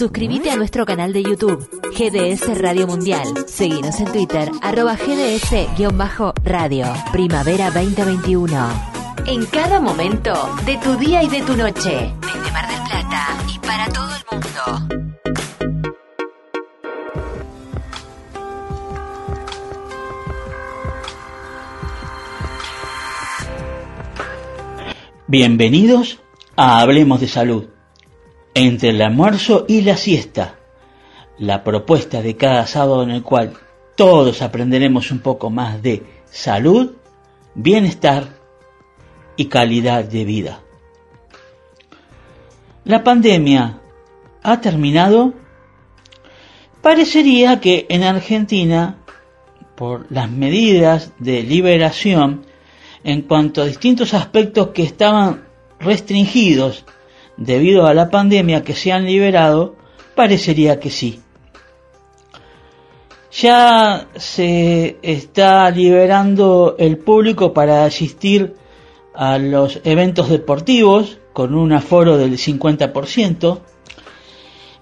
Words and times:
Suscríbete 0.00 0.50
a 0.50 0.56
nuestro 0.56 0.86
canal 0.86 1.12
de 1.12 1.22
YouTube, 1.22 1.68
GDS 1.90 2.58
Radio 2.58 2.86
Mundial. 2.86 3.26
Seguinos 3.46 4.00
en 4.00 4.10
Twitter, 4.10 4.50
arroba 4.62 4.96
GDS-radio. 4.96 6.86
Primavera 7.12 7.70
2021. 7.70 8.70
En 9.26 9.44
cada 9.44 9.78
momento 9.78 10.32
de 10.64 10.78
tu 10.78 10.96
día 10.96 11.22
y 11.22 11.28
de 11.28 11.42
tu 11.42 11.54
noche. 11.54 12.14
Desde 12.18 12.50
Mar 12.50 12.66
del 12.66 12.80
Plata 12.88 13.26
y 13.54 13.58
para 13.58 13.88
todo 13.92 14.08
el 14.16 14.24
mundo. 14.32 14.88
Bienvenidos 25.26 26.22
a 26.56 26.80
Hablemos 26.80 27.20
de 27.20 27.28
Salud. 27.28 27.79
Entre 28.54 28.90
el 28.90 29.00
almuerzo 29.02 29.64
y 29.68 29.82
la 29.82 29.96
siesta, 29.96 30.58
la 31.38 31.62
propuesta 31.62 32.20
de 32.20 32.36
cada 32.36 32.66
sábado 32.66 33.02
en 33.02 33.10
el 33.10 33.22
cual 33.22 33.52
todos 33.96 34.42
aprenderemos 34.42 35.10
un 35.10 35.20
poco 35.20 35.50
más 35.50 35.82
de 35.82 36.02
salud, 36.30 36.92
bienestar 37.54 38.28
y 39.36 39.46
calidad 39.46 40.04
de 40.04 40.24
vida. 40.24 40.60
La 42.84 43.04
pandemia 43.04 43.80
ha 44.42 44.60
terminado. 44.60 45.34
Parecería 46.82 47.60
que 47.60 47.86
en 47.88 48.04
Argentina, 48.04 48.98
por 49.76 50.10
las 50.10 50.30
medidas 50.30 51.12
de 51.18 51.42
liberación, 51.42 52.46
en 53.04 53.22
cuanto 53.22 53.62
a 53.62 53.66
distintos 53.66 54.14
aspectos 54.14 54.68
que 54.68 54.82
estaban 54.82 55.44
restringidos 55.78 56.84
debido 57.40 57.86
a 57.86 57.94
la 57.94 58.10
pandemia 58.10 58.62
que 58.62 58.74
se 58.74 58.92
han 58.92 59.06
liberado, 59.06 59.74
parecería 60.14 60.78
que 60.78 60.90
sí. 60.90 61.20
Ya 63.32 64.08
se 64.16 64.98
está 65.02 65.70
liberando 65.70 66.76
el 66.78 66.98
público 66.98 67.52
para 67.52 67.84
asistir 67.84 68.54
a 69.14 69.38
los 69.38 69.80
eventos 69.84 70.28
deportivos 70.28 71.18
con 71.32 71.54
un 71.54 71.72
aforo 71.72 72.18
del 72.18 72.32
50%. 72.32 73.58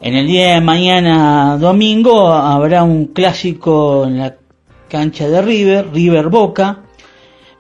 En 0.00 0.14
el 0.14 0.26
día 0.26 0.54
de 0.54 0.60
mañana 0.60 1.58
domingo 1.58 2.28
habrá 2.28 2.82
un 2.82 3.06
clásico 3.06 4.04
en 4.06 4.18
la 4.18 4.36
cancha 4.88 5.28
de 5.28 5.42
River, 5.42 5.92
River 5.92 6.28
Boca, 6.28 6.84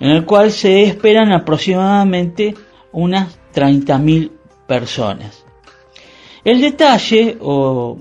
en 0.00 0.10
el 0.10 0.24
cual 0.24 0.50
se 0.50 0.82
esperan 0.82 1.32
aproximadamente 1.32 2.54
unas 2.92 3.38
30.000 3.54 4.37
personas. 4.68 5.44
El 6.44 6.60
detalle, 6.60 7.36
o 7.40 7.98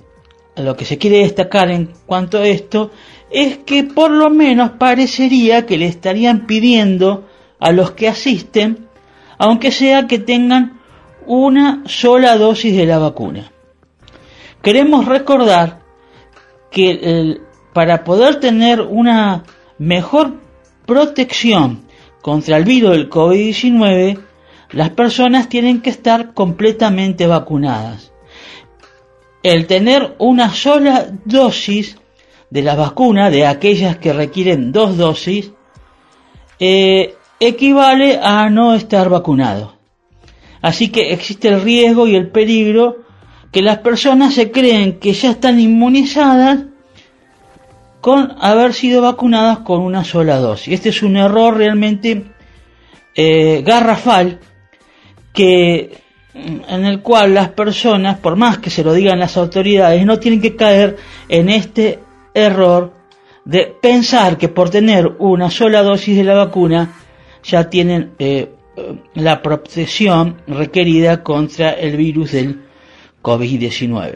lo 0.57 0.75
que 0.75 0.85
se 0.85 0.99
quiere 0.99 1.19
destacar 1.19 1.71
en 1.71 1.93
cuanto 2.05 2.37
a 2.37 2.47
esto, 2.47 2.91
es 3.31 3.57
que 3.59 3.83
por 3.83 4.11
lo 4.11 4.29
menos 4.29 4.71
parecería 4.77 5.65
que 5.65 5.77
le 5.77 5.87
estarían 5.87 6.45
pidiendo 6.45 7.25
a 7.59 7.71
los 7.71 7.91
que 7.91 8.07
asisten, 8.07 8.87
aunque 9.39 9.71
sea 9.71 10.05
que 10.05 10.19
tengan 10.19 10.79
una 11.25 11.83
sola 11.85 12.37
dosis 12.37 12.75
de 12.75 12.85
la 12.85 12.99
vacuna. 12.99 13.51
Queremos 14.61 15.05
recordar 15.05 15.81
que 16.71 17.39
para 17.73 18.03
poder 18.03 18.39
tener 18.39 18.81
una 18.81 19.43
mejor 19.77 20.33
protección 20.85 21.85
contra 22.21 22.57
el 22.57 22.63
virus 22.63 22.91
del 22.91 23.09
COVID-19, 23.09 24.19
las 24.71 24.89
personas 24.91 25.49
tienen 25.49 25.81
que 25.81 25.89
estar 25.89 26.33
completamente 26.33 27.27
vacunadas. 27.27 28.11
El 29.43 29.67
tener 29.67 30.15
una 30.19 30.51
sola 30.51 31.07
dosis 31.25 31.97
de 32.49 32.61
la 32.61 32.75
vacuna, 32.75 33.29
de 33.29 33.45
aquellas 33.45 33.97
que 33.97 34.13
requieren 34.13 34.71
dos 34.71 34.97
dosis, 34.97 35.51
eh, 36.59 37.15
equivale 37.39 38.19
a 38.21 38.49
no 38.49 38.73
estar 38.73 39.09
vacunado. 39.09 39.75
Así 40.61 40.89
que 40.89 41.13
existe 41.13 41.49
el 41.49 41.61
riesgo 41.61 42.07
y 42.07 42.15
el 42.15 42.29
peligro 42.29 42.97
que 43.51 43.61
las 43.61 43.77
personas 43.79 44.33
se 44.33 44.51
creen 44.51 44.99
que 44.99 45.13
ya 45.13 45.31
están 45.31 45.59
inmunizadas 45.59 46.65
con 48.01 48.35
haber 48.39 48.73
sido 48.73 49.01
vacunadas 49.01 49.59
con 49.59 49.81
una 49.81 50.03
sola 50.03 50.37
dosis. 50.37 50.73
Este 50.73 50.89
es 50.89 51.03
un 51.03 51.17
error 51.17 51.55
realmente 51.57 52.31
eh, 53.15 53.63
garrafal 53.65 54.39
que 55.37 55.91
en 56.33 56.85
el 56.85 57.03
cual 57.03 57.35
las 57.35 57.49
personas, 57.49 58.17
por 58.17 58.35
más 58.35 58.57
que 58.57 58.71
se 58.71 58.83
lo 58.83 58.91
digan 58.91 59.19
las 59.19 59.37
autoridades, 59.37 60.03
no 60.03 60.17
tienen 60.17 60.41
que 60.41 60.55
caer 60.55 60.97
en 61.29 61.49
este 61.49 61.99
error 62.33 62.91
de 63.45 63.71
pensar 63.79 64.35
que 64.35 64.49
por 64.49 64.71
tener 64.71 65.07
una 65.19 65.51
sola 65.51 65.83
dosis 65.83 66.17
de 66.17 66.23
la 66.23 66.33
vacuna 66.33 66.91
ya 67.43 67.69
tienen 67.69 68.13
eh, 68.17 68.49
la 69.13 69.43
protección 69.43 70.41
requerida 70.47 71.21
contra 71.23 71.69
el 71.69 71.95
virus 71.95 72.31
del 72.31 72.63
COVID-19. 73.21 74.15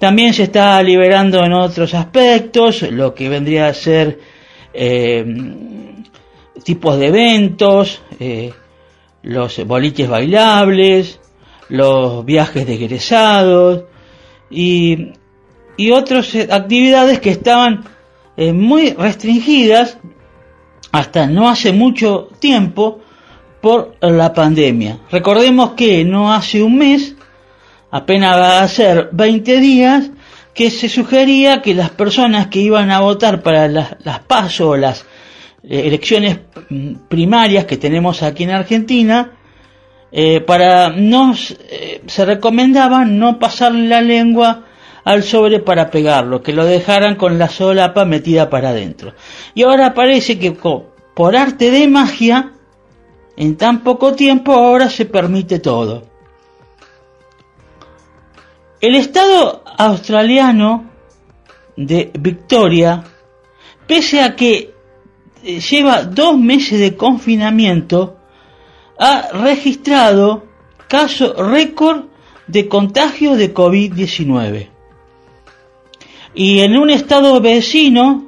También 0.00 0.34
se 0.34 0.44
está 0.44 0.82
liberando 0.82 1.44
en 1.44 1.52
otros 1.52 1.94
aspectos 1.94 2.82
lo 2.90 3.14
que 3.14 3.28
vendría 3.28 3.68
a 3.68 3.74
ser 3.74 4.18
eh, 4.74 5.24
tipos 6.64 6.98
de 6.98 7.06
eventos, 7.06 8.02
eh, 8.18 8.52
los 9.22 9.64
boliches 9.66 10.08
bailables, 10.08 11.20
los 11.68 12.24
viajes 12.24 12.66
de 12.66 12.74
egresados 12.74 13.84
y, 14.50 15.12
y 15.76 15.90
otras 15.92 16.34
actividades 16.50 17.20
que 17.20 17.30
estaban 17.30 17.84
eh, 18.36 18.52
muy 18.52 18.92
restringidas 18.92 19.98
hasta 20.92 21.26
no 21.26 21.48
hace 21.48 21.72
mucho 21.72 22.28
tiempo 22.40 23.00
por 23.60 23.96
la 24.00 24.32
pandemia. 24.32 24.98
Recordemos 25.10 25.72
que 25.72 26.04
no 26.04 26.32
hace 26.32 26.62
un 26.62 26.78
mes 26.78 27.14
apenas 27.90 28.36
va 28.36 28.62
a 28.62 28.68
ser 28.68 29.10
20 29.12 29.60
días 29.60 30.10
que 30.54 30.70
se 30.70 30.88
sugería 30.88 31.62
que 31.62 31.74
las 31.74 31.90
personas 31.90 32.48
que 32.48 32.60
iban 32.60 32.90
a 32.90 33.00
votar 33.00 33.42
para 33.42 33.68
las, 33.68 33.96
las 34.04 34.60
o 34.60 34.76
las 34.76 35.02
eh, 35.02 35.04
elecciones 35.62 36.40
mm, 36.68 36.94
primarias 37.08 37.64
que 37.64 37.76
tenemos 37.76 38.22
aquí 38.22 38.44
en 38.44 38.50
Argentina, 38.50 39.32
eh, 40.12 40.40
para 40.40 40.90
no 40.90 41.34
eh, 41.34 42.02
se 42.06 42.24
recomendaba 42.24 43.04
no 43.04 43.38
pasarle 43.38 43.86
la 43.86 44.00
lengua 44.00 44.64
al 45.04 45.22
sobre 45.22 45.60
para 45.60 45.90
pegarlo, 45.90 46.42
que 46.42 46.52
lo 46.52 46.64
dejaran 46.64 47.16
con 47.16 47.38
la 47.38 47.48
solapa 47.48 48.04
metida 48.04 48.50
para 48.50 48.70
adentro. 48.70 49.14
Y 49.54 49.62
ahora 49.62 49.94
parece 49.94 50.38
que 50.38 50.52
por 50.52 51.36
arte 51.36 51.70
de 51.70 51.88
magia, 51.88 52.52
en 53.36 53.56
tan 53.56 53.82
poco 53.82 54.14
tiempo 54.14 54.52
ahora 54.52 54.90
se 54.90 55.06
permite 55.06 55.58
todo. 55.60 56.04
El 58.80 58.94
Estado 58.94 59.62
australiano 59.78 60.90
de 61.76 62.10
Victoria, 62.18 63.04
pese 63.86 64.22
a 64.22 64.34
que 64.34 64.56
eh, 64.56 64.74
lleva 65.42 66.04
dos 66.04 66.38
meses 66.38 66.78
de 66.78 66.96
confinamiento, 66.96 68.16
ha 68.98 69.28
registrado 69.32 70.44
caso 70.88 71.34
récord 71.34 72.04
de 72.46 72.68
contagio 72.68 73.36
de 73.36 73.54
COVID-19. 73.54 74.68
Y 76.34 76.60
en 76.60 76.76
un 76.76 76.90
estado 76.90 77.40
vecino 77.40 78.26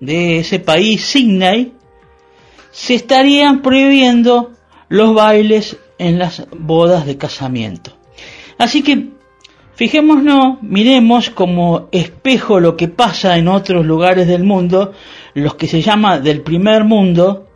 de 0.00 0.40
ese 0.40 0.60
país, 0.60 1.04
Sydney, 1.04 1.72
se 2.70 2.94
estarían 2.94 3.62
prohibiendo 3.62 4.52
los 4.88 5.14
bailes 5.14 5.76
en 5.98 6.18
las 6.18 6.46
bodas 6.56 7.06
de 7.06 7.16
casamiento. 7.16 7.92
Así 8.56 8.82
que 8.82 9.17
Fijémonos, 9.78 10.60
miremos 10.60 11.30
como 11.30 11.86
espejo 11.92 12.58
lo 12.58 12.76
que 12.76 12.88
pasa 12.88 13.38
en 13.38 13.46
otros 13.46 13.86
lugares 13.86 14.26
del 14.26 14.42
mundo, 14.42 14.92
los 15.34 15.54
que 15.54 15.68
se 15.68 15.82
llama 15.82 16.18
del 16.18 16.40
primer 16.40 16.82
mundo, 16.82 17.46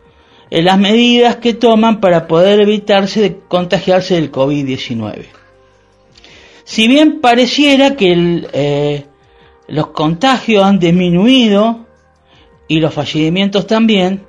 en 0.49 0.63
las 0.63 0.79
medidas 0.79 1.35
que 1.35 1.53
toman 1.53 1.99
para 1.99 2.25
poder 2.25 2.61
evitarse 2.61 3.19
de 3.19 3.39
contagiarse 3.39 4.15
del 4.15 4.31
COVID-19. 4.31 5.25
Si 6.63 6.87
bien 6.87 7.19
pareciera 7.19 7.97
que 7.97 8.47
eh, 8.53 9.05
los 9.67 9.87
contagios 9.87 10.63
han 10.63 10.79
disminuido 10.79 11.85
y 12.69 12.79
los 12.79 12.93
fallecimientos 12.93 13.67
también, 13.67 14.23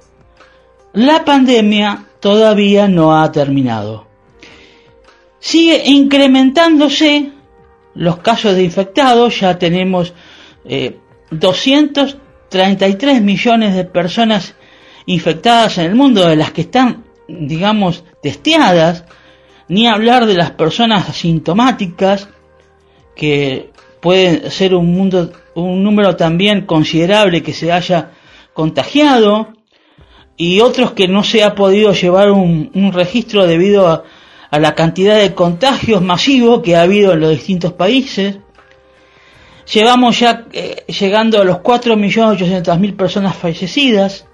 la 0.95 1.25
pandemia 1.25 2.07
todavía 2.19 2.89
no 2.89 3.17
ha 3.17 3.31
terminado. 3.31 4.09
Sigue 5.39 5.81
incrementándose 5.87 7.34
los 7.95 8.19
casos 8.19 8.55
de 8.55 8.63
infectados, 8.65 9.41
ya 9.41 9.59
tenemos 9.59 10.15
233 11.31 13.17
eh, 13.17 13.21
millones 13.21 13.75
de 13.75 13.85
personas 13.85 14.55
infectadas 15.07 15.79
en 15.79 15.87
el 15.87 15.95
mundo, 15.95 16.27
de 16.27 16.37
las 16.37 16.53
que 16.53 16.63
están, 16.63 17.05
digamos, 17.29 18.05
testeadas, 18.23 19.05
ni 19.69 19.87
hablar 19.87 20.27
de 20.27 20.35
las 20.35 20.51
personas 20.53 21.09
asintomáticas, 21.09 22.29
que 23.15 23.71
puede 24.01 24.51
ser 24.51 24.75
un, 24.75 24.93
mundo, 24.93 25.33
un 25.55 25.83
número 25.83 26.17
también 26.17 26.67
considerable 26.67 27.43
que 27.43 27.53
se 27.53 27.73
haya 27.73 28.11
contagiado 28.53 29.55
y 30.37 30.61
otros 30.61 30.93
que 30.93 31.09
no 31.09 31.23
se 31.23 31.45
ha 31.45 31.55
podido 31.55 31.93
llevar 31.93 32.31
un, 32.31 32.93
registro 32.93 33.47
debido 33.47 33.89
a, 33.89 34.05
la 34.59 34.75
cantidad 34.75 35.19
de 35.19 35.35
contagios 35.35 36.03
masivos 36.03 36.63
que 36.63 36.77
ha 36.77 36.83
habido 36.83 37.13
en 37.13 37.21
los 37.21 37.31
distintos 37.31 37.73
países. 37.73 38.39
Llevamos 39.73 40.21
ya 40.21 40.47
eh, 40.53 40.85
llegando 40.87 41.41
a 41.41 41.45
los 41.45 41.59
4.800.000 41.59 42.97
personas 42.97 43.37
fallecidas, 43.37 44.27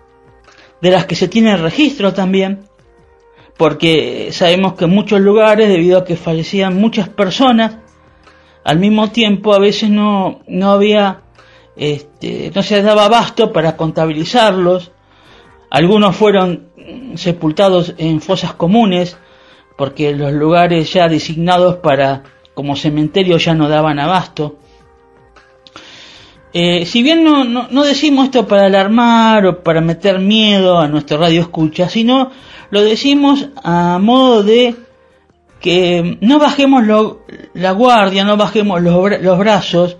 de 0.80 0.90
las 0.90 1.06
que 1.06 1.14
se 1.14 1.28
tiene 1.28 1.56
registro 1.56 2.12
también, 2.12 2.64
porque 3.56 4.30
sabemos 4.32 4.74
que 4.74 4.86
en 4.86 4.90
muchos 4.90 5.20
lugares, 5.20 5.68
debido 5.68 5.98
a 5.98 6.04
que 6.04 6.16
fallecían 6.16 6.76
muchas 6.76 7.08
personas, 7.08 7.76
al 8.64 8.78
mismo 8.78 9.10
tiempo 9.10 9.54
a 9.54 9.58
veces 9.58 9.90
no, 9.90 10.40
no 10.48 10.72
había, 10.72 11.22
este, 11.76 12.50
no 12.54 12.62
se 12.62 12.82
daba 12.82 13.04
abasto 13.04 13.52
para 13.52 13.76
contabilizarlos, 13.76 14.92
algunos 15.70 16.16
fueron 16.16 16.70
sepultados 17.14 17.94
en 17.98 18.20
fosas 18.20 18.54
comunes, 18.54 19.16
porque 19.80 20.12
los 20.14 20.34
lugares 20.34 20.92
ya 20.92 21.08
designados 21.08 21.76
para 21.76 22.22
como 22.52 22.76
cementerio 22.76 23.38
ya 23.38 23.54
no 23.54 23.66
daban 23.66 23.98
abasto. 23.98 24.58
Eh, 26.52 26.84
si 26.84 27.02
bien 27.02 27.24
no, 27.24 27.44
no, 27.44 27.82
decimos 27.84 28.26
esto 28.26 28.46
para 28.46 28.66
alarmar 28.66 29.46
o 29.46 29.62
para 29.62 29.80
meter 29.80 30.18
miedo 30.18 30.78
a 30.78 30.86
nuestro 30.86 31.16
radio 31.16 31.40
escucha, 31.40 31.88
sino 31.88 32.30
lo 32.68 32.82
decimos 32.82 33.48
a 33.64 33.98
modo 33.98 34.42
de 34.42 34.76
que 35.60 36.18
no 36.20 36.38
bajemos 36.38 36.84
la 37.54 37.70
guardia, 37.70 38.22
no 38.22 38.36
bajemos 38.36 38.82
los, 38.82 39.38
brazos, 39.38 39.96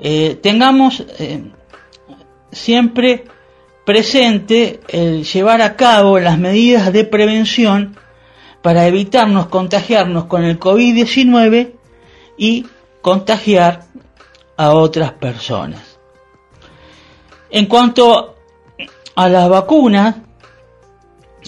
eh, 0.00 0.36
tengamos 0.42 1.04
eh, 1.20 1.44
siempre 2.50 3.26
presente 3.86 4.80
el 4.88 5.22
llevar 5.22 5.62
a 5.62 5.76
cabo 5.76 6.18
las 6.18 6.36
medidas 6.36 6.92
de 6.92 7.04
prevención 7.04 7.96
para 8.62 8.86
evitarnos 8.86 9.46
contagiarnos 9.46 10.24
con 10.24 10.44
el 10.44 10.58
COVID-19 10.58 11.72
y 12.36 12.66
contagiar 13.00 13.84
a 14.56 14.70
otras 14.72 15.12
personas. 15.12 15.98
En 17.50 17.66
cuanto 17.66 18.34
a 19.14 19.28
las 19.28 19.48
vacunas, 19.48 20.16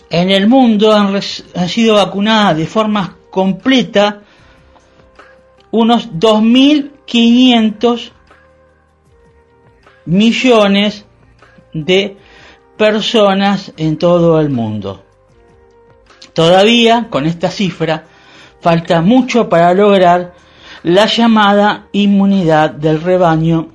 en 0.09 0.31
el 0.31 0.49
mundo 0.49 0.93
han, 0.93 1.15
han 1.15 1.69
sido 1.69 1.97
vacunadas 1.97 2.57
de 2.57 2.67
forma 2.67 3.17
completa 3.31 4.23
unos 5.71 6.11
2.500 6.13 8.11
millones 10.07 11.05
de 11.73 12.17
personas 12.77 13.73
en 13.77 13.99
todo 13.99 14.41
el 14.41 14.51
mundo. 14.51 15.05
Todavía, 16.41 17.09
con 17.11 17.27
esta 17.27 17.51
cifra, 17.51 18.05
falta 18.63 19.03
mucho 19.03 19.51
para 19.51 19.75
lograr 19.75 20.33
la 20.85 21.05
llamada 21.05 21.89
inmunidad 21.93 22.71
del 22.71 23.03
rebaño, 23.03 23.69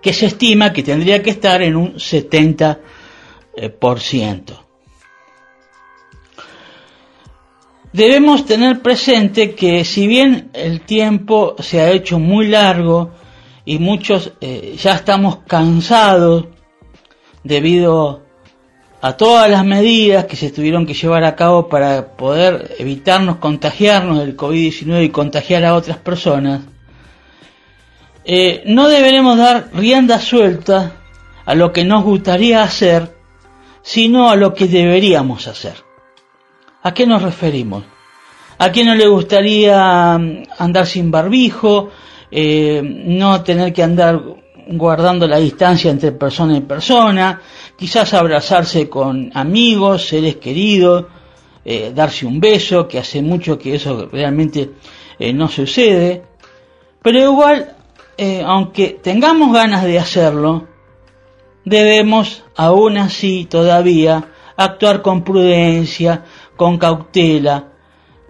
que 0.00 0.14
se 0.14 0.24
estima 0.24 0.72
que 0.72 0.82
tendría 0.82 1.22
que 1.22 1.28
estar 1.28 1.60
en 1.60 1.76
un 1.76 1.96
70%. 1.96 2.78
Debemos 7.92 8.46
tener 8.46 8.80
presente 8.80 9.54
que 9.54 9.84
si 9.84 10.06
bien 10.06 10.48
el 10.54 10.80
tiempo 10.80 11.56
se 11.58 11.82
ha 11.82 11.90
hecho 11.90 12.18
muy 12.18 12.46
largo 12.46 13.10
y 13.66 13.78
muchos 13.78 14.32
eh, 14.40 14.78
ya 14.82 14.94
estamos 14.94 15.40
cansados 15.46 16.46
debido 17.44 18.27
a 19.00 19.16
todas 19.16 19.48
las 19.50 19.64
medidas 19.64 20.24
que 20.24 20.36
se 20.36 20.50
tuvieron 20.50 20.86
que 20.86 20.94
llevar 20.94 21.24
a 21.24 21.36
cabo 21.36 21.68
para 21.68 22.16
poder 22.16 22.74
evitarnos 22.78 23.36
contagiarnos 23.36 24.18
del 24.18 24.36
COVID-19 24.36 25.04
y 25.04 25.10
contagiar 25.10 25.64
a 25.64 25.74
otras 25.74 25.98
personas, 25.98 26.62
eh, 28.24 28.62
no 28.66 28.88
deberemos 28.88 29.38
dar 29.38 29.70
rienda 29.72 30.18
suelta 30.18 30.92
a 31.44 31.54
lo 31.54 31.72
que 31.72 31.84
nos 31.84 32.04
gustaría 32.04 32.62
hacer, 32.62 33.16
sino 33.82 34.30
a 34.30 34.36
lo 34.36 34.52
que 34.52 34.66
deberíamos 34.66 35.46
hacer. 35.46 35.74
¿A 36.82 36.92
qué 36.92 37.06
nos 37.06 37.22
referimos? 37.22 37.84
¿A 38.58 38.70
quién 38.70 38.88
no 38.88 38.94
le 38.94 39.06
gustaría 39.06 40.12
andar 40.12 40.86
sin 40.86 41.10
barbijo, 41.10 41.90
eh, 42.30 42.82
no 42.82 43.42
tener 43.42 43.72
que 43.72 43.82
andar 43.82 44.20
guardando 44.68 45.26
la 45.26 45.38
distancia 45.38 45.90
entre 45.90 46.12
persona 46.12 46.56
y 46.56 46.60
persona, 46.60 47.40
quizás 47.76 48.14
abrazarse 48.14 48.88
con 48.88 49.30
amigos, 49.34 50.06
seres 50.06 50.36
queridos, 50.36 51.06
eh, 51.64 51.92
darse 51.94 52.26
un 52.26 52.40
beso, 52.40 52.86
que 52.86 52.98
hace 52.98 53.22
mucho 53.22 53.58
que 53.58 53.74
eso 53.74 54.08
realmente 54.12 54.70
eh, 55.18 55.32
no 55.32 55.48
sucede, 55.48 56.22
pero 57.02 57.18
igual, 57.20 57.74
aunque 58.44 58.98
tengamos 59.00 59.52
ganas 59.52 59.84
de 59.84 59.98
hacerlo, 59.98 60.66
debemos 61.64 62.42
aún 62.56 62.98
así 62.98 63.46
todavía 63.48 64.24
actuar 64.56 65.02
con 65.02 65.22
prudencia, 65.22 66.24
con 66.56 66.78
cautela, 66.78 67.68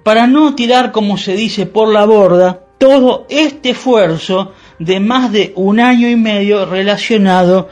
para 0.04 0.26
no 0.26 0.54
tirar, 0.54 0.92
como 0.92 1.16
se 1.16 1.34
dice, 1.34 1.66
por 1.66 1.92
la 1.92 2.04
borda 2.04 2.64
todo 2.78 3.26
este 3.28 3.70
esfuerzo 3.70 4.52
de 4.78 5.00
más 5.00 5.32
de 5.32 5.52
un 5.56 5.80
año 5.80 6.08
y 6.08 6.16
medio 6.16 6.66
relacionado 6.66 7.68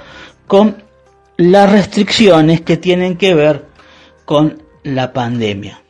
con 0.47 0.83
las 1.37 1.71
restricciones 1.71 2.63
que 2.63 2.77
tienen 2.77 3.17
que 3.17 3.35
ver 3.35 3.67
con 4.25 4.63
la 4.83 5.13
pandemia. 5.13 5.81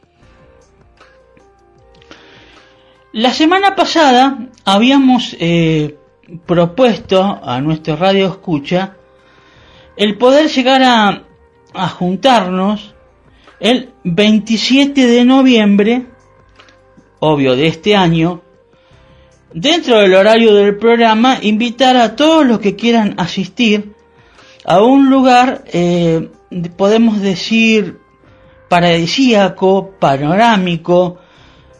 La 3.13 3.33
semana 3.33 3.75
pasada 3.75 4.39
habíamos 4.65 5.37
eh, 5.41 5.97
propuesto 6.45 7.41
a 7.43 7.61
nuestro 7.61 7.97
radio 7.97 8.27
escucha 8.27 8.97
el 9.97 10.19
poder 10.19 10.49
llegar 10.49 10.83
a, 10.83 11.23
a 11.73 11.89
juntarnos 11.89 12.95
el 13.59 13.95
27 14.05 15.07
de 15.07 15.25
noviembre, 15.25 16.07
obvio 17.21 17.57
de 17.57 17.69
este 17.69 17.97
año, 17.97 18.43
dentro 19.56 20.00
del 20.00 20.14
horario 20.14 20.55
del 20.55 20.76
programa, 20.76 21.38
invitar 21.41 21.97
a 21.97 22.14
todos 22.14 22.47
los 22.47 22.61
que 22.61 22.76
quieran 22.76 23.14
asistir 23.16 23.95
a 24.66 24.83
un 24.83 25.09
lugar, 25.09 25.64
eh, 25.73 26.28
podemos 26.76 27.23
decir, 27.23 27.99
paradisíaco, 28.69 29.92
panorámico, 29.99 31.19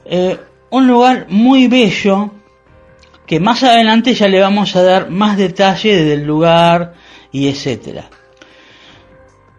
eh, 0.07 0.39
un 0.71 0.87
lugar 0.87 1.27
muy 1.29 1.69
bello, 1.69 2.31
que 3.27 3.41
más 3.41 3.63
adelante 3.63 4.15
ya 4.15 4.27
le 4.27 4.41
vamos 4.41 4.75
a 4.75 4.83
dar 4.83 5.11
más 5.11 5.37
detalle 5.37 6.03
del 6.03 6.25
lugar 6.25 6.95
y 7.31 7.49
etcétera. 7.49 8.09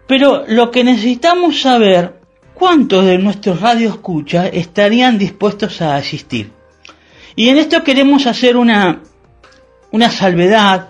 Pero 0.07 0.43
lo 0.47 0.71
que 0.71 0.83
necesitamos 0.83 1.61
saber, 1.61 2.19
¿cuántos 2.55 3.05
de 3.05 3.19
nuestros 3.19 3.61
radioescuchas 3.61 4.49
estarían 4.53 5.19
dispuestos 5.19 5.81
a 5.83 5.97
asistir? 5.97 6.56
Y 7.37 7.49
en 7.49 7.59
esto 7.59 7.83
queremos 7.83 8.25
hacer 8.25 8.57
una, 8.57 9.03
una 9.91 10.09
salvedad, 10.09 10.89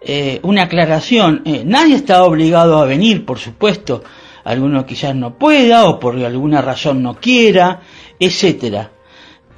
eh, 0.00 0.40
una 0.42 0.62
aclaración. 0.62 1.42
Eh, 1.44 1.62
nadie 1.64 1.94
está 1.94 2.24
obligado 2.24 2.78
a 2.82 2.86
venir, 2.86 3.24
por 3.24 3.38
supuesto. 3.38 4.02
Alguno 4.42 4.84
quizás 4.84 5.14
no 5.14 5.38
pueda 5.38 5.84
o 5.84 6.00
por 6.00 6.16
alguna 6.16 6.60
razón 6.60 7.04
no 7.04 7.20
quiera, 7.20 7.82
etcétera. 8.18 8.90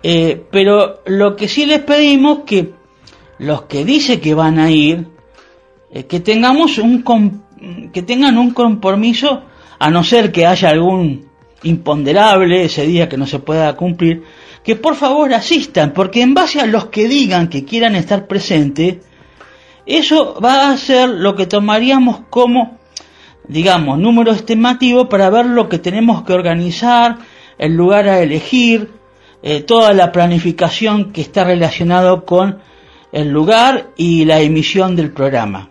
Eh, 0.03 0.45
pero 0.51 1.01
lo 1.07 1.35
que 1.35 1.49
sí 1.49 1.65
les 1.65 1.81
pedimos 1.81 2.41
que 2.45 2.75
los 3.39 3.63
que 3.63 3.83
dicen 3.83 4.21
que 4.21 4.35
van 4.35 4.59
a 4.59 4.71
ir, 4.71 5.07
que 6.09 6.21
tengamos 6.21 6.77
un, 6.77 7.03
que 7.91 8.03
tengan 8.03 8.37
un 8.37 8.51
compromiso, 8.51 9.45
a 9.79 9.91
no 9.91 10.05
ser 10.05 10.31
que 10.31 10.47
haya 10.47 10.69
algún 10.69 11.27
imponderable 11.63 12.65
ese 12.65 12.87
día 12.87 13.09
que 13.09 13.17
no 13.17 13.27
se 13.27 13.39
pueda 13.39 13.75
cumplir, 13.77 14.23
que 14.65 14.77
por 14.77 14.95
favor 14.97 15.33
asistan, 15.35 15.93
porque 15.93 16.23
en 16.23 16.35
base 16.35 16.61
a 16.61 16.67
los 16.67 16.87
que 16.87 17.09
digan 17.09 17.49
que 17.49 17.65
quieran 17.65 17.97
estar 17.97 18.27
presentes, 18.27 18.99
eso 19.87 20.39
va 20.41 20.71
a 20.71 20.77
ser 20.77 21.09
lo 21.09 21.35
que 21.35 21.47
tomaríamos 21.47 22.21
como, 22.31 22.79
digamos, 23.49 23.99
número 23.99 24.33
estimativo 24.33 25.09
para 25.09 25.31
ver 25.31 25.47
lo 25.47 25.69
que 25.69 25.79
tenemos 25.79 26.23
que 26.23 26.33
organizar, 26.33 27.19
el 27.59 27.75
lugar 27.75 28.09
a 28.09 28.21
elegir, 28.21 28.91
eh, 29.43 29.61
toda 29.63 29.93
la 29.93 30.13
planificación 30.13 31.13
que 31.13 31.21
está 31.21 31.43
relacionado 31.43 32.25
con 32.25 32.59
el 33.11 33.29
lugar 33.29 33.91
y 33.97 34.25
la 34.25 34.41
emisión 34.41 34.95
del 34.95 35.11
programa. 35.11 35.71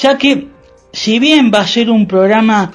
Ya 0.00 0.16
que 0.16 0.48
si 0.92 1.18
bien 1.18 1.50
va 1.54 1.60
a 1.60 1.66
ser 1.66 1.90
un 1.90 2.06
programa 2.06 2.72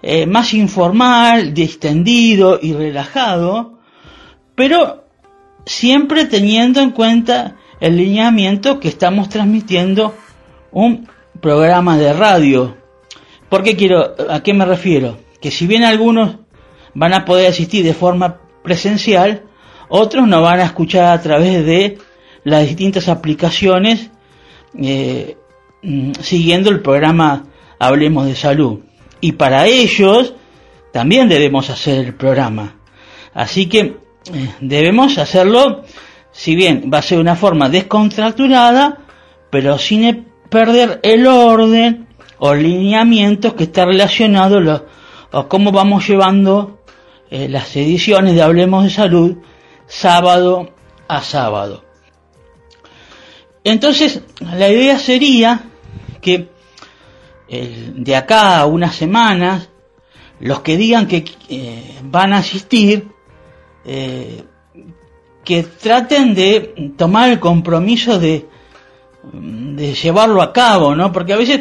eh, 0.00 0.26
más 0.26 0.54
informal, 0.54 1.52
distendido 1.52 2.58
y 2.62 2.72
relajado, 2.72 3.77
pero 4.58 5.04
siempre 5.66 6.24
teniendo 6.24 6.80
en 6.80 6.90
cuenta 6.90 7.54
el 7.78 7.96
lineamiento 7.96 8.80
que 8.80 8.88
estamos 8.88 9.28
transmitiendo 9.28 10.16
un 10.72 11.08
programa 11.40 11.96
de 11.96 12.12
radio. 12.12 12.76
¿Por 13.48 13.62
qué 13.62 13.76
quiero, 13.76 14.16
a 14.28 14.42
qué 14.42 14.52
me 14.54 14.64
refiero? 14.64 15.16
Que 15.40 15.52
si 15.52 15.68
bien 15.68 15.84
algunos 15.84 16.38
van 16.92 17.14
a 17.14 17.24
poder 17.24 17.46
asistir 17.46 17.84
de 17.84 17.94
forma 17.94 18.40
presencial, 18.64 19.44
otros 19.88 20.26
no 20.26 20.42
van 20.42 20.58
a 20.58 20.64
escuchar 20.64 21.16
a 21.16 21.22
través 21.22 21.64
de 21.64 21.98
las 22.42 22.66
distintas 22.66 23.08
aplicaciones 23.08 24.10
eh, 24.76 25.36
mm, 25.84 26.14
siguiendo 26.20 26.70
el 26.70 26.82
programa 26.82 27.44
Hablemos 27.78 28.26
de 28.26 28.34
Salud. 28.34 28.80
Y 29.20 29.32
para 29.32 29.68
ellos 29.68 30.34
también 30.92 31.28
debemos 31.28 31.70
hacer 31.70 32.04
el 32.04 32.14
programa. 32.14 32.74
Así 33.32 33.68
que 33.68 34.07
debemos 34.60 35.18
hacerlo, 35.18 35.82
si 36.32 36.54
bien 36.54 36.90
va 36.92 36.98
a 36.98 37.02
ser 37.02 37.18
una 37.18 37.36
forma 37.36 37.68
descontracturada, 37.68 38.98
pero 39.50 39.78
sin 39.78 40.26
perder 40.50 41.00
el 41.02 41.26
orden 41.26 42.08
o 42.38 42.54
lineamientos 42.54 43.54
que 43.54 43.64
está 43.64 43.84
relacionado 43.84 44.60
lo, 44.60 44.86
o 45.32 45.48
cómo 45.48 45.72
vamos 45.72 46.08
llevando 46.08 46.80
eh, 47.30 47.48
las 47.48 47.74
ediciones 47.76 48.34
de 48.34 48.42
Hablemos 48.42 48.84
de 48.84 48.90
Salud 48.90 49.36
sábado 49.86 50.70
a 51.08 51.22
sábado. 51.22 51.84
Entonces, 53.64 54.22
la 54.40 54.68
idea 54.68 54.98
sería 54.98 55.62
que 56.20 56.48
de 57.48 58.16
acá 58.16 58.58
a 58.58 58.66
unas 58.66 58.94
semanas, 58.94 59.70
los 60.40 60.60
que 60.60 60.76
digan 60.76 61.06
que 61.06 61.24
eh, 61.48 61.98
van 62.04 62.32
a 62.32 62.38
asistir, 62.38 63.08
eh, 63.88 64.44
que 65.42 65.62
traten 65.62 66.34
de 66.34 66.92
tomar 66.98 67.30
el 67.30 67.40
compromiso 67.40 68.18
de, 68.18 68.46
de 69.32 69.94
llevarlo 69.94 70.42
a 70.42 70.52
cabo, 70.52 70.94
¿no? 70.94 71.10
Porque 71.10 71.32
a 71.32 71.38
veces 71.38 71.60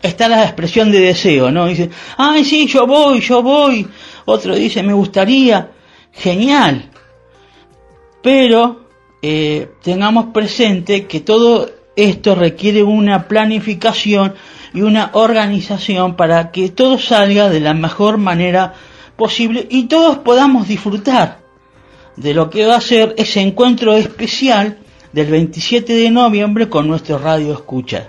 está 0.00 0.28
la 0.28 0.44
expresión 0.44 0.92
de 0.92 1.00
deseo, 1.00 1.50
¿no? 1.50 1.66
Dice, 1.66 1.90
ay, 2.16 2.44
sí, 2.44 2.68
yo 2.68 2.86
voy, 2.86 3.20
yo 3.20 3.42
voy. 3.42 3.84
Otro 4.26 4.54
dice, 4.54 4.84
me 4.84 4.92
gustaría. 4.92 5.72
Genial. 6.12 6.88
Pero 8.22 8.86
eh, 9.20 9.72
tengamos 9.82 10.26
presente 10.26 11.06
que 11.06 11.18
todo 11.18 11.68
esto 11.96 12.36
requiere 12.36 12.84
una 12.84 13.26
planificación 13.26 14.34
y 14.72 14.82
una 14.82 15.10
organización 15.14 16.14
para 16.14 16.52
que 16.52 16.68
todo 16.68 16.96
salga 16.96 17.48
de 17.48 17.58
la 17.58 17.74
mejor 17.74 18.18
manera 18.18 18.72
posible 18.72 18.97
y 19.68 19.84
todos 19.84 20.18
podamos 20.18 20.68
disfrutar 20.68 21.40
de 22.16 22.34
lo 22.34 22.48
que 22.50 22.66
va 22.66 22.76
a 22.76 22.80
ser 22.80 23.14
ese 23.16 23.40
encuentro 23.40 23.94
especial 23.94 24.78
del 25.12 25.26
27 25.26 25.92
de 25.92 26.10
noviembre 26.10 26.68
con 26.68 26.86
nuestro 26.86 27.18
radio 27.18 27.52
escucha. 27.52 28.08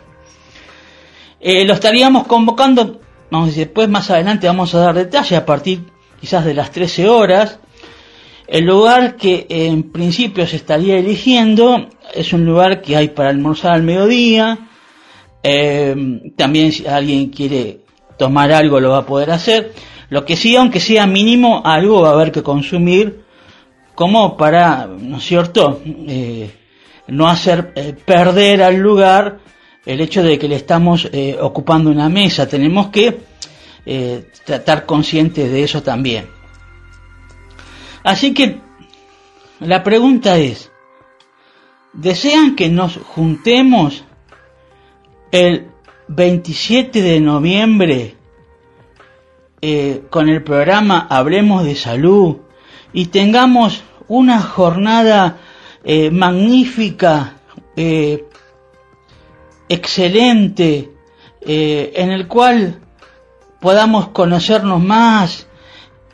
Eh, 1.40 1.66
lo 1.66 1.74
estaríamos 1.74 2.28
convocando, 2.28 3.00
vamos 3.32 3.56
después 3.56 3.90
más 3.90 4.10
adelante 4.12 4.48
vamos 4.48 4.76
a 4.76 4.80
dar 4.80 4.96
detalle 4.96 5.36
a 5.36 5.46
partir 5.46 5.84
quizás 6.20 6.46
de 6.46 6.54
las 6.54 6.72
13 6.72 7.08
horas. 7.08 7.60
El 8.48 8.66
lugar 8.66 9.16
que 9.16 9.46
en 9.50 9.92
principio 9.92 10.46
se 10.46 10.58
estaría 10.58 10.98
eligiendo 10.98 11.88
es 12.14 12.34
un 12.34 12.46
lugar 12.46 12.82
que 12.82 12.96
hay 12.96 13.10
para 13.10 13.30
almorzar 13.30 13.74
al 13.74 13.84
mediodía, 13.84 14.60
eh, 15.42 15.96
también 16.36 16.72
si 16.72 16.86
alguien 16.86 17.30
quiere 17.30 17.82
tomar 18.18 18.52
algo 18.52 18.80
lo 18.80 18.92
va 18.92 19.00
a 19.00 19.06
poder 19.06 19.32
hacer. 19.32 19.74
Lo 20.10 20.26
que 20.26 20.36
sí, 20.36 20.56
aunque 20.56 20.80
sea 20.80 21.06
mínimo, 21.06 21.62
algo 21.64 22.02
va 22.02 22.10
a 22.10 22.14
haber 22.14 22.32
que 22.32 22.44
consumir 22.44 23.24
como 23.96 24.38
para, 24.38 24.88
¿no 24.88 25.18
es 25.18 25.24
cierto?, 25.24 25.82
eh, 25.86 26.56
no 27.08 27.28
hacer 27.28 27.74
eh, 27.76 27.94
perder 28.06 28.64
al 28.64 28.78
lugar 28.78 29.40
el 29.86 30.02
hecho 30.02 30.24
de 30.24 30.38
que 30.38 30.48
le 30.48 30.56
estamos 30.56 31.10
ocupando 31.42 31.90
una 31.90 32.10
mesa. 32.10 32.48
Tenemos 32.48 32.90
que 32.90 33.18
tratar 34.46 34.86
conscientes 34.86 35.52
de 35.52 35.64
eso 35.64 35.82
también. 35.82 36.28
Así 38.04 38.34
que 38.34 38.62
la 39.60 39.84
pregunta 39.84 40.38
es, 40.38 40.72
¿desean 41.94 42.56
que 42.56 42.70
nos 42.70 42.98
juntemos 42.98 44.06
el 45.32 45.68
27 46.08 47.02
de 47.02 47.20
noviembre 47.20 48.16
eh, 49.62 50.04
con 50.10 50.30
el 50.30 50.44
programa 50.44 51.08
Hablemos 51.10 51.66
de 51.66 51.76
Salud 51.76 52.38
y 52.94 53.08
tengamos 53.08 53.84
una 54.08 54.42
jornada 54.42 55.38
eh, 55.84 56.10
magnífica, 56.12 57.36
eh, 57.76 58.26
excelente, 59.68 60.92
en 61.42 62.12
el 62.12 62.28
cual 62.28 62.80
podamos 63.62 64.10
conocernos 64.10 64.82
más 64.82 65.48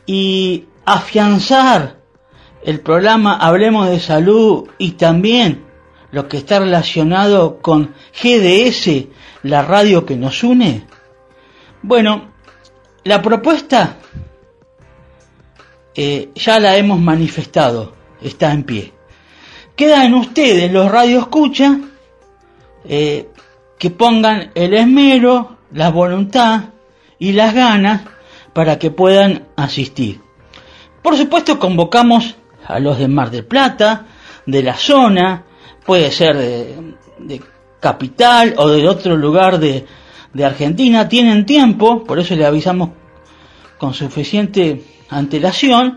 y 0.06 0.66
afianzar 0.84 1.96
el 2.64 2.80
programa 2.80 3.36
Hablemos 3.36 3.88
de 3.88 3.98
Salud 3.98 4.68
y 4.78 4.92
también 4.92 5.64
lo 6.12 6.28
que 6.28 6.38
está 6.38 6.60
relacionado 6.60 7.58
con 7.60 7.94
GDS, 8.22 9.06
la 9.42 9.62
radio 9.62 10.06
que 10.06 10.16
nos 10.16 10.42
une? 10.42 10.86
Bueno, 11.82 12.35
la 13.06 13.22
propuesta 13.22 13.98
eh, 15.94 16.30
ya 16.34 16.58
la 16.58 16.76
hemos 16.76 16.98
manifestado, 16.98 17.92
está 18.20 18.52
en 18.52 18.64
pie. 18.64 18.92
Queda 19.76 20.04
en 20.04 20.14
ustedes, 20.14 20.72
los 20.72 20.90
radio 20.90 21.20
escucha, 21.20 21.78
eh, 22.84 23.28
que 23.78 23.90
pongan 23.90 24.50
el 24.54 24.74
esmero, 24.74 25.56
la 25.72 25.90
voluntad 25.90 26.70
y 27.18 27.32
las 27.32 27.54
ganas 27.54 28.02
para 28.52 28.76
que 28.78 28.90
puedan 28.90 29.46
asistir. 29.54 30.20
Por 31.00 31.16
supuesto, 31.16 31.60
convocamos 31.60 32.36
a 32.66 32.80
los 32.80 32.98
de 32.98 33.06
Mar 33.06 33.30
del 33.30 33.44
Plata, 33.44 34.06
de 34.46 34.62
la 34.64 34.74
zona, 34.74 35.44
puede 35.84 36.10
ser 36.10 36.36
de, 36.36 37.40
capital 37.78 38.54
o 38.56 38.68
de 38.68 38.88
otro 38.88 39.16
lugar 39.16 39.60
de, 39.60 39.86
de 40.36 40.44
Argentina, 40.44 41.08
tienen 41.08 41.46
tiempo, 41.46 42.04
por 42.04 42.18
eso 42.18 42.36
le 42.36 42.44
avisamos 42.44 42.90
con 43.78 43.94
suficiente 43.94 44.84
antelación, 45.08 45.96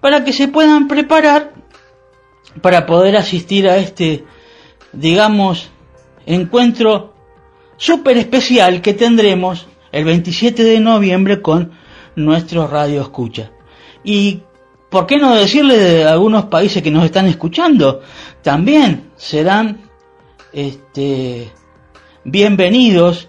para 0.00 0.24
que 0.24 0.32
se 0.32 0.48
puedan 0.48 0.88
preparar 0.88 1.54
para 2.60 2.86
poder 2.86 3.16
asistir 3.16 3.68
a 3.68 3.76
este, 3.76 4.24
digamos, 4.92 5.70
encuentro 6.26 7.14
súper 7.76 8.16
especial 8.18 8.82
que 8.82 8.94
tendremos 8.94 9.68
el 9.92 10.04
27 10.04 10.64
de 10.64 10.80
noviembre 10.80 11.40
con 11.40 11.70
nuestro 12.16 12.66
radio 12.66 13.02
escucha. 13.02 13.52
Y 14.02 14.42
¿por 14.90 15.06
qué 15.06 15.18
no 15.18 15.36
decirle 15.36 15.78
de 15.78 16.04
algunos 16.04 16.46
países 16.46 16.82
que 16.82 16.90
nos 16.90 17.04
están 17.04 17.26
escuchando? 17.26 18.00
También 18.42 19.12
serán 19.16 19.88
este, 20.52 21.52
bienvenidos 22.24 23.28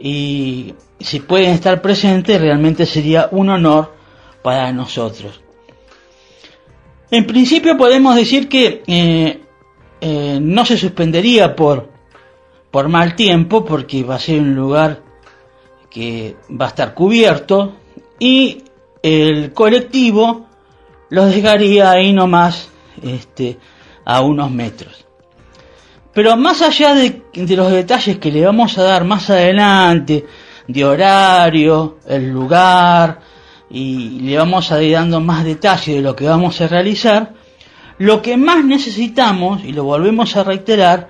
y 0.00 0.74
si 0.98 1.20
pueden 1.20 1.50
estar 1.50 1.82
presentes 1.82 2.40
realmente 2.40 2.86
sería 2.86 3.28
un 3.30 3.50
honor 3.50 3.94
para 4.42 4.72
nosotros. 4.72 5.40
En 7.10 7.26
principio 7.26 7.76
podemos 7.76 8.16
decir 8.16 8.48
que 8.48 8.82
eh, 8.86 9.40
eh, 10.00 10.38
no 10.40 10.64
se 10.64 10.78
suspendería 10.78 11.54
por, 11.54 11.90
por 12.70 12.88
mal 12.88 13.14
tiempo 13.14 13.64
porque 13.64 14.02
va 14.02 14.14
a 14.14 14.20
ser 14.20 14.40
un 14.40 14.54
lugar 14.54 15.02
que 15.90 16.36
va 16.50 16.66
a 16.66 16.68
estar 16.68 16.94
cubierto 16.94 17.74
y 18.18 18.62
el 19.02 19.52
colectivo 19.52 20.46
los 21.10 21.34
dejaría 21.34 21.90
ahí 21.90 22.12
nomás 22.12 22.68
este, 23.02 23.58
a 24.04 24.22
unos 24.22 24.50
metros. 24.50 25.06
Pero 26.12 26.36
más 26.36 26.60
allá 26.62 26.94
de, 26.94 27.22
los 27.34 27.70
detalles 27.70 28.18
que 28.18 28.32
le 28.32 28.44
vamos 28.44 28.76
a 28.78 28.82
dar 28.82 29.04
más 29.04 29.30
adelante, 29.30 30.26
de 30.66 30.84
horario, 30.84 31.98
el 32.06 32.30
lugar, 32.30 33.20
y 33.70 34.20
le 34.20 34.36
vamos 34.36 34.72
a 34.72 34.82
ir 34.82 34.94
dando 34.94 35.20
más 35.20 35.44
detalles 35.44 35.96
de 35.96 36.02
lo 36.02 36.16
que 36.16 36.24
vamos 36.24 36.60
a 36.60 36.68
realizar, 36.68 37.34
lo 37.98 38.20
que 38.22 38.36
más 38.36 38.64
necesitamos, 38.64 39.64
y 39.64 39.72
lo 39.72 39.84
volvemos 39.84 40.36
a 40.36 40.42
reiterar, 40.42 41.08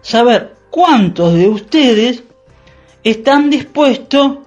saber 0.00 0.54
cuántos 0.70 1.34
de 1.34 1.48
ustedes 1.48 2.24
están 3.04 3.50
dispuestos 3.50 4.38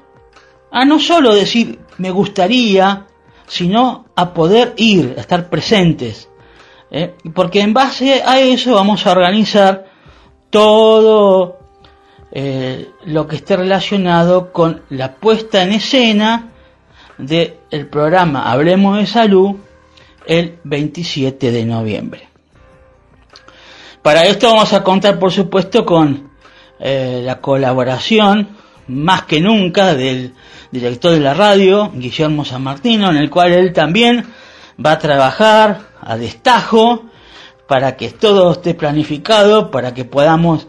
a 0.72 0.86
no 0.86 1.00
solo 1.00 1.34
decir 1.34 1.80
me 1.98 2.12
gustaría, 2.12 3.06
sino 3.48 4.06
a 4.16 4.34
poder 4.34 4.74
ir, 4.78 5.14
a 5.18 5.22
estar 5.22 5.50
presentes. 5.50 6.30
¿eh? 6.90 7.14
Porque 7.34 7.62
en 7.62 7.74
base 7.74 8.24
a 8.26 8.40
eso 8.40 8.74
vamos 8.74 9.06
a 9.06 9.12
organizar 9.12 9.93
todo 10.54 11.58
eh, 12.32 12.92
lo 13.06 13.26
que 13.26 13.38
esté 13.38 13.58
relacionado 13.58 14.54
con 14.54 14.84
la 14.90 15.16
puesta 15.16 15.64
en 15.64 15.72
escena 15.72 16.52
del 17.18 17.88
programa 17.90 18.52
Hablemos 18.52 19.00
de 19.00 19.08
Salud 19.08 19.56
el 20.28 20.60
27 20.64 21.52
de 21.52 21.66
noviembre. 21.66 22.30
Para 24.04 24.26
esto 24.26 24.50
vamos 24.50 24.72
a 24.74 24.84
contar, 24.84 25.18
por 25.18 25.32
supuesto, 25.32 25.84
con 25.84 26.30
eh, 26.80 27.24
la 27.26 27.42
colaboración, 27.42 28.50
más 28.90 29.24
que 29.24 29.42
nunca, 29.42 29.96
del 29.96 30.36
director 30.70 31.14
de 31.14 31.20
la 31.20 31.34
radio, 31.34 31.92
Guillermo 31.96 32.46
San 32.46 32.62
Martino, 32.62 33.10
en 33.10 33.18
el 33.18 33.32
cual 33.32 33.54
él 33.54 33.74
también 33.74 34.24
va 34.84 34.92
a 34.92 35.00
trabajar 35.00 35.80
a 36.00 36.16
destajo 36.16 37.06
para 37.68 37.96
que 37.96 38.10
todo 38.10 38.52
esté 38.52 38.74
planificado, 38.74 39.72
para 39.72 39.94
que 39.94 40.06
podamos 40.06 40.68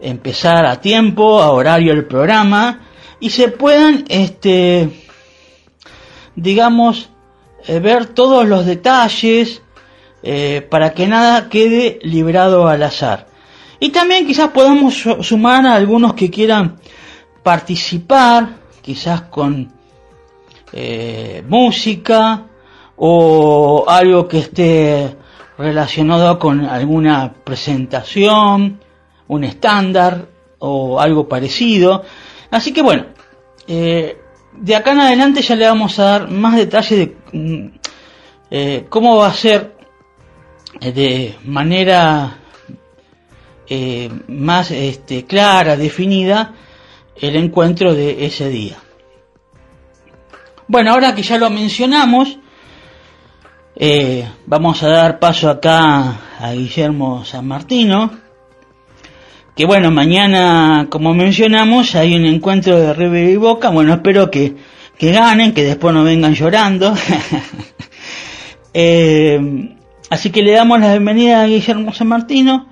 empezar 0.00 0.66
a 0.66 0.80
tiempo, 0.80 1.40
a 1.40 1.50
horario 1.50 1.92
el 1.92 2.06
programa 2.06 2.80
y 3.20 3.30
se 3.30 3.48
puedan, 3.48 4.04
este, 4.08 4.90
digamos, 6.34 7.10
eh, 7.66 7.80
ver 7.80 8.06
todos 8.06 8.46
los 8.46 8.66
detalles 8.66 9.62
eh, 10.22 10.66
para 10.70 10.92
que 10.92 11.06
nada 11.06 11.48
quede 11.48 11.98
librado 12.02 12.68
al 12.68 12.82
azar. 12.82 13.26
Y 13.78 13.90
también 13.90 14.26
quizás 14.26 14.50
podamos 14.50 15.04
sumar 15.20 15.66
a 15.66 15.74
algunos 15.74 16.14
que 16.14 16.30
quieran 16.30 16.80
participar, 17.42 18.56
quizás 18.80 19.22
con 19.22 19.72
eh, 20.72 21.44
música 21.48 22.46
o 22.96 23.84
algo 23.86 24.26
que 24.26 24.38
esté 24.38 25.16
relacionado 25.58 26.38
con 26.38 26.64
alguna 26.64 27.32
presentación, 27.32 28.80
un 29.28 29.44
estándar 29.44 30.26
o 30.58 31.00
algo 31.00 31.28
parecido. 31.28 32.04
Así 32.50 32.72
que 32.72 32.82
bueno, 32.82 33.06
eh, 33.66 34.18
de 34.52 34.76
acá 34.76 34.92
en 34.92 35.00
adelante 35.00 35.42
ya 35.42 35.56
le 35.56 35.66
vamos 35.66 35.98
a 35.98 36.04
dar 36.04 36.30
más 36.30 36.56
detalles 36.56 36.98
de 36.98 37.16
mm, 37.32 37.66
eh, 38.50 38.86
cómo 38.88 39.16
va 39.16 39.28
a 39.28 39.34
ser 39.34 39.76
eh, 40.80 40.92
de 40.92 41.34
manera 41.44 42.38
más 44.28 44.70
este, 44.70 45.24
clara, 45.24 45.76
definida, 45.76 46.54
el 47.20 47.34
encuentro 47.34 47.94
de 47.94 48.24
ese 48.24 48.48
día. 48.48 48.76
Bueno, 50.68 50.92
ahora 50.92 51.16
que 51.16 51.22
ya 51.22 51.36
lo 51.36 51.50
mencionamos, 51.50 52.38
vamos 54.46 54.82
a 54.82 54.88
dar 54.88 55.18
paso 55.18 55.50
acá 55.50 56.20
a 56.40 56.52
Guillermo 56.52 57.24
San 57.24 57.46
Martino, 57.46 58.10
que 59.54 59.64
bueno, 59.64 59.90
mañana, 59.90 60.86
como 60.90 61.14
mencionamos, 61.14 61.94
hay 61.94 62.14
un 62.14 62.26
encuentro 62.26 62.78
de 62.78 62.92
River 62.92 63.30
y 63.30 63.36
Boca. 63.36 63.70
Bueno, 63.70 63.94
espero 63.94 64.30
que, 64.30 64.54
que 64.98 65.12
ganen, 65.12 65.52
que 65.52 65.64
después 65.64 65.94
no 65.94 66.04
vengan 66.04 66.34
llorando. 66.34 66.94
eh, 68.74 69.74
así 70.10 70.28
que 70.28 70.42
le 70.42 70.52
damos 70.52 70.78
la 70.80 70.90
bienvenida 70.90 71.42
a 71.42 71.46
Guillermo 71.46 71.94
San 71.94 72.08
Martino, 72.08 72.66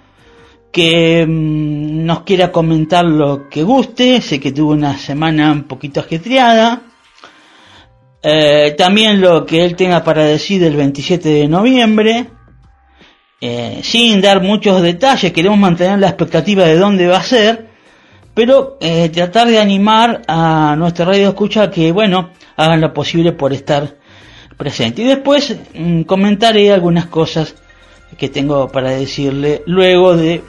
que 0.70 1.26
mm, 1.26 2.04
nos 2.04 2.20
quiera 2.22 2.52
comentar 2.52 3.06
lo 3.06 3.48
que 3.48 3.62
guste. 3.62 4.20
Sé 4.20 4.38
que 4.38 4.52
tuvo 4.52 4.72
una 4.72 4.98
semana 4.98 5.52
un 5.52 5.64
poquito 5.64 6.00
ajetreada. 6.00 6.82
Eh, 8.26 8.74
también 8.78 9.20
lo 9.20 9.44
que 9.44 9.62
él 9.62 9.76
tenga 9.76 10.02
para 10.02 10.24
decir 10.24 10.64
el 10.64 10.76
27 10.76 11.28
de 11.28 11.46
noviembre. 11.46 12.26
Eh, 13.38 13.80
sin 13.82 14.22
dar 14.22 14.40
muchos 14.40 14.80
detalles, 14.80 15.30
queremos 15.30 15.58
mantener 15.58 15.98
la 15.98 16.08
expectativa 16.08 16.64
de 16.64 16.78
dónde 16.78 17.06
va 17.06 17.18
a 17.18 17.22
ser, 17.22 17.68
pero 18.32 18.78
eh, 18.80 19.10
tratar 19.10 19.48
de 19.48 19.60
animar 19.60 20.22
a 20.26 20.74
nuestra 20.78 21.04
radio 21.04 21.28
escucha 21.28 21.70
que, 21.70 21.92
bueno, 21.92 22.30
hagan 22.56 22.80
lo 22.80 22.94
posible 22.94 23.32
por 23.32 23.52
estar 23.52 23.96
presente. 24.56 25.02
Y 25.02 25.04
después 25.04 25.58
mm, 25.74 26.04
comentaré 26.04 26.72
algunas 26.72 27.04
cosas 27.06 27.54
que 28.16 28.30
tengo 28.30 28.68
para 28.68 28.92
decirle 28.92 29.62
luego 29.66 30.16
de 30.16 30.42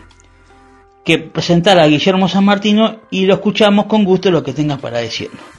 que 1.04 1.18
presentar 1.18 1.78
a 1.80 1.88
Guillermo 1.88 2.30
San 2.30 2.46
Martino 2.46 3.02
y 3.12 3.26
lo 3.26 3.34
escuchamos 3.34 3.88
con 3.88 4.06
gusto 4.06 4.32
lo 4.32 4.42
que 4.42 4.54
tengas 4.54 4.80
para 4.80 5.00
decirnos. 5.00 5.55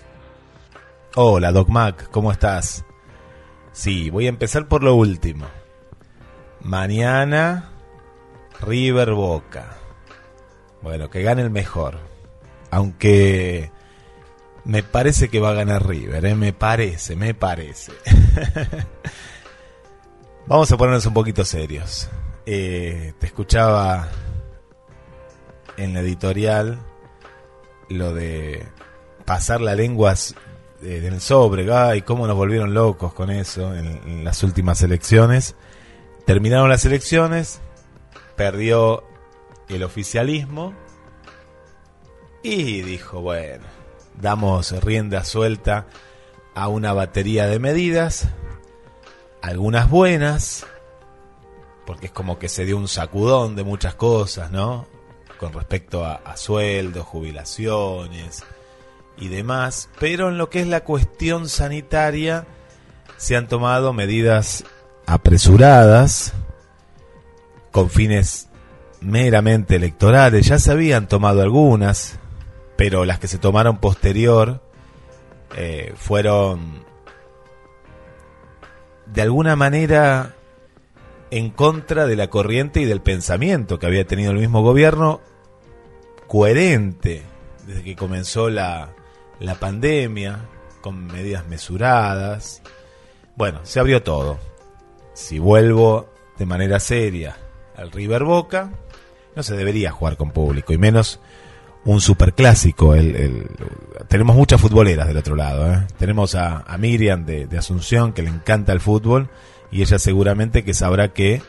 Hola, 1.18 1.50
Doc 1.50 1.70
Mac, 1.70 2.10
¿cómo 2.10 2.30
estás? 2.30 2.84
Sí, 3.72 4.10
voy 4.10 4.26
a 4.26 4.28
empezar 4.28 4.68
por 4.68 4.82
lo 4.82 4.96
último. 4.96 5.46
Mañana, 6.60 7.70
River 8.60 9.12
Boca. 9.12 9.78
Bueno, 10.82 11.08
que 11.08 11.22
gane 11.22 11.40
el 11.40 11.48
mejor. 11.48 12.00
Aunque 12.70 13.72
me 14.66 14.82
parece 14.82 15.30
que 15.30 15.40
va 15.40 15.52
a 15.52 15.54
ganar 15.54 15.88
River, 15.88 16.22
¿eh? 16.26 16.34
me 16.34 16.52
parece, 16.52 17.16
me 17.16 17.32
parece. 17.32 17.92
Vamos 20.46 20.70
a 20.70 20.76
ponernos 20.76 21.06
un 21.06 21.14
poquito 21.14 21.46
serios. 21.46 22.10
Eh, 22.44 23.14
te 23.18 23.26
escuchaba 23.26 24.10
en 25.78 25.94
la 25.94 26.00
editorial 26.00 26.78
lo 27.88 28.12
de 28.12 28.66
pasar 29.24 29.62
la 29.62 29.74
lengua 29.74 30.14
del 30.80 31.20
sobre, 31.20 31.66
y 31.96 32.02
cómo 32.02 32.26
nos 32.26 32.36
volvieron 32.36 32.74
locos 32.74 33.12
con 33.14 33.30
eso 33.30 33.74
en 33.74 34.24
las 34.24 34.42
últimas 34.42 34.82
elecciones. 34.82 35.54
Terminaron 36.24 36.68
las 36.68 36.84
elecciones, 36.84 37.60
perdió 38.36 39.04
el 39.68 39.82
oficialismo 39.82 40.74
y 42.42 42.82
dijo, 42.82 43.20
bueno, 43.20 43.64
damos 44.20 44.72
rienda 44.82 45.24
suelta 45.24 45.86
a 46.54 46.68
una 46.68 46.92
batería 46.92 47.46
de 47.46 47.58
medidas, 47.58 48.28
algunas 49.42 49.88
buenas, 49.88 50.66
porque 51.86 52.06
es 52.06 52.12
como 52.12 52.38
que 52.38 52.48
se 52.48 52.64
dio 52.64 52.76
un 52.76 52.88
sacudón 52.88 53.56
de 53.56 53.64
muchas 53.64 53.94
cosas, 53.94 54.50
¿no? 54.50 54.86
Con 55.38 55.52
respecto 55.52 56.04
a, 56.04 56.14
a 56.14 56.36
sueldos, 56.36 57.06
jubilaciones 57.06 58.44
y 59.18 59.28
demás, 59.28 59.88
pero 59.98 60.28
en 60.28 60.38
lo 60.38 60.50
que 60.50 60.60
es 60.60 60.66
la 60.66 60.84
cuestión 60.84 61.48
sanitaria 61.48 62.46
se 63.16 63.36
han 63.36 63.48
tomado 63.48 63.92
medidas 63.92 64.64
apresuradas, 65.06 66.34
con 67.70 67.90
fines 67.90 68.48
meramente 69.00 69.76
electorales. 69.76 70.46
Ya 70.46 70.58
se 70.58 70.72
habían 70.72 71.08
tomado 71.08 71.42
algunas, 71.42 72.18
pero 72.76 73.04
las 73.04 73.18
que 73.18 73.28
se 73.28 73.38
tomaron 73.38 73.78
posterior 73.78 74.62
eh, 75.56 75.94
fueron 75.96 76.84
de 79.06 79.22
alguna 79.22 79.56
manera 79.56 80.34
en 81.30 81.50
contra 81.50 82.06
de 82.06 82.16
la 82.16 82.28
corriente 82.28 82.80
y 82.80 82.84
del 82.84 83.00
pensamiento 83.00 83.78
que 83.78 83.86
había 83.86 84.06
tenido 84.06 84.32
el 84.32 84.38
mismo 84.38 84.62
gobierno, 84.62 85.20
coherente 86.26 87.22
desde 87.66 87.82
que 87.82 87.96
comenzó 87.96 88.48
la, 88.48 88.90
la 89.40 89.54
pandemia, 89.54 90.40
con 90.80 91.06
medidas 91.06 91.46
mesuradas. 91.46 92.62
Bueno, 93.36 93.60
se 93.64 93.80
abrió 93.80 94.02
todo 94.02 94.38
si 95.16 95.38
vuelvo 95.38 96.12
de 96.38 96.44
manera 96.44 96.78
seria 96.78 97.38
al 97.74 97.90
River 97.90 98.24
Boca, 98.24 98.70
no 99.34 99.42
se 99.42 99.56
debería 99.56 99.90
jugar 99.90 100.18
con 100.18 100.30
público, 100.30 100.74
y 100.74 100.78
menos 100.78 101.20
un 101.84 102.02
superclásico. 102.02 102.94
Tenemos 104.08 104.36
muchas 104.36 104.60
futboleras 104.60 105.08
del 105.08 105.16
otro 105.16 105.34
lado. 105.34 105.72
¿eh? 105.72 105.86
Tenemos 105.98 106.34
a, 106.34 106.64
Miriam 106.78 107.24
de, 107.24 107.48
Asunción, 107.56 108.12
que 108.12 108.22
le 108.22 108.28
encanta 108.28 108.72
el 108.72 108.80
fútbol, 108.80 109.30
y 109.70 109.80
ella 109.80 109.98
seguramente 109.98 110.64
que 110.64 110.74
sabrá 110.74 111.14
que 111.14 111.40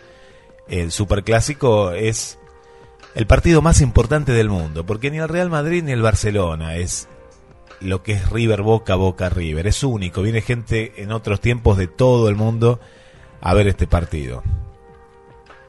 el 0.70 0.92
superclásico 0.92 1.92
es 1.92 2.40
el 3.16 3.28
partido 3.28 3.62
más 3.62 3.82
importante 3.82 4.32
del 4.32 4.50
mundo, 4.50 4.86
porque 4.86 5.12
ni 5.12 5.18
el 5.18 5.28
Real 5.28 5.50
Madrid 5.50 5.84
ni 5.84 5.92
el 5.92 6.02
Barcelona 6.02 6.78
es 6.78 7.10
lo 7.80 8.04
que 8.04 8.14
es 8.14 8.30
River 8.30 8.62
Boca, 8.62 8.96
Boca 8.96 9.30
River. 9.30 9.68
Es 9.68 9.84
único, 9.84 10.22
viene 10.22 10.42
gente 10.42 10.94
en 10.98 11.12
otros 11.12 11.42
tiempos 11.42 11.78
de 11.78 11.88
todo 11.88 12.30
el 12.30 12.36
mundo 12.36 12.80
a 13.42 13.54
ver 13.54 13.68
este 13.68 13.88
partido. 13.88 14.44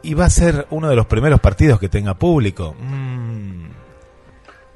¿Y 0.03 0.15
va 0.15 0.27
a 0.27 0.31
ser 0.31 0.67
uno 0.71 0.89
de 0.89 0.97
los 0.97 1.07
primeros 1.07 1.41
partidos 1.41 1.81
que 1.81 1.89
tenga 1.89 2.15
público? 2.15 2.75
Mm, 2.79 3.69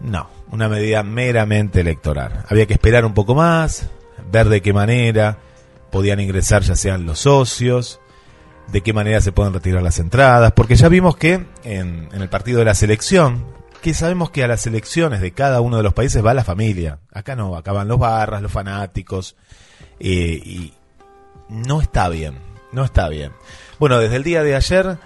no, 0.01 0.29
una 0.51 0.69
medida 0.69 1.03
meramente 1.03 1.81
electoral. 1.81 2.45
Había 2.49 2.67
que 2.67 2.75
esperar 2.75 3.05
un 3.05 3.15
poco 3.15 3.35
más, 3.35 3.89
ver 4.31 4.49
de 4.49 4.61
qué 4.61 4.73
manera 4.73 5.39
podían 5.91 6.21
ingresar 6.21 6.63
ya 6.63 6.75
sean 6.75 7.07
los 7.07 7.21
socios, 7.21 8.01
de 8.73 8.81
qué 8.81 8.93
manera 8.93 9.21
se 9.21 9.31
pueden 9.31 9.53
retirar 9.53 9.83
las 9.83 9.99
entradas, 9.99 10.53
porque 10.53 10.75
ya 10.75 10.89
vimos 10.89 11.17
que 11.17 11.45
en, 11.65 12.09
el 12.13 12.29
partido 12.29 12.59
de 12.59 12.65
la 12.65 12.75
selección, 12.75 13.45
que 13.83 13.93
sabemos 13.93 14.31
que 14.31 14.43
a 14.43 14.49
las 14.49 14.67
elecciones 14.67 15.21
de 15.21 15.33
cada 15.33 15.61
uno 15.61 15.77
de 15.77 15.83
los 15.83 15.93
países 15.93 16.25
va 16.25 16.33
la 16.33 16.45
familia. 16.45 17.01
Acá 17.13 17.37
no, 17.37 17.57
acá 17.57 17.73
van 17.73 17.89
los 17.89 17.99
barras, 17.99 18.41
los 18.41 18.51
fanáticos, 18.51 19.37
eh, 20.01 20.41
y 20.43 20.73
no 21.51 21.83
está 21.83 22.09
bien 22.09 22.53
no 22.73 22.85
está 22.85 23.09
bien. 23.09 23.33
Bueno, 23.79 23.99
desde 23.99 24.17
el 24.17 24.25
día 24.25 24.43
de 24.43 24.57
ayer 24.57 24.99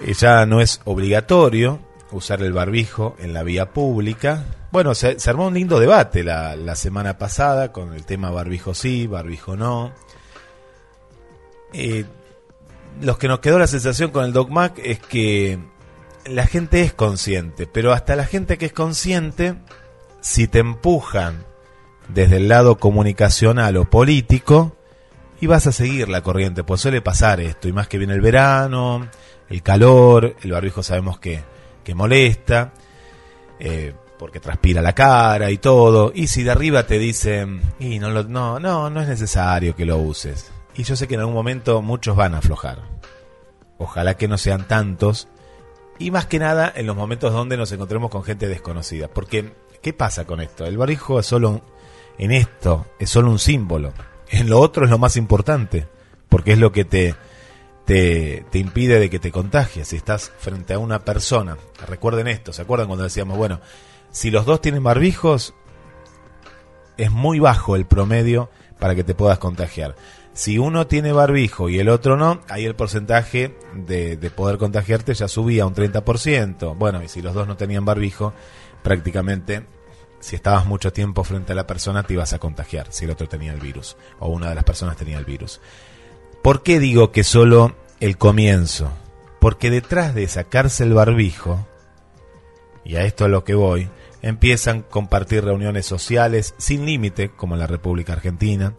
eh, 0.00 0.14
ya 0.14 0.46
no 0.46 0.60
es 0.60 0.80
obligatorio 0.84 1.80
usar 2.10 2.42
el 2.42 2.52
barbijo 2.52 3.14
en 3.18 3.34
la 3.34 3.42
vía 3.42 3.72
pública. 3.72 4.44
Bueno, 4.72 4.94
se, 4.94 5.16
armó 5.26 5.46
un 5.46 5.54
lindo 5.54 5.78
debate 5.78 6.24
la, 6.24 6.74
semana 6.74 7.18
pasada 7.18 7.72
con 7.72 7.94
el 7.94 8.04
tema 8.04 8.30
barbijo 8.30 8.74
sí, 8.74 9.06
barbijo 9.06 9.56
no. 9.56 9.92
eh, 11.72 12.04
los 13.00 13.18
que 13.18 13.28
nos 13.28 13.38
quedó 13.40 13.58
la 13.58 13.66
sensación 13.66 14.10
con 14.10 14.24
el 14.24 14.32
DocMac 14.32 14.78
es 14.78 14.98
que 14.98 15.58
la 16.30 16.46
gente 16.46 16.82
es 16.82 16.92
consciente, 16.92 17.66
pero 17.66 17.92
hasta 17.92 18.16
la 18.16 18.24
gente 18.24 18.58
que 18.58 18.66
es 18.66 18.72
consciente, 18.72 19.54
si 20.20 20.48
te 20.48 20.60
empujan 20.60 21.44
desde 22.08 22.36
el 22.36 22.48
lado 22.48 22.78
comunicacional 22.78 23.76
o 23.76 23.88
político, 23.90 24.76
y 25.40 25.46
vas 25.46 25.66
a 25.66 25.72
seguir 25.72 26.08
la 26.08 26.22
corriente, 26.22 26.64
pues 26.64 26.80
suele 26.80 27.00
pasar 27.00 27.40
esto, 27.40 27.68
y 27.68 27.72
más 27.72 27.88
que 27.88 27.98
viene 27.98 28.14
el 28.14 28.20
verano, 28.20 29.08
el 29.48 29.62
calor, 29.62 30.36
el 30.42 30.52
barbijo 30.52 30.82
sabemos 30.82 31.18
que, 31.18 31.42
que 31.84 31.94
molesta, 31.94 32.72
eh, 33.60 33.94
porque 34.18 34.40
transpira 34.40 34.82
la 34.82 34.94
cara 34.94 35.50
y 35.50 35.58
todo, 35.58 36.12
y 36.14 36.26
si 36.26 36.42
de 36.42 36.50
arriba 36.50 36.86
te 36.86 36.98
dicen, 36.98 37.62
y 37.78 37.98
no, 37.98 38.10
no, 38.24 38.58
no, 38.58 38.90
no 38.90 39.00
es 39.00 39.08
necesario 39.08 39.76
que 39.76 39.86
lo 39.86 39.98
uses, 39.98 40.50
y 40.74 40.82
yo 40.82 40.96
sé 40.96 41.06
que 41.06 41.14
en 41.14 41.20
algún 41.20 41.34
momento 41.34 41.82
muchos 41.82 42.16
van 42.16 42.34
a 42.34 42.38
aflojar, 42.38 42.82
ojalá 43.78 44.16
que 44.16 44.26
no 44.26 44.38
sean 44.38 44.66
tantos, 44.66 45.28
y 45.98 46.10
más 46.10 46.26
que 46.26 46.38
nada 46.38 46.72
en 46.74 46.86
los 46.86 46.96
momentos 46.96 47.32
donde 47.32 47.56
nos 47.56 47.72
encontremos 47.72 48.10
con 48.10 48.22
gente 48.22 48.48
desconocida, 48.48 49.08
porque 49.08 49.52
¿qué 49.82 49.92
pasa 49.92 50.24
con 50.24 50.40
esto? 50.40 50.64
El 50.66 50.76
barbijo 50.76 51.18
es 51.18 51.26
solo, 51.26 51.62
en 52.18 52.32
esto, 52.32 52.86
es 52.98 53.10
solo 53.10 53.30
un 53.30 53.38
símbolo, 53.38 53.92
en 54.28 54.48
lo 54.48 54.60
otro 54.60 54.84
es 54.84 54.90
lo 54.90 54.98
más 54.98 55.16
importante, 55.16 55.88
porque 56.28 56.52
es 56.52 56.58
lo 56.58 56.72
que 56.72 56.84
te, 56.84 57.14
te, 57.84 58.44
te, 58.50 58.58
impide 58.58 58.98
de 58.98 59.10
que 59.10 59.18
te 59.18 59.32
contagies. 59.32 59.88
Si 59.88 59.96
estás 59.96 60.30
frente 60.38 60.74
a 60.74 60.78
una 60.78 61.04
persona, 61.04 61.56
recuerden 61.86 62.28
esto, 62.28 62.52
¿se 62.52 62.62
acuerdan 62.62 62.86
cuando 62.88 63.04
decíamos, 63.04 63.38
bueno, 63.38 63.60
si 64.10 64.30
los 64.30 64.46
dos 64.46 64.60
tienen 64.60 64.82
barbijos, 64.82 65.54
es 66.96 67.10
muy 67.10 67.38
bajo 67.38 67.76
el 67.76 67.86
promedio 67.86 68.50
para 68.78 68.94
que 68.94 69.04
te 69.04 69.14
puedas 69.14 69.38
contagiar. 69.38 69.94
Si 70.38 70.56
uno 70.56 70.86
tiene 70.86 71.10
barbijo 71.10 71.68
y 71.68 71.80
el 71.80 71.88
otro 71.88 72.16
no, 72.16 72.42
ahí 72.48 72.64
el 72.64 72.76
porcentaje 72.76 73.56
de, 73.74 74.16
de 74.16 74.30
poder 74.30 74.56
contagiarte 74.56 75.12
ya 75.12 75.26
subía 75.26 75.64
a 75.64 75.66
un 75.66 75.74
30%. 75.74 76.76
Bueno, 76.76 77.02
y 77.02 77.08
si 77.08 77.20
los 77.20 77.34
dos 77.34 77.48
no 77.48 77.56
tenían 77.56 77.84
barbijo, 77.84 78.32
prácticamente 78.84 79.66
si 80.20 80.36
estabas 80.36 80.64
mucho 80.64 80.92
tiempo 80.92 81.24
frente 81.24 81.54
a 81.54 81.56
la 81.56 81.66
persona 81.66 82.04
te 82.04 82.12
ibas 82.12 82.34
a 82.34 82.38
contagiar 82.38 82.86
si 82.90 83.04
el 83.04 83.10
otro 83.10 83.28
tenía 83.28 83.52
el 83.52 83.58
virus 83.58 83.96
o 84.20 84.28
una 84.28 84.48
de 84.48 84.54
las 84.54 84.62
personas 84.62 84.96
tenía 84.96 85.18
el 85.18 85.24
virus. 85.24 85.60
¿Por 86.40 86.62
qué 86.62 86.78
digo 86.78 87.10
que 87.10 87.24
solo 87.24 87.74
el 87.98 88.16
comienzo? 88.16 88.92
Porque 89.40 89.70
detrás 89.70 90.14
de 90.14 90.28
sacarse 90.28 90.84
el 90.84 90.94
barbijo, 90.94 91.66
y 92.84 92.94
a 92.94 93.02
esto 93.02 93.24
es 93.24 93.32
lo 93.32 93.42
que 93.42 93.56
voy, 93.56 93.88
empiezan 94.22 94.78
a 94.78 94.82
compartir 94.82 95.44
reuniones 95.44 95.84
sociales 95.84 96.54
sin 96.58 96.86
límite, 96.86 97.30
como 97.30 97.56
en 97.56 97.58
la 97.58 97.66
República 97.66 98.12
Argentina, 98.12 98.74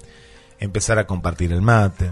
empezar 0.60 1.00
a 1.00 1.08
compartir 1.08 1.52
el 1.52 1.62
mate, 1.62 2.12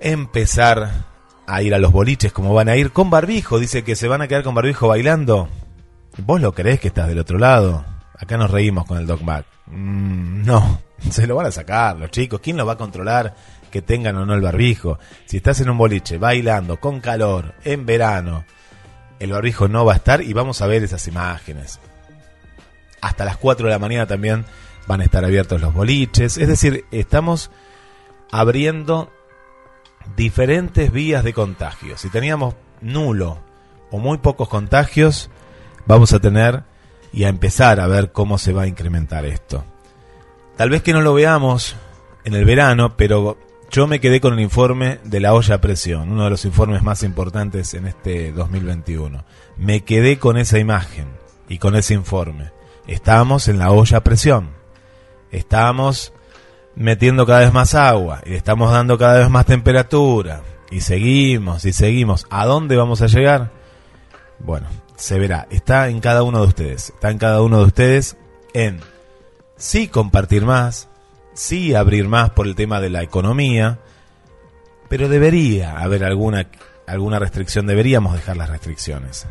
empezar 0.00 1.06
a 1.46 1.62
ir 1.62 1.74
a 1.74 1.78
los 1.78 1.92
boliches 1.92 2.32
como 2.32 2.54
van 2.54 2.68
a 2.68 2.76
ir 2.76 2.92
con 2.92 3.10
barbijo, 3.10 3.58
dice 3.58 3.82
que 3.82 3.96
se 3.96 4.08
van 4.08 4.22
a 4.22 4.28
quedar 4.28 4.42
con 4.42 4.54
barbijo 4.54 4.88
bailando. 4.88 5.48
¿Vos 6.18 6.40
lo 6.40 6.52
creés 6.52 6.78
que 6.78 6.88
estás 6.88 7.08
del 7.08 7.18
otro 7.18 7.38
lado? 7.38 7.84
Acá 8.18 8.36
nos 8.36 8.50
reímos 8.50 8.86
con 8.86 8.98
el 8.98 9.06
Doc 9.06 9.22
Mac. 9.22 9.46
Mm, 9.66 10.44
no, 10.44 10.80
se 11.10 11.26
lo 11.26 11.36
van 11.36 11.46
a 11.46 11.52
sacar 11.52 11.98
los 11.98 12.10
chicos. 12.10 12.40
¿Quién 12.40 12.56
lo 12.56 12.66
va 12.66 12.74
a 12.74 12.78
controlar 12.78 13.34
que 13.70 13.82
tengan 13.82 14.16
o 14.16 14.26
no 14.26 14.34
el 14.34 14.42
barbijo? 14.42 14.98
Si 15.24 15.38
estás 15.38 15.60
en 15.60 15.70
un 15.70 15.78
boliche 15.78 16.18
bailando 16.18 16.78
con 16.78 17.00
calor 17.00 17.54
en 17.64 17.86
verano, 17.86 18.44
el 19.18 19.32
barbijo 19.32 19.68
no 19.68 19.84
va 19.84 19.94
a 19.94 19.96
estar 19.96 20.22
y 20.22 20.32
vamos 20.32 20.60
a 20.60 20.66
ver 20.66 20.84
esas 20.84 21.06
imágenes. 21.08 21.80
Hasta 23.00 23.24
las 23.24 23.36
4 23.38 23.66
de 23.66 23.72
la 23.72 23.78
mañana 23.78 24.06
también 24.06 24.44
van 24.86 25.00
a 25.00 25.04
estar 25.04 25.24
abiertos 25.24 25.60
los 25.60 25.74
boliches. 25.74 26.38
Es 26.38 26.48
decir, 26.48 26.84
estamos 26.90 27.50
abriendo 28.30 29.10
diferentes 30.16 30.92
vías 30.92 31.24
de 31.24 31.32
contagio. 31.32 31.96
Si 31.96 32.08
teníamos 32.08 32.54
nulo 32.80 33.38
o 33.90 33.98
muy 33.98 34.18
pocos 34.18 34.48
contagios, 34.48 35.30
vamos 35.86 36.12
a 36.12 36.20
tener 36.20 36.64
y 37.12 37.24
a 37.24 37.28
empezar 37.28 37.80
a 37.80 37.86
ver 37.86 38.12
cómo 38.12 38.38
se 38.38 38.52
va 38.52 38.62
a 38.62 38.66
incrementar 38.66 39.24
esto. 39.24 39.64
Tal 40.56 40.70
vez 40.70 40.82
que 40.82 40.92
no 40.92 41.02
lo 41.02 41.14
veamos 41.14 41.76
en 42.24 42.34
el 42.34 42.44
verano, 42.44 42.96
pero 42.96 43.38
yo 43.70 43.86
me 43.86 44.00
quedé 44.00 44.20
con 44.20 44.34
el 44.34 44.40
informe 44.40 44.98
de 45.04 45.20
la 45.20 45.34
olla 45.34 45.56
a 45.56 45.60
presión, 45.60 46.10
uno 46.10 46.24
de 46.24 46.30
los 46.30 46.44
informes 46.44 46.82
más 46.82 47.02
importantes 47.02 47.74
en 47.74 47.86
este 47.86 48.32
2021. 48.32 49.24
Me 49.56 49.82
quedé 49.82 50.18
con 50.18 50.36
esa 50.36 50.58
imagen 50.58 51.06
y 51.48 51.58
con 51.58 51.74
ese 51.74 51.94
informe. 51.94 52.50
Estamos 52.86 53.48
en 53.48 53.58
la 53.58 53.70
olla 53.70 53.98
a 53.98 54.04
presión. 54.04 54.61
Estamos 55.32 56.12
metiendo 56.76 57.26
cada 57.26 57.40
vez 57.40 57.52
más 57.52 57.74
agua 57.74 58.20
y 58.24 58.34
estamos 58.34 58.70
dando 58.70 58.96
cada 58.98 59.18
vez 59.18 59.30
más 59.30 59.46
temperatura. 59.46 60.42
Y 60.70 60.80
seguimos 60.80 61.64
y 61.64 61.72
seguimos. 61.72 62.26
¿A 62.30 62.46
dónde 62.46 62.76
vamos 62.76 63.02
a 63.02 63.06
llegar? 63.06 63.50
Bueno, 64.38 64.68
se 64.96 65.18
verá. 65.18 65.46
Está 65.50 65.88
en 65.88 66.00
cada 66.00 66.22
uno 66.22 66.40
de 66.40 66.46
ustedes. 66.46 66.90
Está 66.90 67.10
en 67.10 67.18
cada 67.18 67.42
uno 67.42 67.58
de 67.58 67.64
ustedes 67.64 68.16
en 68.54 68.80
sí 69.56 69.88
compartir 69.88 70.44
más, 70.44 70.88
sí 71.34 71.74
abrir 71.74 72.08
más 72.08 72.30
por 72.30 72.46
el 72.46 72.54
tema 72.54 72.80
de 72.80 72.90
la 72.90 73.02
economía, 73.02 73.78
pero 74.88 75.08
debería 75.08 75.78
haber 75.78 76.04
alguna, 76.04 76.48
alguna 76.86 77.18
restricción, 77.18 77.66
deberíamos 77.66 78.14
dejar 78.14 78.36
las 78.36 78.50
restricciones. 78.50 79.26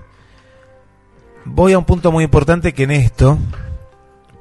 Voy 1.45 1.73
a 1.73 1.77
un 1.77 1.85
punto 1.85 2.11
muy 2.11 2.23
importante 2.23 2.73
que 2.73 2.83
en 2.83 2.91
esto, 2.91 3.37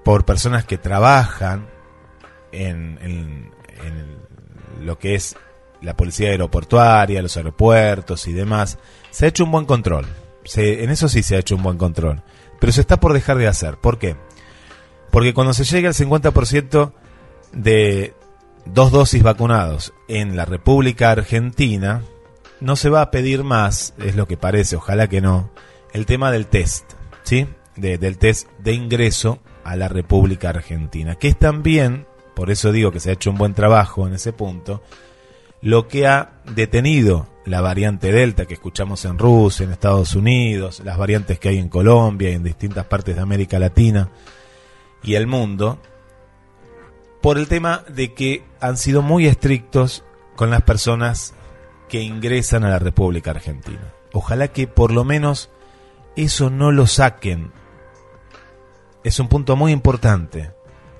por 0.04 0.24
personas 0.24 0.64
que 0.64 0.78
trabajan 0.78 1.68
en, 2.52 3.50
lo 4.80 4.98
que 4.98 5.14
es 5.14 5.36
la 5.82 5.96
policía 5.96 6.30
aeroportuaria, 6.30 7.22
los 7.22 7.36
aeropuertos 7.36 8.26
y 8.26 8.32
demás, 8.32 8.78
se 9.10 9.26
ha 9.26 9.28
hecho 9.28 9.44
un 9.44 9.50
buen 9.50 9.66
control 9.66 10.06
en 10.56 10.90
eso 10.90 11.08
sí 11.08 11.22
se 11.22 11.36
ha 11.36 11.40
hecho 11.40 11.56
un 11.56 11.62
buen 11.62 11.78
control. 11.78 12.22
Pero 12.58 12.72
se 12.72 12.80
está 12.80 12.98
por 12.98 13.12
dejar 13.12 13.38
de 13.38 13.48
hacer. 13.48 13.76
¿Por 13.76 13.98
qué? 13.98 14.16
Porque 15.10 15.34
cuando 15.34 15.54
se 15.54 15.64
llega 15.64 15.88
al 15.88 15.94
50% 15.94 16.92
de 17.52 18.14
dos 18.66 18.90
dosis 18.92 19.22
vacunados 19.22 19.92
en 20.08 20.36
la 20.36 20.44
República 20.44 21.10
Argentina, 21.10 22.02
no 22.60 22.76
se 22.76 22.90
va 22.90 23.02
a 23.02 23.10
pedir 23.10 23.42
más, 23.42 23.94
es 23.98 24.14
lo 24.14 24.28
que 24.28 24.36
parece, 24.36 24.76
ojalá 24.76 25.08
que 25.08 25.20
no, 25.20 25.50
el 25.92 26.06
tema 26.06 26.30
del 26.30 26.46
test, 26.46 26.84
¿sí? 27.22 27.48
del 27.76 28.18
test 28.18 28.48
de 28.58 28.74
ingreso 28.74 29.40
a 29.64 29.76
la 29.76 29.88
República 29.88 30.50
Argentina, 30.50 31.16
que 31.16 31.28
es 31.28 31.38
también, 31.38 32.06
por 32.34 32.50
eso 32.50 32.72
digo 32.72 32.92
que 32.92 33.00
se 33.00 33.10
ha 33.10 33.14
hecho 33.14 33.30
un 33.30 33.38
buen 33.38 33.54
trabajo 33.54 34.06
en 34.06 34.14
ese 34.14 34.32
punto, 34.32 34.82
lo 35.62 35.88
que 35.88 36.06
ha 36.06 36.40
detenido 36.54 37.28
la 37.44 37.60
variante 37.60 38.12
Delta 38.12 38.46
que 38.46 38.54
escuchamos 38.54 39.04
en 39.04 39.18
Rusia, 39.18 39.64
en 39.64 39.72
Estados 39.72 40.14
Unidos, 40.14 40.80
las 40.84 40.96
variantes 40.96 41.38
que 41.38 41.50
hay 41.50 41.58
en 41.58 41.68
Colombia 41.68 42.30
y 42.30 42.34
en 42.34 42.44
distintas 42.44 42.86
partes 42.86 43.16
de 43.16 43.22
América 43.22 43.58
Latina 43.58 44.10
y 45.02 45.14
el 45.14 45.26
mundo, 45.26 45.78
por 47.20 47.38
el 47.38 47.48
tema 47.48 47.84
de 47.88 48.14
que 48.14 48.44
han 48.60 48.76
sido 48.76 49.02
muy 49.02 49.26
estrictos 49.26 50.04
con 50.36 50.50
las 50.50 50.62
personas 50.62 51.34
que 51.88 52.02
ingresan 52.02 52.64
a 52.64 52.70
la 52.70 52.78
República 52.78 53.32
Argentina. 53.32 53.92
Ojalá 54.12 54.48
que 54.48 54.66
por 54.66 54.92
lo 54.92 55.04
menos 55.04 55.50
eso 56.16 56.50
no 56.50 56.72
lo 56.72 56.86
saquen. 56.86 57.52
Es 59.02 59.18
un 59.18 59.28
punto 59.28 59.56
muy 59.56 59.72
importante. 59.72 60.52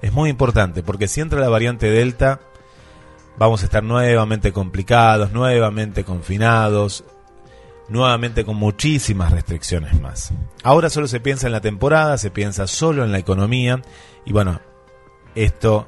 Es 0.03 0.13
muy 0.13 0.31
importante 0.31 0.83
porque 0.83 1.09
si 1.09 1.21
entra 1.21 1.41
la 1.41 1.49
variante 1.49 1.91
Delta, 1.91 2.41
vamos 3.39 3.63
a 3.63 3.67
estar 3.67 3.83
nuevamente 3.83 4.53
complicados, 4.53 5.33
nuevamente 5.33 6.05
confinados, 6.05 7.05
nuevamente 7.89 8.45
con 8.45 8.57
muchísimas 8.57 9.33
restricciones 9.33 10.01
más. 10.01 10.33
Ahora 10.63 10.89
solo 10.89 11.09
se 11.09 11.21
piensa 11.21 11.47
en 11.47 11.53
la 11.53 11.61
temporada, 11.61 12.17
se 12.17 12.31
piensa 12.31 12.67
solo 12.67 13.05
en 13.05 13.13
la 13.13 13.19
economía 13.19 13.83
y 14.25 14.33
bueno, 14.33 14.61
esto 15.35 15.87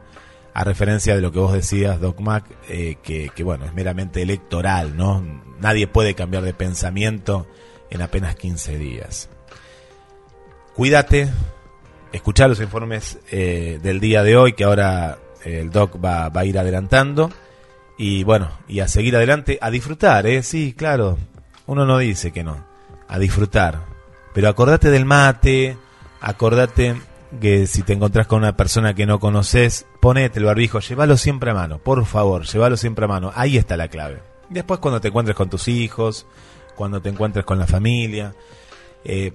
a 0.54 0.64
referencia 0.64 1.14
de 1.14 1.22
lo 1.22 1.32
que 1.32 1.38
vos 1.38 1.52
decías, 1.52 2.00
Doc 2.00 2.20
Mac, 2.20 2.44
eh, 2.68 2.96
que, 3.02 3.30
que, 3.34 3.42
bueno, 3.42 3.64
es 3.64 3.72
meramente 3.72 4.20
electoral, 4.20 4.96
¿no? 4.96 5.24
Nadie 5.60 5.86
puede 5.86 6.14
cambiar 6.14 6.42
de 6.42 6.52
pensamiento 6.52 7.46
en 7.88 8.02
apenas 8.02 8.36
15 8.36 8.76
días. 8.76 9.30
Cuídate, 10.74 11.30
escucha 12.12 12.48
los 12.48 12.60
informes 12.60 13.18
eh, 13.30 13.80
del 13.82 14.00
día 14.00 14.22
de 14.22 14.36
hoy, 14.36 14.52
que 14.52 14.64
ahora 14.64 15.18
el 15.44 15.70
Doc 15.70 16.02
va, 16.02 16.28
va 16.28 16.42
a 16.42 16.44
ir 16.44 16.58
adelantando. 16.58 17.30
Y 17.98 18.24
bueno, 18.24 18.50
y 18.68 18.80
a 18.80 18.88
seguir 18.88 19.16
adelante, 19.16 19.58
a 19.60 19.70
disfrutar, 19.70 20.26
¿eh? 20.26 20.42
Sí, 20.42 20.74
claro, 20.76 21.18
uno 21.66 21.84
no 21.86 21.98
dice 21.98 22.32
que 22.32 22.44
no, 22.44 22.64
a 23.08 23.18
disfrutar. 23.18 23.80
Pero 24.34 24.48
acordate 24.48 24.90
del 24.90 25.04
mate, 25.04 25.76
acordate 26.20 26.96
que 27.40 27.66
si 27.66 27.82
te 27.82 27.92
encontrás 27.92 28.26
con 28.26 28.38
una 28.38 28.56
persona 28.56 28.94
que 28.94 29.06
no 29.06 29.20
conoces, 29.20 29.86
ponete 30.00 30.38
el 30.38 30.44
barbijo, 30.46 30.80
llévalo 30.80 31.16
siempre 31.16 31.50
a 31.50 31.54
mano, 31.54 31.78
por 31.78 32.04
favor, 32.04 32.44
llévalo 32.44 32.76
siempre 32.76 33.04
a 33.04 33.08
mano, 33.08 33.32
ahí 33.34 33.56
está 33.56 33.76
la 33.76 33.88
clave. 33.88 34.20
Después 34.48 34.80
cuando 34.80 35.00
te 35.00 35.08
encuentres 35.08 35.36
con 35.36 35.48
tus 35.48 35.68
hijos, 35.68 36.26
cuando 36.74 37.00
te 37.00 37.08
encuentres 37.08 37.44
con 37.44 37.58
la 37.58 37.66
familia, 37.66 38.34
eh, 39.04 39.32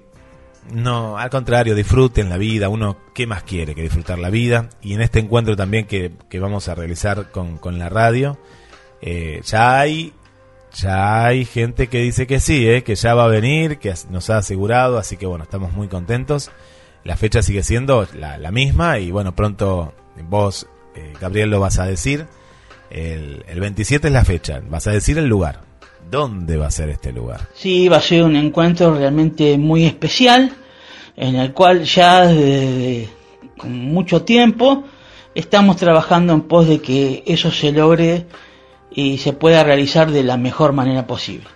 no, 0.72 1.18
al 1.18 1.30
contrario, 1.30 1.74
disfruten 1.74 2.28
la 2.28 2.36
vida. 2.36 2.68
Uno, 2.68 2.96
¿qué 3.14 3.26
más 3.26 3.42
quiere 3.42 3.74
que 3.74 3.82
disfrutar 3.82 4.18
la 4.18 4.30
vida? 4.30 4.70
Y 4.82 4.94
en 4.94 5.02
este 5.02 5.18
encuentro 5.18 5.56
también 5.56 5.86
que, 5.86 6.12
que 6.28 6.40
vamos 6.40 6.68
a 6.68 6.74
realizar 6.74 7.30
con, 7.30 7.58
con, 7.58 7.78
la 7.78 7.88
radio, 7.88 8.38
eh, 9.00 9.40
ya 9.44 9.78
hay 9.80 10.12
ya 10.74 11.24
hay 11.24 11.44
gente 11.44 11.86
que 11.88 12.00
dice 12.00 12.26
que 12.26 12.40
sí, 12.40 12.68
eh, 12.68 12.82
que 12.82 12.94
ya 12.94 13.14
va 13.14 13.24
a 13.24 13.28
venir, 13.28 13.78
que 13.78 13.94
nos 14.10 14.30
ha 14.30 14.38
asegurado, 14.38 14.98
así 14.98 15.16
que 15.16 15.26
bueno, 15.26 15.44
estamos 15.44 15.72
muy 15.72 15.88
contentos. 15.88 16.50
La 17.04 17.16
fecha 17.16 17.42
sigue 17.42 17.62
siendo 17.62 18.06
la, 18.14 18.38
la 18.38 18.50
misma 18.50 18.98
y 18.98 19.10
bueno, 19.10 19.34
pronto 19.34 19.94
vos, 20.24 20.68
eh, 20.94 21.14
Gabriel, 21.20 21.50
lo 21.50 21.60
vas 21.60 21.78
a 21.78 21.86
decir. 21.86 22.26
El, 22.90 23.44
el 23.48 23.60
27 23.60 24.08
es 24.08 24.12
la 24.12 24.24
fecha, 24.24 24.60
vas 24.68 24.86
a 24.86 24.92
decir 24.92 25.18
el 25.18 25.26
lugar. 25.26 25.67
¿Dónde 26.10 26.56
va 26.56 26.68
a 26.68 26.70
ser 26.70 26.88
este 26.88 27.12
lugar? 27.12 27.48
Sí, 27.54 27.88
va 27.88 27.98
a 27.98 28.02
ser 28.02 28.22
un 28.22 28.36
encuentro 28.36 28.94
realmente 28.94 29.58
muy 29.58 29.84
especial, 29.84 30.52
en 31.16 31.36
el 31.36 31.52
cual 31.52 31.84
ya 31.84 32.26
desde 32.26 33.08
con 33.58 33.72
mucho 33.72 34.22
tiempo 34.22 34.84
estamos 35.34 35.76
trabajando 35.76 36.32
en 36.32 36.42
pos 36.42 36.66
de 36.66 36.80
que 36.80 37.22
eso 37.26 37.50
se 37.50 37.72
logre 37.72 38.26
y 38.90 39.18
se 39.18 39.34
pueda 39.34 39.62
realizar 39.64 40.10
de 40.10 40.22
la 40.22 40.38
mejor 40.38 40.72
manera 40.72 41.06
posible. 41.06 41.46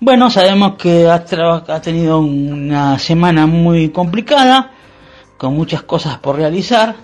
Bueno, 0.00 0.30
sabemos 0.30 0.74
que 0.74 1.06
ha, 1.06 1.14
ha 1.14 1.80
tenido 1.80 2.18
una 2.18 2.98
semana 2.98 3.46
muy 3.46 3.90
complicada, 3.90 4.72
con 5.38 5.54
muchas 5.54 5.82
cosas 5.82 6.18
por 6.18 6.36
realizar, 6.36 6.96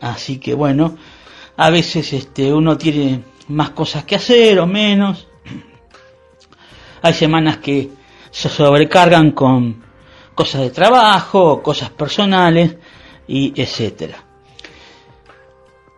así 0.00 0.38
que 0.38 0.54
bueno, 0.54 0.96
a 1.56 1.70
veces 1.70 2.12
este, 2.12 2.52
uno 2.52 2.78
tiene 2.78 3.24
más 3.48 3.70
cosas 3.70 4.04
que 4.04 4.14
hacer 4.14 4.60
o 4.60 4.66
menos, 4.66 5.26
hay 7.04 7.12
semanas 7.12 7.58
que 7.58 7.90
se 8.30 8.48
sobrecargan 8.48 9.32
con 9.32 9.84
cosas 10.34 10.62
de 10.62 10.70
trabajo, 10.70 11.62
cosas 11.62 11.90
personales 11.90 12.76
y 13.28 13.52
etcétera. 13.60 14.24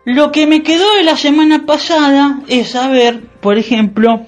Lo 0.03 0.33
que 0.33 0.45
me 0.47 0.63
quedó 0.63 0.95
de 0.95 1.03
la 1.03 1.15
semana 1.15 1.65
pasada 1.65 2.41
es 2.49 2.71
saber, 2.71 3.21
por 3.39 3.57
ejemplo, 3.57 4.25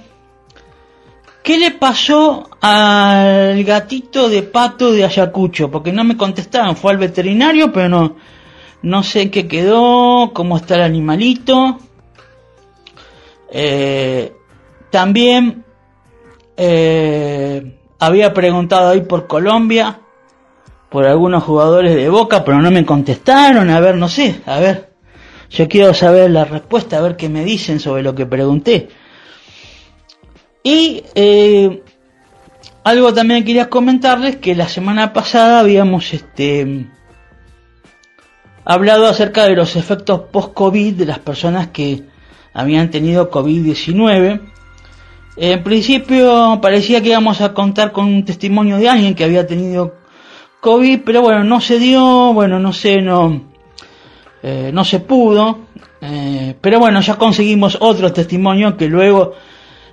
qué 1.44 1.60
le 1.60 1.72
pasó 1.72 2.50
al 2.62 3.62
gatito 3.66 4.30
de 4.30 4.44
pato 4.44 4.94
de 4.94 5.04
Ayacucho, 5.04 5.70
porque 5.70 5.92
no 5.92 6.06
me 6.06 6.16
contestaron, 6.16 6.78
fue 6.78 6.94
al 6.94 6.98
veterinario, 6.98 7.74
pero 7.74 7.90
no, 7.90 8.16
no 8.84 9.04
sé 9.04 9.30
qué 9.30 9.50
quedó, 9.50 10.32
cómo 10.34 10.56
está 10.56 10.76
el 10.76 10.84
animalito. 10.84 11.78
Eh, 13.52 14.32
también 14.92 15.66
eh, 16.62 17.80
había 18.00 18.34
preguntado 18.34 18.90
ahí 18.90 19.02
por 19.02 19.28
Colombia, 19.28 20.02
por 20.90 21.06
algunos 21.06 21.44
jugadores 21.44 21.96
de 21.96 22.10
Boca, 22.10 22.44
pero 22.44 22.62
no 22.62 22.70
me 22.70 22.86
contestaron. 22.86 23.70
A 23.70 23.80
ver, 23.80 23.96
no 23.96 24.10
sé, 24.10 24.42
a 24.46 24.60
ver. 24.60 24.90
Yo 25.50 25.70
quiero 25.70 25.94
saber 25.94 26.30
la 26.30 26.44
respuesta, 26.44 26.98
a 26.98 27.02
ver 27.02 27.16
qué 27.16 27.30
me 27.30 27.46
dicen 27.46 27.80
sobre 27.80 28.04
lo 28.04 28.14
que 28.14 28.26
pregunté. 28.26 28.90
Y 30.62 31.02
eh, 31.16 31.82
algo 32.84 33.14
también 33.14 33.46
quería 33.46 33.70
comentarles 33.70 34.36
que 34.36 34.54
la 34.54 34.68
semana 34.68 35.14
pasada 35.14 35.62
habíamos 35.62 36.14
este 36.14 36.88
hablado 38.66 39.08
acerca 39.08 39.46
de 39.46 39.56
los 39.56 39.78
efectos 39.78 40.24
post-COVID 40.32 40.94
de 40.94 41.06
las 41.06 41.20
personas 41.20 41.70
que 41.70 42.04
habían 42.54 42.92
tenido 42.92 43.32
COVID-19 43.32 44.59
en 45.42 45.64
principio 45.64 46.60
parecía 46.62 47.02
que 47.02 47.10
íbamos 47.10 47.40
a 47.40 47.54
contar 47.54 47.94
con 47.94 48.06
un 48.06 48.26
testimonio 48.26 48.76
de 48.76 48.90
alguien 48.90 49.16
que 49.16 49.24
había 49.24 49.48
tenido 49.48 49.96
COVID, 50.60 51.00
pero 51.06 51.22
bueno, 51.22 51.46
no 51.46 51.62
se 51.62 51.80
dio, 51.80 52.34
bueno, 52.34 52.60
no 52.60 52.74
sé, 52.74 53.02
no, 53.02 53.44
eh, 54.44 54.72
no 54.74 54.84
se 54.84 55.00
pudo, 55.00 55.60
eh, 56.02 56.56
pero 56.60 56.80
bueno, 56.80 57.00
ya 57.00 57.16
conseguimos 57.16 57.78
otro 57.80 58.12
testimonio 58.12 58.76
que 58.76 58.90
luego 58.90 59.32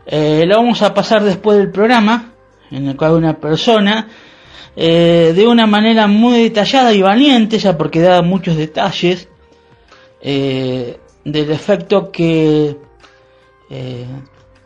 eh, 0.04 0.42
lo 0.46 0.56
vamos 0.56 0.82
a 0.82 0.92
pasar 0.92 1.22
después 1.22 1.59
del 1.59 1.70
programa, 1.70 2.32
en 2.72 2.88
el 2.88 2.96
cual 2.96 3.12
una 3.12 3.38
persona, 3.38 4.09
de 4.74 5.46
una 5.48 5.66
manera 5.66 6.06
muy 6.06 6.42
detallada 6.42 6.92
y 6.92 7.00
valiente, 7.00 7.59
ya 7.59 7.78
porque 7.78 8.00
da 8.00 8.20
muchos 8.20 8.56
detalles, 8.56 9.28
del 10.20 10.98
efecto 11.24 12.11
que 12.11 12.76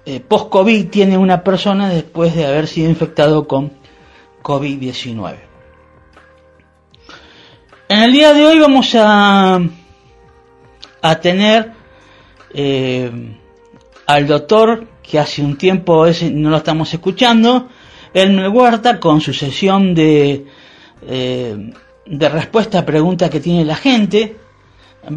eh, 0.07 0.21
post-COVID 0.21 0.89
tiene 0.89 1.19
una 1.19 1.45
persona 1.45 1.91
después 1.91 2.35
de 2.35 2.47
haber 2.47 2.67
sido 2.67 2.89
infectado 2.89 3.47
con 3.47 3.71
COVID-19. 4.43 5.35
En 7.89 7.99
el 8.05 8.13
día 8.13 8.33
de 8.33 8.47
hoy 8.47 8.59
vamos 8.59 8.95
a, 8.95 9.61
a 11.03 11.21
tener 11.21 11.73
eh, 12.55 13.11
al 14.07 14.27
doctor 14.27 14.87
que 15.03 15.19
hace 15.19 15.43
un 15.43 15.59
tiempo 15.59 16.07
no 16.33 16.51
lo 16.51 16.57
estamos 16.57 16.93
escuchando, 16.95 17.69
Elmer 18.15 18.49
Huerta, 18.49 18.99
con 18.99 19.21
su 19.21 19.35
sesión 19.35 19.95
de, 19.95 20.47
eh, 21.07 21.73
de 22.07 22.29
respuesta 22.29 22.79
a 22.79 22.87
preguntas 22.87 23.29
que 23.29 23.41
tiene 23.41 23.65
la 23.67 23.77
gente. 23.77 24.37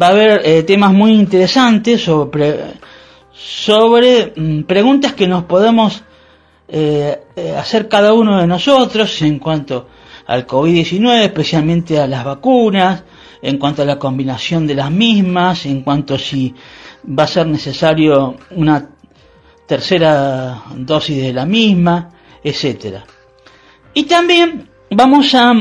Va 0.00 0.08
a 0.08 0.10
haber 0.10 0.64
temas 0.64 0.92
muy 0.92 1.12
interesantes 1.12 2.02
sobre 2.02 2.74
sobre 3.34 4.32
mm, 4.36 4.62
preguntas 4.62 5.12
que 5.12 5.26
nos 5.26 5.44
podemos 5.44 6.02
eh, 6.68 7.24
eh, 7.36 7.54
hacer 7.56 7.88
cada 7.88 8.14
uno 8.14 8.40
de 8.40 8.46
nosotros 8.46 9.20
en 9.22 9.38
cuanto 9.38 9.88
al 10.26 10.46
COVID-19, 10.46 11.24
especialmente 11.24 12.00
a 12.00 12.06
las 12.06 12.24
vacunas, 12.24 13.02
en 13.42 13.58
cuanto 13.58 13.82
a 13.82 13.84
la 13.84 13.98
combinación 13.98 14.66
de 14.66 14.74
las 14.74 14.90
mismas, 14.90 15.66
en 15.66 15.82
cuanto 15.82 16.18
si 16.18 16.54
va 17.06 17.24
a 17.24 17.26
ser 17.26 17.46
necesario 17.46 18.36
una 18.52 18.88
tercera 19.66 20.62
dosis 20.76 21.22
de 21.22 21.32
la 21.32 21.44
misma, 21.44 22.10
etcétera. 22.42 23.04
Y 23.92 24.04
también 24.04 24.70
vamos 24.90 25.34
a, 25.34 25.52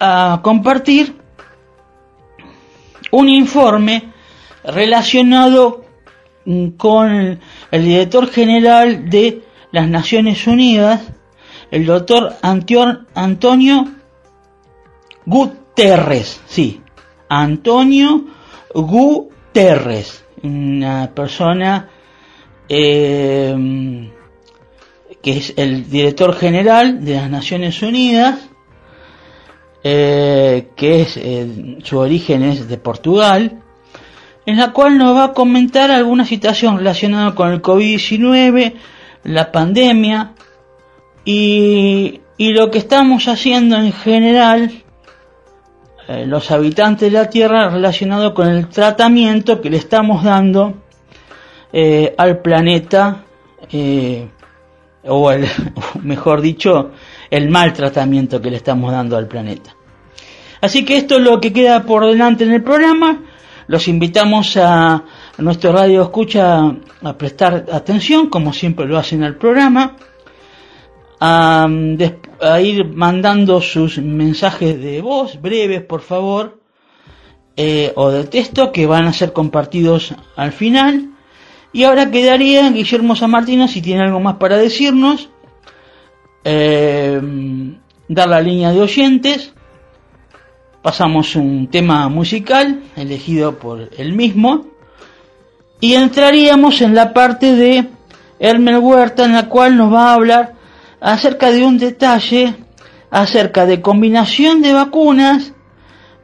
a 0.00 0.40
compartir 0.42 1.14
un 3.10 3.28
informe 3.28 4.10
relacionado 4.64 5.81
con 6.76 7.40
el 7.70 7.84
director 7.84 8.28
general 8.28 9.08
de 9.08 9.42
las 9.70 9.88
Naciones 9.88 10.46
Unidas, 10.46 11.02
el 11.70 11.86
doctor 11.86 12.36
Antonio 12.42 13.88
Guterres, 15.24 16.40
sí, 16.46 16.82
Antonio 17.28 18.26
Guterres, 18.74 20.24
una 20.42 21.10
persona 21.14 21.88
eh, 22.68 24.10
que 25.22 25.36
es 25.36 25.54
el 25.56 25.88
director 25.88 26.34
general 26.34 27.04
de 27.04 27.14
las 27.14 27.30
Naciones 27.30 27.80
Unidas, 27.82 28.48
eh, 29.84 30.68
que 30.76 31.02
es 31.02 31.16
eh, 31.16 31.78
su 31.82 31.98
origen 31.98 32.42
es 32.42 32.68
de 32.68 32.76
Portugal, 32.78 33.62
en 34.46 34.56
la 34.56 34.72
cual 34.72 34.98
nos 34.98 35.16
va 35.16 35.24
a 35.24 35.32
comentar 35.32 35.90
alguna 35.90 36.24
situación 36.24 36.78
relacionada 36.78 37.34
con 37.34 37.52
el 37.52 37.62
COVID-19, 37.62 38.74
la 39.24 39.52
pandemia 39.52 40.32
y, 41.24 42.20
y, 42.36 42.52
lo 42.52 42.70
que 42.70 42.78
estamos 42.78 43.28
haciendo 43.28 43.76
en 43.76 43.92
general 43.92 44.82
eh, 46.08 46.26
los 46.26 46.50
habitantes 46.50 47.12
de 47.12 47.18
la 47.18 47.30
Tierra 47.30 47.70
relacionado 47.70 48.34
con 48.34 48.48
el 48.48 48.68
tratamiento 48.68 49.60
que 49.60 49.70
le 49.70 49.76
estamos 49.76 50.24
dando 50.24 50.82
eh, 51.72 52.12
al 52.18 52.40
planeta 52.40 53.24
eh, 53.70 54.28
o 55.04 55.32
mejor 56.02 56.40
dicho 56.40 56.90
el 57.30 57.48
mal 57.48 57.72
tratamiento 57.72 58.42
que 58.42 58.50
le 58.50 58.56
estamos 58.56 58.92
dando 58.92 59.16
al 59.16 59.28
planeta. 59.28 59.76
Así 60.60 60.84
que 60.84 60.96
esto 60.96 61.16
es 61.16 61.22
lo 61.22 61.40
que 61.40 61.52
queda 61.52 61.84
por 61.84 62.04
delante 62.04 62.44
en 62.44 62.52
el 62.52 62.62
programa. 62.62 63.22
Los 63.66 63.88
invitamos 63.88 64.56
a, 64.56 65.04
nuestro 65.38 65.72
radio 65.72 66.02
escucha 66.02 66.74
a 67.02 67.18
prestar 67.18 67.66
atención, 67.72 68.28
como 68.28 68.52
siempre 68.52 68.86
lo 68.86 68.98
hacen 68.98 69.22
al 69.22 69.36
programa, 69.36 69.96
a, 71.20 71.68
ir 72.60 72.86
mandando 72.86 73.60
sus 73.60 73.98
mensajes 73.98 74.80
de 74.80 75.00
voz 75.00 75.40
breves, 75.40 75.82
por 75.82 76.00
favor, 76.00 76.60
eh, 77.56 77.92
o 77.94 78.10
de 78.10 78.24
texto 78.24 78.72
que 78.72 78.86
van 78.86 79.06
a 79.06 79.12
ser 79.12 79.32
compartidos 79.32 80.14
al 80.36 80.52
final. 80.52 81.10
Y 81.72 81.84
ahora 81.84 82.10
quedaría 82.10 82.70
Guillermo 82.70 83.16
San 83.16 83.30
Martino 83.30 83.68
si 83.68 83.80
tiene 83.80 84.02
algo 84.02 84.20
más 84.20 84.36
para 84.36 84.58
decirnos. 84.58 85.30
Eh, 86.44 87.20
dar 88.08 88.28
la 88.28 88.40
línea 88.40 88.72
de 88.72 88.80
oyentes 88.80 89.54
pasamos 90.82 91.36
un 91.36 91.68
tema 91.68 92.08
musical 92.08 92.82
elegido 92.96 93.58
por 93.58 93.88
él 93.96 94.12
mismo 94.14 94.66
y 95.80 95.94
entraríamos 95.94 96.82
en 96.82 96.94
la 96.94 97.12
parte 97.12 97.54
de 97.54 97.88
Hermel 98.38 98.78
Huerta 98.78 99.24
en 99.24 99.32
la 99.32 99.48
cual 99.48 99.76
nos 99.76 99.92
va 99.92 100.10
a 100.10 100.14
hablar 100.14 100.54
acerca 101.00 101.50
de 101.50 101.64
un 101.64 101.78
detalle 101.78 102.54
acerca 103.10 103.66
de 103.66 103.80
combinación 103.80 104.62
de 104.62 104.72
vacunas 104.72 105.52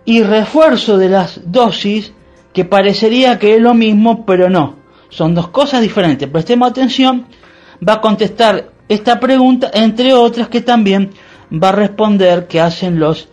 y 0.05 0.23
refuerzo 0.23 0.99
de 0.99 1.09
las 1.09 1.41
dosis 1.51 2.13
que 2.53 2.65
parecería 2.65 3.39
que 3.39 3.55
es 3.55 3.61
lo 3.61 3.75
mismo 3.75 4.27
pero 4.27 4.51
no 4.51 4.79
Son 5.11 5.35
dos 5.35 5.49
cosas 5.49 5.81
diferentes. 5.81 6.29
Prestemos 6.29 6.71
atención. 6.71 7.27
Va 7.87 7.95
a 7.95 8.01
contestar 8.01 8.73
esta 8.89 9.19
pregunta, 9.21 9.71
entre 9.73 10.13
otras 10.13 10.49
que 10.49 10.61
también 10.61 11.11
va 11.53 11.71
a 11.71 11.73
responder 11.73 12.47
que 12.47 12.61
hacen 12.61 12.99
los 12.99 13.29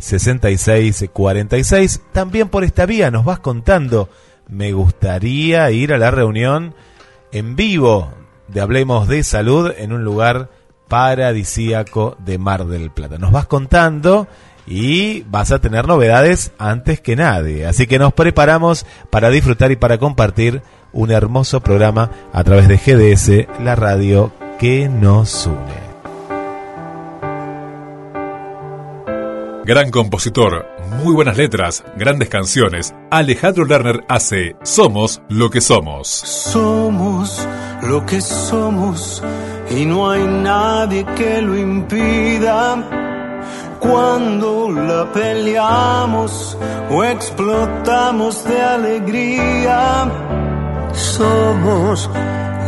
54-223-424-6646. 0.00 2.00
También 2.12 2.48
por 2.48 2.64
esta 2.64 2.86
vía 2.86 3.10
nos 3.10 3.24
vas 3.24 3.40
contando, 3.40 4.08
me 4.48 4.72
gustaría 4.72 5.70
ir 5.70 5.92
a 5.92 5.98
la 5.98 6.10
reunión 6.10 6.74
en 7.32 7.56
vivo 7.56 8.12
de 8.48 8.60
Hablemos 8.60 9.08
de 9.08 9.24
Salud 9.24 9.72
en 9.76 9.92
un 9.92 10.04
lugar 10.04 10.50
paradisíaco 10.88 12.16
de 12.18 12.38
Mar 12.38 12.66
del 12.66 12.90
Plata. 12.90 13.18
Nos 13.18 13.32
vas 13.32 13.46
contando 13.46 14.26
y 14.66 15.22
vas 15.22 15.52
a 15.52 15.60
tener 15.60 15.86
novedades 15.86 16.52
antes 16.58 17.00
que 17.00 17.16
nadie. 17.16 17.66
Así 17.66 17.86
que 17.86 17.98
nos 17.98 18.12
preparamos 18.12 18.86
para 19.10 19.30
disfrutar 19.30 19.70
y 19.70 19.76
para 19.76 19.98
compartir 19.98 20.62
un 20.92 21.10
hermoso 21.10 21.60
programa 21.60 22.10
a 22.32 22.44
través 22.44 22.68
de 22.68 22.78
GDS, 22.78 23.62
la 23.62 23.76
radio 23.76 24.32
que 24.58 24.88
nos 24.88 25.46
une. 25.46 25.87
Gran 29.68 29.90
compositor, 29.90 30.64
muy 31.04 31.12
buenas 31.12 31.36
letras, 31.36 31.84
grandes 31.94 32.30
canciones. 32.30 32.94
Alejandro 33.10 33.66
Lerner 33.66 34.02
hace 34.08 34.56
Somos 34.62 35.20
lo 35.28 35.50
que 35.50 35.60
somos. 35.60 36.08
Somos 36.08 37.46
lo 37.82 38.06
que 38.06 38.22
somos 38.22 39.22
y 39.70 39.84
no 39.84 40.10
hay 40.10 40.24
nadie 40.24 41.04
que 41.04 41.42
lo 41.42 41.54
impida. 41.54 42.82
Cuando 43.78 44.70
la 44.70 45.12
peleamos 45.12 46.56
o 46.90 47.04
explotamos 47.04 48.42
de 48.44 48.62
alegría, 48.62 50.10
somos 50.94 52.08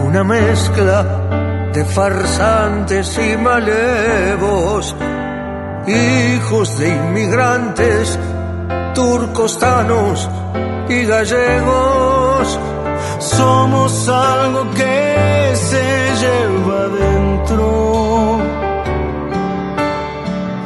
una 0.05 0.23
mezcla 0.23 1.71
de 1.73 1.83
farsantes 1.83 3.19
y 3.19 3.39
malevos, 3.39 4.95
hijos 5.91 6.79
de 6.79 6.89
inmigrantes, 6.89 8.19
turcostanos 8.95 10.29
y 10.89 11.05
gallegos. 11.05 12.59
Somos 13.19 14.09
algo 14.09 14.71
que 14.71 15.53
se 15.55 16.13
lleva 16.23 16.89
dentro. 16.89 18.39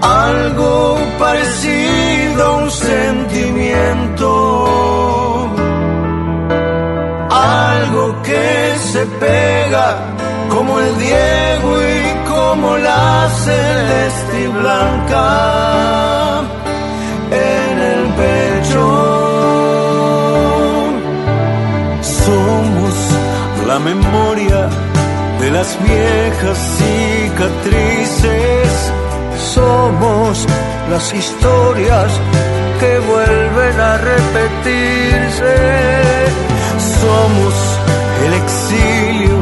Algo 0.03 0.99
parecido 1.19 2.45
a 2.45 2.57
un 2.57 2.71
sentimiento. 2.71 4.31
Algo 7.31 8.23
que 8.23 8.75
se 8.79 9.07
pega 9.07 9.97
como 10.49 10.79
el 10.79 10.99
Diego 10.99 11.83
y 11.83 12.04
como 12.55 12.77
la 12.77 13.29
celeste 13.45 14.49
blanca 14.49 15.29
en 17.31 17.79
el 17.93 18.03
pecho. 18.23 18.87
Somos 22.25 22.95
la 23.67 23.79
memoria 23.81 24.69
de 25.41 25.51
las 25.51 25.69
viejas 25.83 26.59
cicatrices. 26.79 28.71
Somos 29.55 30.47
las 30.91 31.13
historias 31.13 32.11
que 32.81 32.93
vuelven 33.13 33.81
a 33.81 33.93
repetirse. 34.13 35.57
Somos 37.03 37.55
el 38.25 38.33
exilio, 38.43 39.37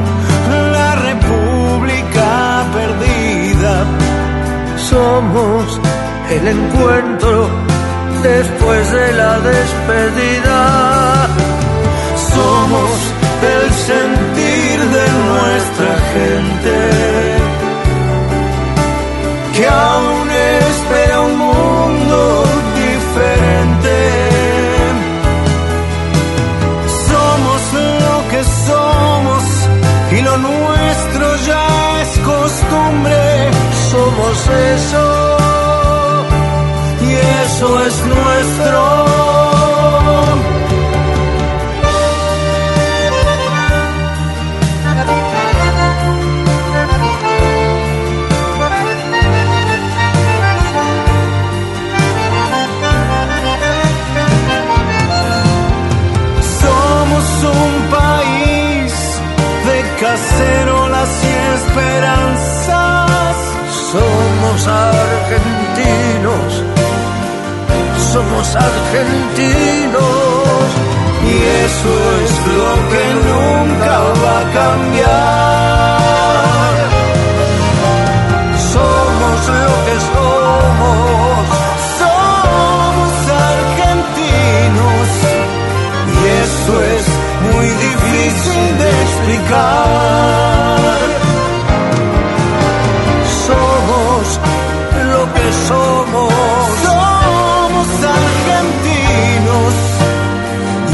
Somos 4.92 5.80
el 6.30 6.48
encuentro 6.48 7.48
después 8.22 8.92
de 8.92 9.12
la 9.14 9.40
despedida. 9.40 11.28
Somos 12.34 12.90
el 13.54 13.72
sentir 13.72 14.76
de 14.96 15.06
nuestra 15.30 15.92
gente 16.14 16.76
que 19.54 19.66
aún 19.66 20.21
Somos 34.32 34.48
eso 34.48 35.36
y 37.02 37.12
eso 37.44 37.84
es 37.84 38.06
nuestro. 38.06 39.31
Somos 64.52 64.68
argentinos, 64.68 66.50
somos 68.12 68.54
argentinos. 68.54 70.02
Y 71.24 71.32
eso 71.64 71.92
es 72.22 72.32
lo 72.58 72.72
que 72.90 73.04
nunca 73.30 73.94
va 74.22 74.36
a 74.40 74.44
cambiar. 74.60 75.96
Somos 78.72 79.38
lo 79.48 79.74
que 79.86 79.96
somos, 80.12 81.40
somos 81.98 83.12
argentinos. 83.56 85.08
Y 86.12 86.20
eso 86.44 86.74
es 86.94 87.06
muy 87.54 87.68
difícil 87.86 88.64
de 88.78 88.88
explicar. 89.02 90.61
Somos. 95.68 96.32
Somos 96.82 97.88
argentinos. 98.18 99.74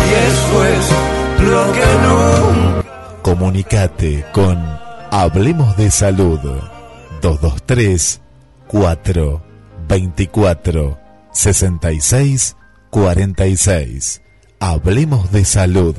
Y 0.05 0.09
eso 0.31 0.65
es 0.65 0.85
lo 1.51 1.73
que 1.73 1.87
nunca. 2.07 2.89
Comunicate 3.23 4.25
con 4.33 4.59
Hablemos 5.11 5.77
de 5.77 5.91
Salud 5.91 6.41
223 7.21 8.21
4 8.69 9.43
24 9.89 10.99
66 11.33 12.57
46. 12.91 14.23
Hablemos 14.61 15.31
de 15.31 15.45
Salud. 15.45 15.97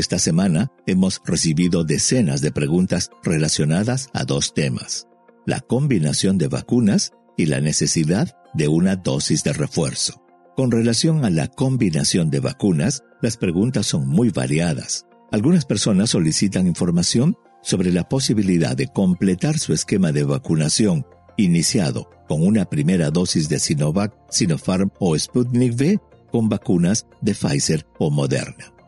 Esta 0.00 0.18
semana 0.18 0.72
hemos 0.86 1.20
recibido 1.26 1.84
decenas 1.84 2.40
de 2.40 2.50
preguntas 2.50 3.10
relacionadas 3.22 4.08
a 4.14 4.24
dos 4.24 4.54
temas, 4.54 5.06
la 5.44 5.60
combinación 5.60 6.38
de 6.38 6.48
vacunas 6.48 7.12
y 7.36 7.44
la 7.44 7.60
necesidad 7.60 8.34
de 8.54 8.68
una 8.68 8.96
dosis 8.96 9.44
de 9.44 9.52
refuerzo. 9.52 10.22
Con 10.56 10.70
relación 10.70 11.26
a 11.26 11.28
la 11.28 11.48
combinación 11.48 12.30
de 12.30 12.40
vacunas, 12.40 13.02
las 13.20 13.36
preguntas 13.36 13.88
son 13.88 14.08
muy 14.08 14.30
variadas. 14.30 15.04
Algunas 15.32 15.66
personas 15.66 16.08
solicitan 16.08 16.66
información 16.66 17.36
sobre 17.60 17.92
la 17.92 18.08
posibilidad 18.08 18.74
de 18.74 18.88
completar 18.88 19.58
su 19.58 19.74
esquema 19.74 20.12
de 20.12 20.24
vacunación 20.24 21.04
iniciado 21.36 22.08
con 22.26 22.42
una 22.42 22.64
primera 22.64 23.10
dosis 23.10 23.50
de 23.50 23.58
Sinovac, 23.58 24.14
Sinopharm 24.30 24.92
o 24.98 25.18
Sputnik 25.18 25.74
V 25.74 25.98
con 26.32 26.48
vacunas 26.48 27.06
de 27.20 27.34
Pfizer 27.34 27.86
o 27.98 28.10
Moderna. 28.10 28.79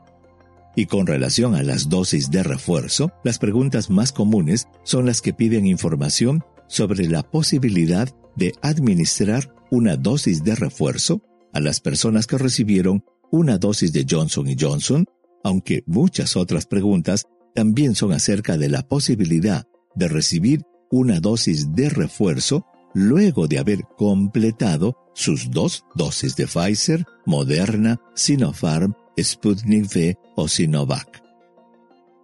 Y 0.75 0.87
con 0.87 1.07
relación 1.07 1.55
a 1.55 1.63
las 1.63 1.89
dosis 1.89 2.31
de 2.31 2.43
refuerzo, 2.43 3.13
las 3.25 3.39
preguntas 3.39 3.91
más 3.91 4.13
comunes 4.13 4.69
son 4.85 5.07
las 5.07 5.21
que 5.21 5.35
piden 5.35 5.67
información 5.67 6.45
sobre 6.67 7.07
la 7.09 7.23
posibilidad 7.23 8.09
de 8.37 8.53
administrar 8.63 9.55
una 9.71 9.97
dosis 9.97 10.43
de 10.43 10.55
refuerzo 10.55 11.23
a 11.53 11.61
las 11.61 11.81
personas 11.81 12.27
que 12.27 12.39
recibieron 12.39 13.05
una 13.31 13.59
dosis 13.59 13.93
de 13.93 14.07
Johnson 14.09 14.47
Johnson, 14.59 15.05
aunque 15.45 15.83
muchas 15.87 16.37
otras 16.37 16.67
preguntas 16.67 17.27
también 17.55 17.95
son 17.95 18.13
acerca 18.13 18.57
de 18.57 18.69
la 18.69 18.87
posibilidad 18.87 19.67
de 19.95 20.09
recibir 20.09 20.63
una 20.91 21.21
dosis 21.21 21.73
de 21.73 21.89
refuerzo 21.89 22.67
luego 22.95 23.49
de 23.49 23.59
haber 23.59 23.85
completado 23.97 24.97
sus 25.15 25.51
dos 25.51 25.85
dosis 25.95 26.37
de 26.37 26.47
Pfizer, 26.47 27.05
Moderna, 27.27 28.01
Sinopharm, 28.15 28.95
Sputnik 29.19 29.85
V 29.85 30.17
o 30.37 30.49
Sinovac. 30.49 31.23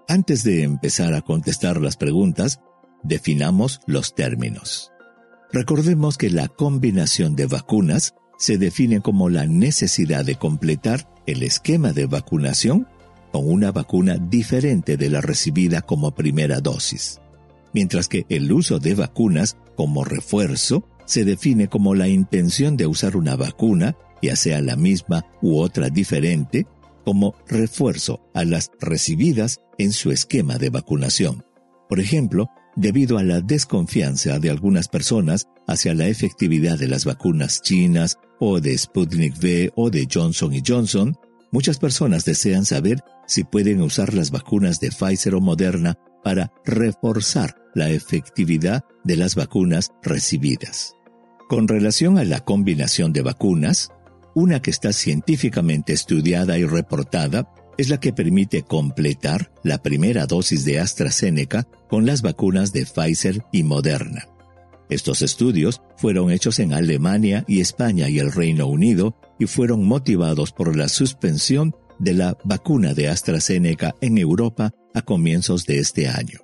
Antes 0.08 0.42
de 0.42 0.62
empezar 0.62 1.14
a 1.14 1.20
contestar 1.20 1.80
las 1.80 1.96
preguntas, 1.96 2.60
definamos 3.02 3.80
los 3.86 4.14
términos. 4.14 4.90
Recordemos 5.52 6.16
que 6.16 6.30
la 6.30 6.48
combinación 6.48 7.36
de 7.36 7.46
vacunas 7.46 8.14
se 8.38 8.58
define 8.58 9.00
como 9.00 9.28
la 9.28 9.46
necesidad 9.46 10.24
de 10.24 10.36
completar 10.36 11.12
el 11.26 11.42
esquema 11.42 11.92
de 11.92 12.06
vacunación 12.06 12.86
con 13.32 13.50
una 13.50 13.72
vacuna 13.72 14.16
diferente 14.16 14.96
de 14.96 15.10
la 15.10 15.20
recibida 15.20 15.82
como 15.82 16.14
primera 16.14 16.60
dosis, 16.60 17.20
mientras 17.74 18.08
que 18.08 18.24
el 18.28 18.50
uso 18.52 18.78
de 18.78 18.94
vacunas 18.94 19.56
como 19.76 20.04
refuerzo 20.04 20.84
se 21.04 21.24
define 21.24 21.68
como 21.68 21.94
la 21.94 22.08
intención 22.08 22.76
de 22.76 22.86
usar 22.86 23.16
una 23.16 23.36
vacuna, 23.36 23.96
ya 24.22 24.36
sea 24.36 24.60
la 24.62 24.76
misma 24.76 25.26
u 25.42 25.58
otra 25.58 25.88
diferente, 25.90 26.66
como 27.08 27.34
refuerzo 27.46 28.28
a 28.34 28.44
las 28.44 28.70
recibidas 28.82 29.60
en 29.78 29.92
su 29.94 30.10
esquema 30.10 30.58
de 30.58 30.68
vacunación. 30.68 31.42
Por 31.88 32.00
ejemplo, 32.00 32.50
debido 32.76 33.16
a 33.16 33.22
la 33.22 33.40
desconfianza 33.40 34.38
de 34.38 34.50
algunas 34.50 34.88
personas 34.88 35.46
hacia 35.66 35.94
la 35.94 36.06
efectividad 36.06 36.78
de 36.78 36.86
las 36.86 37.06
vacunas 37.06 37.62
chinas 37.62 38.18
o 38.40 38.60
de 38.60 38.76
Sputnik 38.76 39.38
V 39.38 39.72
o 39.74 39.88
de 39.88 40.06
Johnson 40.12 40.52
Johnson, 40.62 41.16
muchas 41.50 41.78
personas 41.78 42.26
desean 42.26 42.66
saber 42.66 43.02
si 43.26 43.42
pueden 43.42 43.80
usar 43.80 44.12
las 44.12 44.30
vacunas 44.30 44.78
de 44.78 44.90
Pfizer 44.90 45.34
o 45.34 45.40
Moderna 45.40 45.94
para 46.22 46.52
reforzar 46.66 47.56
la 47.74 47.88
efectividad 47.88 48.84
de 49.02 49.16
las 49.16 49.34
vacunas 49.34 49.92
recibidas. 50.02 50.92
Con 51.48 51.68
relación 51.68 52.18
a 52.18 52.24
la 52.24 52.40
combinación 52.40 53.14
de 53.14 53.22
vacunas, 53.22 53.88
una 54.38 54.62
que 54.62 54.70
está 54.70 54.92
científicamente 54.92 55.92
estudiada 55.92 56.58
y 56.58 56.64
reportada 56.64 57.52
es 57.76 57.88
la 57.88 57.98
que 57.98 58.12
permite 58.12 58.62
completar 58.62 59.52
la 59.64 59.82
primera 59.82 60.26
dosis 60.26 60.64
de 60.64 60.78
AstraZeneca 60.78 61.66
con 61.88 62.06
las 62.06 62.22
vacunas 62.22 62.72
de 62.72 62.86
Pfizer 62.86 63.44
y 63.52 63.64
Moderna. 63.64 64.28
Estos 64.90 65.22
estudios 65.22 65.82
fueron 65.96 66.30
hechos 66.30 66.60
en 66.60 66.72
Alemania 66.72 67.44
y 67.48 67.60
España 67.60 68.08
y 68.08 68.20
el 68.20 68.32
Reino 68.32 68.68
Unido 68.68 69.16
y 69.40 69.46
fueron 69.46 69.84
motivados 69.84 70.52
por 70.52 70.76
la 70.76 70.88
suspensión 70.88 71.74
de 71.98 72.14
la 72.14 72.38
vacuna 72.44 72.94
de 72.94 73.08
AstraZeneca 73.08 73.96
en 74.00 74.18
Europa 74.18 74.70
a 74.94 75.02
comienzos 75.02 75.66
de 75.66 75.80
este 75.80 76.06
año. 76.06 76.38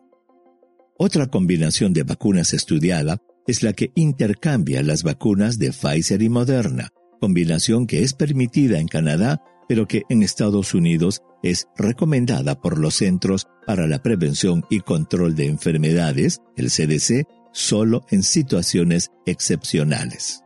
Otra 0.98 1.28
combinación 1.28 1.92
de 1.92 2.02
vacunas 2.02 2.54
estudiada 2.54 3.18
es 3.46 3.62
la 3.62 3.72
que 3.72 3.92
intercambia 3.94 4.82
las 4.82 5.04
vacunas 5.04 5.58
de 5.58 5.70
Pfizer 5.70 6.22
y 6.22 6.28
Moderna, 6.28 6.90
combinación 7.20 7.86
que 7.86 8.02
es 8.02 8.14
permitida 8.14 8.78
en 8.78 8.88
Canadá, 8.88 9.42
pero 9.68 9.86
que 9.86 10.02
en 10.08 10.22
Estados 10.22 10.74
Unidos 10.74 11.22
es 11.42 11.68
recomendada 11.76 12.60
por 12.60 12.78
los 12.78 12.94
Centros 12.96 13.46
para 13.66 13.86
la 13.86 14.02
Prevención 14.02 14.64
y 14.70 14.80
Control 14.80 15.34
de 15.34 15.46
Enfermedades, 15.46 16.40
el 16.56 16.70
CDC, 16.70 17.26
solo 17.52 18.04
en 18.10 18.22
situaciones 18.22 19.10
excepcionales. 19.26 20.42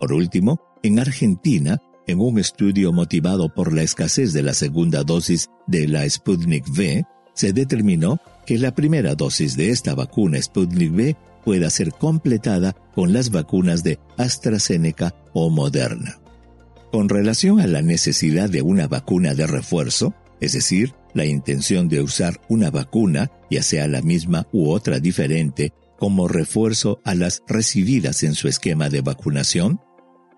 Por 0.00 0.12
último, 0.12 0.60
en 0.82 0.98
Argentina, 0.98 1.78
en 2.06 2.20
un 2.20 2.38
estudio 2.38 2.92
motivado 2.92 3.52
por 3.52 3.72
la 3.72 3.82
escasez 3.82 4.32
de 4.32 4.42
la 4.42 4.54
segunda 4.54 5.04
dosis 5.04 5.48
de 5.66 5.88
la 5.88 6.08
Sputnik 6.08 6.68
V, 6.68 7.04
se 7.34 7.52
determinó 7.52 8.18
que 8.46 8.58
la 8.58 8.74
primera 8.74 9.14
dosis 9.14 9.56
de 9.56 9.70
esta 9.70 9.94
vacuna 9.94 10.40
Sputnik 10.40 10.92
V 10.92 11.16
pueda 11.44 11.70
ser 11.70 11.92
completada 11.92 12.74
con 12.94 13.12
las 13.12 13.30
vacunas 13.30 13.82
de 13.82 13.98
AstraZeneca 14.16 15.14
o 15.32 15.50
Moderna. 15.50 16.18
Con 16.92 17.08
relación 17.08 17.60
a 17.60 17.66
la 17.66 17.82
necesidad 17.82 18.48
de 18.48 18.62
una 18.62 18.86
vacuna 18.86 19.34
de 19.34 19.46
refuerzo, 19.46 20.14
es 20.40 20.52
decir, 20.52 20.94
la 21.14 21.24
intención 21.24 21.88
de 21.88 22.00
usar 22.00 22.40
una 22.48 22.70
vacuna, 22.70 23.30
ya 23.50 23.62
sea 23.62 23.88
la 23.88 24.02
misma 24.02 24.46
u 24.52 24.70
otra 24.70 25.00
diferente, 25.00 25.72
como 25.98 26.28
refuerzo 26.28 27.00
a 27.04 27.14
las 27.14 27.42
recibidas 27.46 28.22
en 28.22 28.34
su 28.34 28.48
esquema 28.48 28.88
de 28.88 29.00
vacunación, 29.00 29.80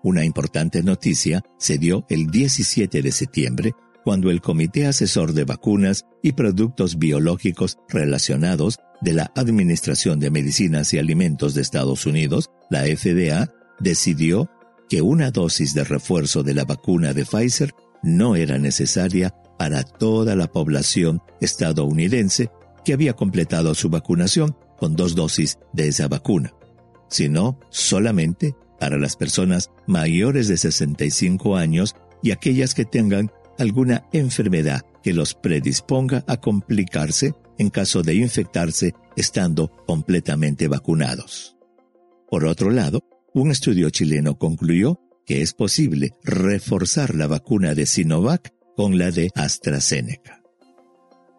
una 0.03 0.25
importante 0.25 0.81
noticia 0.81 1.43
se 1.59 1.77
dio 1.77 2.05
el 2.09 2.27
17 2.27 3.01
de 3.01 3.11
septiembre 3.11 3.73
cuando 4.03 4.31
el 4.31 4.41
Comité 4.41 4.87
Asesor 4.87 5.33
de 5.33 5.43
Vacunas 5.43 6.05
y 6.21 6.33
Productos 6.33 6.97
Biológicos 6.97 7.77
Relacionados 7.89 8.79
de 9.01 9.13
la 9.13 9.31
Administración 9.35 10.19
de 10.19 10.31
Medicinas 10.31 10.93
y 10.93 10.99
Alimentos 10.99 11.53
de 11.53 11.61
Estados 11.61 12.05
Unidos, 12.05 12.49
la 12.69 12.81
FDA, 12.81 13.51
decidió 13.79 14.49
que 14.89 15.01
una 15.01 15.31
dosis 15.31 15.73
de 15.73 15.83
refuerzo 15.83 16.43
de 16.43 16.53
la 16.53 16.65
vacuna 16.65 17.13
de 17.13 17.25
Pfizer 17.25 17.73
no 18.03 18.35
era 18.35 18.57
necesaria 18.57 19.33
para 19.57 19.83
toda 19.83 20.35
la 20.35 20.47
población 20.47 21.21
estadounidense 21.39 22.49
que 22.83 22.93
había 22.93 23.13
completado 23.13 23.73
su 23.75 23.89
vacunación 23.89 24.55
con 24.77 24.95
dos 24.95 25.15
dosis 25.15 25.59
de 25.73 25.87
esa 25.87 26.07
vacuna, 26.07 26.53
sino 27.09 27.59
solamente 27.69 28.55
para 28.79 28.97
las 28.97 29.15
personas 29.15 29.69
mayores 29.85 30.47
de 30.47 30.57
65 30.57 31.55
años 31.55 31.95
y 32.23 32.31
aquellas 32.31 32.73
que 32.73 32.85
tengan 32.85 33.31
alguna 33.61 34.07
enfermedad 34.11 34.81
que 35.03 35.13
los 35.13 35.33
predisponga 35.33 36.23
a 36.27 36.37
complicarse 36.37 37.33
en 37.57 37.69
caso 37.69 38.01
de 38.01 38.15
infectarse 38.15 38.93
estando 39.15 39.71
completamente 39.85 40.67
vacunados. 40.67 41.57
Por 42.29 42.45
otro 42.45 42.71
lado, 42.71 43.01
un 43.33 43.51
estudio 43.51 43.89
chileno 43.89 44.37
concluyó 44.37 44.99
que 45.25 45.41
es 45.41 45.53
posible 45.53 46.11
reforzar 46.23 47.15
la 47.15 47.27
vacuna 47.27 47.73
de 47.73 47.85
Sinovac 47.85 48.53
con 48.75 48.97
la 48.97 49.11
de 49.11 49.29
AstraZeneca. 49.35 50.41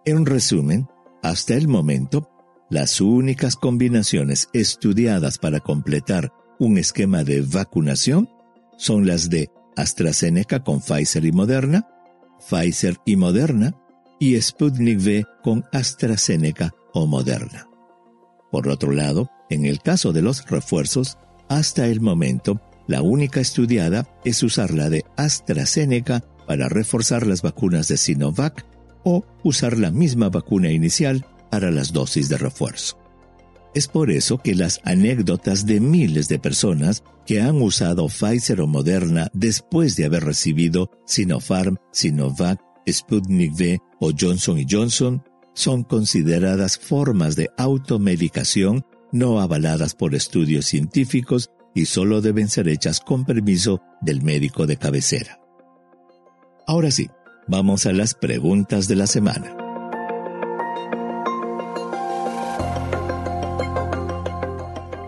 En 0.05 0.27
resumen, 0.27 0.87
hasta 1.23 1.55
el 1.55 1.69
momento, 1.69 2.29
las 2.71 3.01
únicas 3.01 3.57
combinaciones 3.57 4.49
estudiadas 4.53 5.39
para 5.39 5.61
completar 5.61 6.33
un 6.59 6.79
esquema 6.79 7.25
de 7.25 7.43
vacunación 7.43 8.29
son 8.79 9.07
las 9.07 9.29
de 9.29 9.51
AstraZeneca 9.77 10.65
con 10.65 10.81
Pfizer 10.81 11.25
y 11.25 11.33
Moderna, 11.33 11.89
Pfizer 12.49 12.97
y 13.05 13.17
Moderna 13.17 13.75
y 14.19 14.41
Sputnik 14.41 14.99
V 14.99 15.25
con 15.43 15.65
AstraZeneca 15.73 16.73
o 16.93 17.07
Moderna. 17.07 17.69
Por 18.51 18.69
otro 18.69 18.93
lado, 18.93 19.31
en 19.51 19.65
el 19.65 19.81
caso 19.81 20.13
de 20.13 20.23
los 20.23 20.49
refuerzos, 20.49 21.19
hasta 21.49 21.87
el 21.87 22.01
momento, 22.01 22.61
la 22.87 23.03
única 23.03 23.41
estudiada 23.41 24.07
es 24.25 24.43
usar 24.43 24.73
la 24.73 24.91
de 24.91 25.05
AstraZeneca 25.17 26.23
para 26.47 26.69
reforzar 26.69 27.27
las 27.27 27.43
vacunas 27.43 27.89
de 27.89 27.97
Sinovac 27.97 28.67
o 29.05 29.25
usar 29.43 29.79
la 29.79 29.91
misma 29.91 30.29
vacuna 30.29 30.71
inicial 30.71 31.27
para 31.51 31.71
las 31.71 31.93
dosis 31.93 32.29
de 32.29 32.39
refuerzo. 32.39 33.02
Es 33.75 33.89
por 33.89 34.11
eso 34.11 34.39
que 34.39 34.55
las 34.55 34.81
anécdotas 34.85 35.65
de 35.65 35.81
miles 35.81 36.29
de 36.29 36.39
personas 36.39 37.03
que 37.27 37.41
han 37.41 37.63
usado 37.63 38.07
Pfizer 38.09 38.61
o 38.61 38.67
Moderna 38.67 39.29
después 39.33 39.97
de 39.97 40.05
haber 40.05 40.25
recibido 40.25 40.91
Sinopharm, 41.07 41.79
Sinovac, 41.91 42.61
Sputnik 42.87 43.55
V 43.55 43.79
o 44.01 44.11
Johnson 44.19 44.67
Johnson 44.69 45.23
son 45.55 45.85
consideradas 45.85 46.79
formas 46.79 47.37
de 47.37 47.49
automedicación 47.57 48.85
no 49.13 49.41
avaladas 49.41 49.95
por 49.95 50.15
estudios 50.15 50.67
científicos 50.67 51.51
y 51.75 51.87
solo 51.87 52.21
deben 52.21 52.49
ser 52.49 52.69
hechas 52.69 53.01
con 53.01 53.25
permiso 53.25 53.81
del 54.01 54.23
médico 54.23 54.67
de 54.67 54.77
cabecera. 54.77 55.39
Ahora 56.67 56.91
sí, 56.91 57.09
vamos 57.47 57.87
a 57.87 57.93
las 57.93 58.15
preguntas 58.15 58.89
de 58.89 58.97
la 58.97 59.07
semana. 59.07 59.62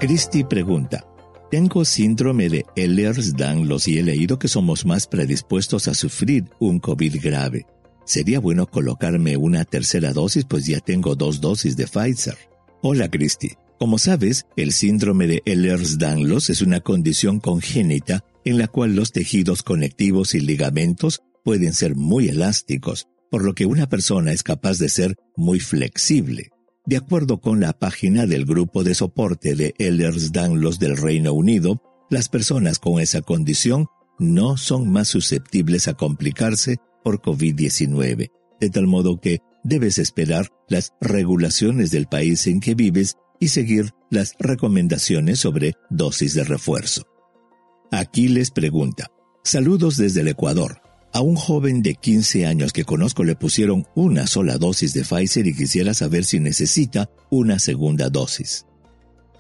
Christy 0.07 0.45
pregunta, 0.45 1.03
tengo 1.51 1.83
síndrome 1.87 2.51
de 2.51 2.67
Ehlers-Danlos 2.77 3.89
y 3.89 3.97
he 3.97 4.03
leído 4.03 4.39
que 4.39 4.49
somos 4.49 4.85
más 4.85 5.07
predispuestos 5.07 5.89
a 5.89 5.95
sufrir 5.95 6.45
un 6.61 6.79
COVID 6.79 7.23
grave. 7.23 7.65
Sería 8.05 8.39
bueno 8.39 8.67
colocarme 8.67 9.39
una 9.39 9.65
tercera 9.65 10.13
dosis 10.13 10.45
pues 10.45 10.67
ya 10.67 10.81
tengo 10.81 11.15
dos 11.15 11.41
dosis 11.41 11.79
de 11.79 11.87
Pfizer. 11.87 12.37
Hola 12.83 13.09
Christy, 13.09 13.53
Como 13.79 13.97
sabes, 13.97 14.45
el 14.59 14.73
síndrome 14.73 15.27
de 15.27 15.43
Ehlers-Danlos 15.47 16.51
es 16.51 16.61
una 16.61 16.81
condición 16.81 17.41
congénita 17.41 18.27
en 18.45 18.59
la 18.59 18.69
cual 18.69 18.95
los 18.95 19.11
tejidos 19.11 19.63
conectivos 19.63 20.35
y 20.35 20.41
ligamentos 20.41 21.23
pueden 21.45 21.73
ser 21.73 21.97
muy 21.97 22.29
elásticos, 22.29 23.07
por 23.31 23.43
lo 23.43 23.55
que 23.55 23.65
una 23.65 23.89
persona 23.89 24.33
es 24.33 24.43
capaz 24.43 24.77
de 24.77 24.91
ser 24.91 25.17
muy 25.35 25.61
flexible. 25.61 26.51
De 26.87 26.99
acuerdo 26.99 27.41
con 27.41 27.61
la 27.61 27.73
página 27.73 28.27
del 28.27 28.45
grupo 28.45 28.85
de 28.85 28.95
soporte 28.95 29.55
de 29.55 29.75
Ehlers-Danlos 29.79 30.79
del 30.79 30.99
Reino 30.99 31.33
Unido, 31.33 31.81
las 32.11 32.29
personas 32.29 32.79
con 32.79 33.01
esa 33.01 33.23
condición 33.23 33.87
no 34.19 34.59
son 34.59 34.91
más 34.91 35.09
susceptibles 35.09 35.89
a 35.89 35.95
complicarse 35.95 36.77
por 37.03 37.23
COVID-19, 37.23 38.31
de 38.61 38.71
tal 38.71 38.87
modo 38.87 39.19
que 39.19 39.39
debes 39.63 39.99
esperar 39.99 40.49
las 40.69 40.93
regulaciones 41.01 41.91
del 41.91 42.07
país 42.07 42.47
en 42.47 42.61
que 42.61 42.75
vives 42.75 43.17
y 43.41 43.49
seguir 43.49 43.93
las 44.11 44.35
recomendaciones 44.39 45.41
sobre 45.41 45.73
dosis 45.89 46.35
de 46.35 46.45
refuerzo. 46.45 47.05
Aquí 47.93 48.29
les 48.29 48.51
pregunta, 48.51 49.11
saludos 49.43 49.97
desde 49.97 50.21
el 50.21 50.29
Ecuador. 50.29 50.84
A 51.15 51.21
un 51.21 51.37
joven 51.37 51.81
de 51.81 51.95
15 51.95 52.45
años 52.45 52.73
que 52.73 52.85
conozco 52.85 53.23
le 53.23 53.37
pusieron 53.37 53.87
una 53.95 54.27
sola 54.27 54.59
dosis 54.59 54.95
de 54.95 55.05
Pfizer 55.05 55.47
y 55.47 55.55
quisiera 55.55 55.95
saber 55.95 56.25
si 56.25 56.41
necesita 56.41 57.09
una 57.31 57.61
segunda 57.61 58.11
dosis. 58.11 58.67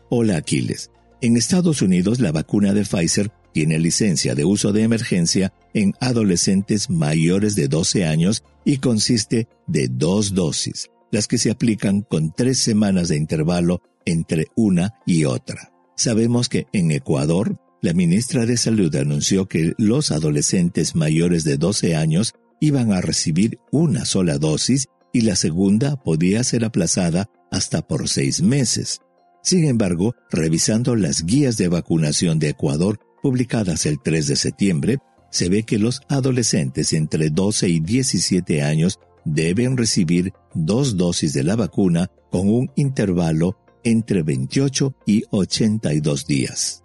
Hola 0.08 0.36
Aquiles. 0.36 0.92
En 1.20 1.36
Estados 1.36 1.82
Unidos 1.82 2.20
la 2.20 2.30
vacuna 2.30 2.74
de 2.74 2.84
Pfizer 2.84 3.32
tiene 3.52 3.80
licencia 3.80 4.36
de 4.36 4.44
uso 4.44 4.72
de 4.72 4.84
emergencia 4.84 5.52
en 5.74 5.94
adolescentes 5.98 6.90
mayores 6.90 7.56
de 7.56 7.66
12 7.66 8.06
años 8.06 8.44
y 8.64 8.76
consiste 8.76 9.48
de 9.66 9.88
dos 9.88 10.32
dosis, 10.32 10.90
las 11.10 11.26
que 11.26 11.38
se 11.38 11.50
aplican 11.50 12.02
con 12.02 12.32
tres 12.32 12.60
semanas 12.60 13.08
de 13.08 13.16
intervalo 13.16 13.82
entre 14.04 14.46
una 14.54 14.94
y 15.06 15.24
otra. 15.24 15.72
Sabemos 15.96 16.48
que 16.48 16.68
en 16.72 16.92
Ecuador 16.92 17.58
la 17.84 17.92
ministra 17.92 18.46
de 18.46 18.56
Salud 18.56 18.96
anunció 18.96 19.46
que 19.46 19.74
los 19.76 20.10
adolescentes 20.10 20.94
mayores 20.94 21.44
de 21.44 21.58
12 21.58 21.96
años 21.96 22.32
iban 22.58 22.94
a 22.94 23.02
recibir 23.02 23.58
una 23.72 24.06
sola 24.06 24.38
dosis 24.38 24.86
y 25.12 25.20
la 25.20 25.36
segunda 25.36 26.02
podía 26.02 26.42
ser 26.44 26.64
aplazada 26.64 27.28
hasta 27.50 27.86
por 27.86 28.08
seis 28.08 28.40
meses. 28.40 29.02
Sin 29.42 29.66
embargo, 29.66 30.14
revisando 30.30 30.96
las 30.96 31.26
guías 31.26 31.58
de 31.58 31.68
vacunación 31.68 32.38
de 32.38 32.48
Ecuador 32.48 33.00
publicadas 33.22 33.84
el 33.84 34.00
3 34.02 34.28
de 34.28 34.36
septiembre, 34.36 34.98
se 35.30 35.50
ve 35.50 35.64
que 35.64 35.78
los 35.78 36.00
adolescentes 36.08 36.94
entre 36.94 37.28
12 37.28 37.68
y 37.68 37.80
17 37.80 38.62
años 38.62 38.98
deben 39.26 39.76
recibir 39.76 40.32
dos 40.54 40.96
dosis 40.96 41.34
de 41.34 41.44
la 41.44 41.54
vacuna 41.54 42.10
con 42.30 42.48
un 42.48 42.72
intervalo 42.76 43.58
entre 43.82 44.22
28 44.22 44.96
y 45.04 45.24
82 45.30 46.26
días 46.26 46.83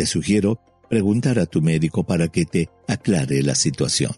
te 0.00 0.06
sugiero 0.06 0.58
preguntar 0.88 1.38
a 1.38 1.44
tu 1.44 1.60
médico 1.60 2.06
para 2.06 2.28
que 2.28 2.46
te 2.46 2.70
aclare 2.88 3.42
la 3.42 3.54
situación. 3.54 4.12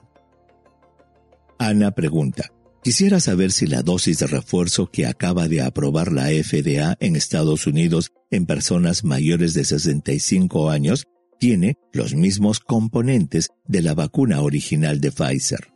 Ana 1.59 1.91
pregunta, 1.91 2.53
quisiera 2.85 3.19
saber 3.19 3.51
si 3.51 3.67
la 3.67 3.83
dosis 3.83 4.21
de 4.21 4.29
refuerzo 4.29 4.93
que 4.93 5.07
acaba 5.07 5.49
de 5.49 5.61
aprobar 5.61 6.13
la 6.13 6.27
FDA 6.27 6.97
en 7.01 7.17
Estados 7.17 7.67
Unidos 7.67 8.13
en 8.31 8.47
personas 8.47 9.03
mayores 9.03 9.55
de 9.55 9.65
65 9.65 10.71
años 10.71 11.09
tiene 11.41 11.75
los 11.93 12.15
mismos 12.15 12.61
componentes 12.61 13.49
de 13.67 13.83
la 13.83 13.95
vacuna 13.95 14.41
original 14.41 15.01
de 15.01 15.11
Pfizer. 15.11 15.73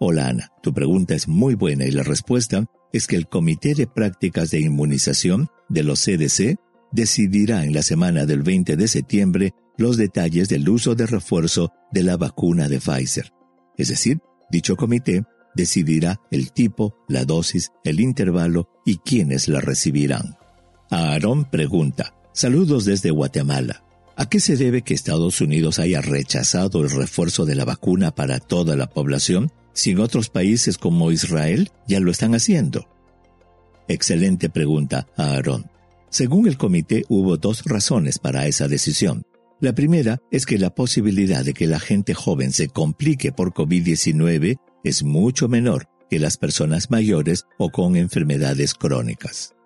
Hola 0.00 0.28
Ana, 0.28 0.50
tu 0.62 0.74
pregunta 0.74 1.14
es 1.14 1.28
muy 1.28 1.54
buena 1.54 1.86
y 1.86 1.92
la 1.92 2.02
respuesta 2.02 2.66
es 2.92 3.06
que 3.06 3.16
el 3.16 3.26
Comité 3.26 3.74
de 3.74 3.86
Prácticas 3.86 4.50
de 4.50 4.60
Inmunización 4.60 5.48
de 5.70 5.82
los 5.82 6.04
CDC 6.04 6.58
decidirá 6.94 7.64
en 7.64 7.74
la 7.74 7.82
semana 7.82 8.24
del 8.24 8.42
20 8.42 8.76
de 8.76 8.88
septiembre 8.88 9.52
los 9.76 9.96
detalles 9.96 10.48
del 10.48 10.68
uso 10.68 10.94
de 10.94 11.06
refuerzo 11.06 11.72
de 11.90 12.04
la 12.04 12.16
vacuna 12.16 12.68
de 12.68 12.78
Pfizer. 12.78 13.32
Es 13.76 13.88
decir, 13.88 14.20
dicho 14.50 14.76
comité 14.76 15.24
decidirá 15.56 16.20
el 16.30 16.52
tipo, 16.52 16.96
la 17.08 17.24
dosis, 17.24 17.70
el 17.84 18.00
intervalo 18.00 18.68
y 18.86 18.98
quiénes 18.98 19.48
la 19.48 19.60
recibirán. 19.60 20.36
Aarón 20.90 21.50
pregunta, 21.50 22.14
saludos 22.32 22.84
desde 22.84 23.10
Guatemala. 23.10 23.84
¿A 24.16 24.28
qué 24.28 24.38
se 24.38 24.56
debe 24.56 24.82
que 24.82 24.94
Estados 24.94 25.40
Unidos 25.40 25.80
haya 25.80 26.00
rechazado 26.00 26.82
el 26.82 26.90
refuerzo 26.90 27.44
de 27.44 27.56
la 27.56 27.64
vacuna 27.64 28.14
para 28.14 28.38
toda 28.38 28.76
la 28.76 28.88
población 28.88 29.50
si 29.72 29.90
en 29.90 29.98
otros 29.98 30.30
países 30.30 30.78
como 30.78 31.10
Israel 31.10 31.70
ya 31.88 31.98
lo 31.98 32.12
están 32.12 32.36
haciendo? 32.36 32.88
Excelente 33.88 34.48
pregunta, 34.48 35.08
Aarón. 35.16 35.73
Según 36.14 36.46
el 36.46 36.56
comité, 36.56 37.04
hubo 37.08 37.38
dos 37.38 37.64
razones 37.64 38.20
para 38.20 38.46
esa 38.46 38.68
decisión. 38.68 39.24
La 39.58 39.74
primera 39.74 40.20
es 40.30 40.46
que 40.46 40.58
la 40.58 40.72
posibilidad 40.72 41.44
de 41.44 41.54
que 41.54 41.66
la 41.66 41.80
gente 41.80 42.14
joven 42.14 42.52
se 42.52 42.68
complique 42.68 43.32
por 43.32 43.52
COVID-19 43.52 44.58
es 44.84 45.02
mucho 45.02 45.48
menor 45.48 45.88
que 46.08 46.20
las 46.20 46.36
personas 46.36 46.88
mayores 46.88 47.46
o 47.58 47.70
con 47.70 47.96
enfermedades 47.96 48.74
crónicas. 48.74 49.56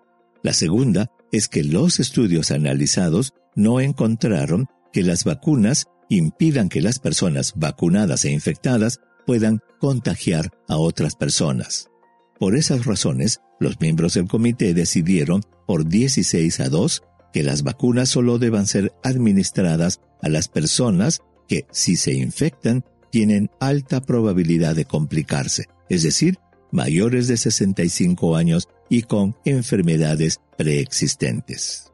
La 0.41 0.53
segunda 0.53 1.11
es 1.31 1.49
que 1.49 1.63
los 1.63 1.99
estudios 1.99 2.49
analizados 2.49 3.35
no 3.55 3.79
encontraron 3.79 4.65
que 4.91 5.03
las 5.03 5.25
vacunas 5.25 5.85
impidan 6.09 6.69
que 6.69 6.81
las 6.81 6.97
personas 6.97 7.53
vacunadas 7.57 8.25
e 8.25 8.31
infectadas 8.31 9.01
puedan 9.27 9.59
contagiar 9.79 10.49
a 10.67 10.77
otras 10.77 11.15
personas. 11.15 11.91
Por 12.39 12.55
esas 12.55 12.85
razones, 12.85 13.41
los 13.59 13.79
miembros 13.81 14.13
del 14.13 14.27
comité 14.27 14.73
decidieron 14.73 15.43
por 15.67 15.85
16 15.87 16.61
a 16.61 16.69
2 16.69 17.03
que 17.33 17.43
las 17.43 17.63
vacunas 17.63 18.09
solo 18.09 18.39
deban 18.39 18.65
ser 18.65 18.93
administradas 19.03 19.99
a 20.21 20.29
las 20.29 20.47
personas 20.47 21.19
que, 21.49 21.65
si 21.71 21.97
se 21.97 22.13
infectan, 22.13 22.85
tienen 23.11 23.49
alta 23.59 24.01
probabilidad 24.01 24.75
de 24.75 24.85
complicarse, 24.85 25.65
es 25.89 26.03
decir, 26.03 26.37
mayores 26.71 27.27
de 27.27 27.37
65 27.37 28.35
años 28.35 28.69
y 28.89 29.01
con 29.01 29.35
enfermedades 29.43 30.39
preexistentes. 30.57 31.91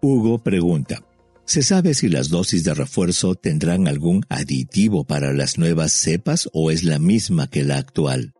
Hugo 0.00 0.42
pregunta, 0.42 1.04
¿se 1.44 1.62
sabe 1.62 1.94
si 1.94 2.08
las 2.08 2.28
dosis 2.30 2.64
de 2.64 2.74
refuerzo 2.74 3.34
tendrán 3.34 3.86
algún 3.86 4.24
aditivo 4.28 5.04
para 5.04 5.32
las 5.32 5.58
nuevas 5.58 5.92
cepas 5.92 6.48
o 6.52 6.70
es 6.70 6.84
la 6.84 6.98
misma 6.98 7.48
que 7.48 7.64
la 7.64 7.76
actual? 7.76 8.32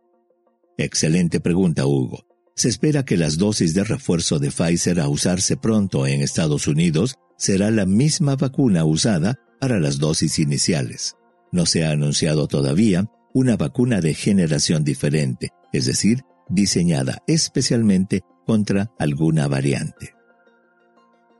Excelente 0.77 1.39
pregunta, 1.39 1.85
Hugo. 1.85 2.25
Se 2.55 2.69
espera 2.69 3.03
que 3.03 3.17
las 3.17 3.37
dosis 3.37 3.73
de 3.73 3.83
refuerzo 3.83 4.39
de 4.39 4.51
Pfizer 4.51 4.99
a 4.99 5.07
usarse 5.07 5.57
pronto 5.57 6.05
en 6.05 6.21
Estados 6.21 6.67
Unidos 6.67 7.15
será 7.37 7.71
la 7.71 7.85
misma 7.85 8.35
vacuna 8.35 8.85
usada 8.85 9.39
para 9.59 9.79
las 9.79 9.97
dosis 9.97 10.39
iniciales. 10.39 11.15
No 11.51 11.65
se 11.65 11.85
ha 11.85 11.91
anunciado 11.91 12.47
todavía 12.47 13.09
una 13.33 13.57
vacuna 13.57 14.01
de 14.01 14.13
generación 14.13 14.83
diferente, 14.83 15.49
es 15.71 15.85
decir, 15.85 16.21
diseñada 16.49 17.23
especialmente 17.27 18.21
contra 18.45 18.91
alguna 18.99 19.47
variante. 19.47 20.13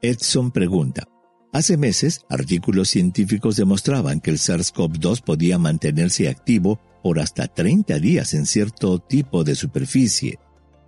Edson 0.02 0.52
pregunta, 0.52 1.08
Hace 1.54 1.78
meses, 1.78 2.22
artículos 2.30 2.90
científicos 2.90 3.56
demostraban 3.56 4.22
que 4.22 4.32
el 4.32 4.40
SARS-CoV-2 4.40 5.22
podía 5.22 5.60
mantenerse 5.60 6.28
activo 6.28 6.80
por 7.04 7.20
hasta 7.20 7.48
30 7.48 8.00
días 8.00 8.34
en 8.34 8.48
cierto 8.48 8.98
tipo 8.98 9.44
de 9.44 9.56
superficie. 9.56 10.40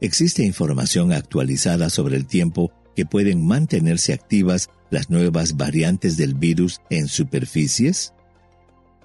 ¿Existe 0.01 0.43
información 0.43 1.11
actualizada 1.11 1.89
sobre 1.89 2.15
el 2.15 2.25
tiempo 2.25 2.71
que 2.95 3.05
pueden 3.05 3.45
mantenerse 3.45 4.13
activas 4.13 4.69
las 4.89 5.09
nuevas 5.09 5.57
variantes 5.57 6.15
del 6.15 6.33
virus 6.33 6.79
en 6.89 7.09
superficies? 7.09 8.13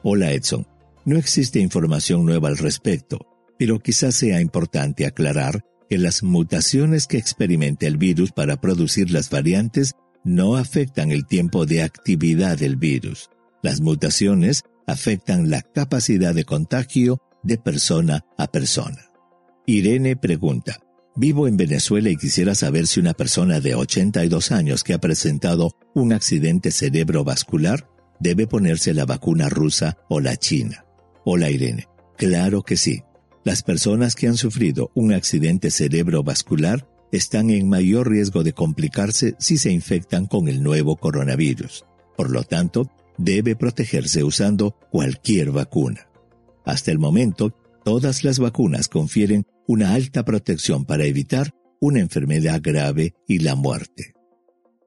Hola 0.02 0.32
Edson, 0.32 0.66
no 1.04 1.18
existe 1.18 1.58
información 1.58 2.24
nueva 2.24 2.48
al 2.48 2.56
respecto, 2.56 3.26
pero 3.58 3.80
quizás 3.80 4.14
sea 4.14 4.40
importante 4.40 5.04
aclarar 5.04 5.64
que 5.88 5.98
las 5.98 6.22
mutaciones 6.22 7.08
que 7.08 7.18
experimenta 7.18 7.86
el 7.86 7.96
virus 7.96 8.30
para 8.30 8.60
producir 8.60 9.10
las 9.10 9.28
variantes 9.28 9.94
no 10.22 10.56
afectan 10.56 11.10
el 11.10 11.26
tiempo 11.26 11.66
de 11.66 11.82
actividad 11.82 12.56
del 12.56 12.76
virus. 12.76 13.30
Las 13.62 13.80
mutaciones 13.80 14.62
afectan 14.90 15.50
la 15.50 15.62
capacidad 15.62 16.34
de 16.34 16.44
contagio 16.44 17.18
de 17.42 17.58
persona 17.58 18.24
a 18.36 18.48
persona. 18.48 19.10
Irene 19.66 20.16
pregunta, 20.16 20.80
vivo 21.16 21.46
en 21.46 21.56
Venezuela 21.56 22.10
y 22.10 22.16
quisiera 22.16 22.54
saber 22.54 22.86
si 22.86 23.00
una 23.00 23.14
persona 23.14 23.60
de 23.60 23.74
82 23.74 24.52
años 24.52 24.84
que 24.84 24.94
ha 24.94 24.98
presentado 24.98 25.72
un 25.94 26.12
accidente 26.12 26.70
cerebrovascular 26.70 27.88
debe 28.18 28.46
ponerse 28.46 28.92
la 28.92 29.06
vacuna 29.06 29.48
rusa 29.48 29.98
o 30.08 30.20
la 30.20 30.36
china. 30.36 30.84
Hola 31.24 31.50
Irene, 31.50 31.88
claro 32.16 32.62
que 32.62 32.76
sí. 32.76 33.02
Las 33.44 33.62
personas 33.62 34.14
que 34.14 34.26
han 34.26 34.36
sufrido 34.36 34.90
un 34.94 35.12
accidente 35.12 35.70
cerebrovascular 35.70 36.86
están 37.12 37.50
en 37.50 37.68
mayor 37.68 38.10
riesgo 38.10 38.42
de 38.42 38.52
complicarse 38.52 39.34
si 39.38 39.56
se 39.56 39.70
infectan 39.70 40.26
con 40.26 40.48
el 40.48 40.62
nuevo 40.62 40.96
coronavirus. 40.96 41.84
Por 42.16 42.30
lo 42.30 42.44
tanto, 42.44 42.90
debe 43.20 43.54
protegerse 43.54 44.24
usando 44.24 44.76
cualquier 44.90 45.50
vacuna. 45.50 46.08
Hasta 46.64 46.90
el 46.90 46.98
momento, 46.98 47.54
todas 47.84 48.24
las 48.24 48.38
vacunas 48.38 48.88
confieren 48.88 49.46
una 49.66 49.94
alta 49.94 50.24
protección 50.24 50.84
para 50.84 51.04
evitar 51.04 51.54
una 51.80 52.00
enfermedad 52.00 52.60
grave 52.62 53.14
y 53.28 53.38
la 53.38 53.54
muerte. 53.54 54.14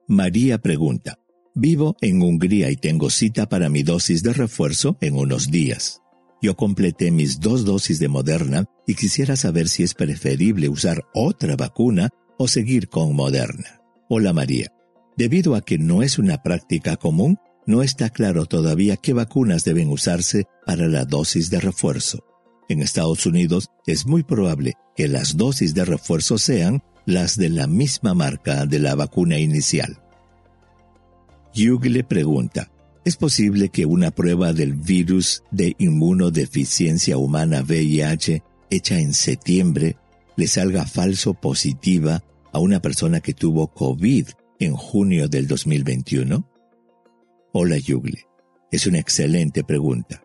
María 0.06 0.58
pregunta, 0.58 1.18
Vivo 1.56 1.94
en 2.00 2.20
Hungría 2.20 2.68
y 2.72 2.76
tengo 2.76 3.10
cita 3.10 3.48
para 3.48 3.68
mi 3.68 3.84
dosis 3.84 4.24
de 4.24 4.32
refuerzo 4.32 4.98
en 5.00 5.14
unos 5.14 5.52
días. 5.52 6.02
Yo 6.42 6.56
completé 6.56 7.12
mis 7.12 7.38
dos 7.38 7.64
dosis 7.64 8.00
de 8.00 8.08
Moderna 8.08 8.64
y 8.88 8.96
quisiera 8.96 9.36
saber 9.36 9.68
si 9.68 9.84
es 9.84 9.94
preferible 9.94 10.68
usar 10.68 11.04
otra 11.14 11.54
vacuna 11.54 12.10
o 12.38 12.48
seguir 12.48 12.88
con 12.88 13.14
Moderna. 13.14 13.80
Hola 14.08 14.32
María. 14.32 14.72
Debido 15.16 15.54
a 15.54 15.60
que 15.60 15.78
no 15.78 16.02
es 16.02 16.18
una 16.18 16.42
práctica 16.42 16.96
común, 16.96 17.38
no 17.66 17.82
está 17.82 18.10
claro 18.10 18.46
todavía 18.46 18.96
qué 18.96 19.12
vacunas 19.12 19.64
deben 19.64 19.88
usarse 19.88 20.46
para 20.66 20.86
la 20.88 21.04
dosis 21.04 21.50
de 21.50 21.60
refuerzo. 21.60 22.24
En 22.68 22.80
Estados 22.80 23.26
Unidos 23.26 23.68
es 23.86 24.06
muy 24.06 24.22
probable 24.22 24.74
que 24.96 25.08
las 25.08 25.36
dosis 25.36 25.74
de 25.74 25.84
refuerzo 25.84 26.38
sean 26.38 26.82
las 27.06 27.36
de 27.36 27.50
la 27.50 27.66
misma 27.66 28.14
marca 28.14 28.66
de 28.66 28.78
la 28.78 28.94
vacuna 28.94 29.38
inicial. 29.38 30.00
Hugh 31.54 31.84
le 31.84 32.04
pregunta, 32.04 32.70
¿es 33.04 33.16
posible 33.16 33.68
que 33.68 33.86
una 33.86 34.10
prueba 34.10 34.52
del 34.52 34.74
virus 34.74 35.42
de 35.50 35.74
inmunodeficiencia 35.78 37.18
humana 37.18 37.62
VIH 37.62 38.42
hecha 38.70 38.98
en 38.98 39.12
septiembre 39.12 39.96
le 40.36 40.48
salga 40.48 40.86
falso 40.86 41.34
positiva 41.34 42.24
a 42.52 42.58
una 42.58 42.80
persona 42.80 43.20
que 43.20 43.34
tuvo 43.34 43.68
COVID 43.68 44.28
en 44.58 44.74
junio 44.74 45.28
del 45.28 45.46
2021? 45.46 46.53
Hola 47.56 47.78
Yugle, 47.78 48.26
es 48.72 48.88
una 48.88 48.98
excelente 48.98 49.62
pregunta. 49.62 50.24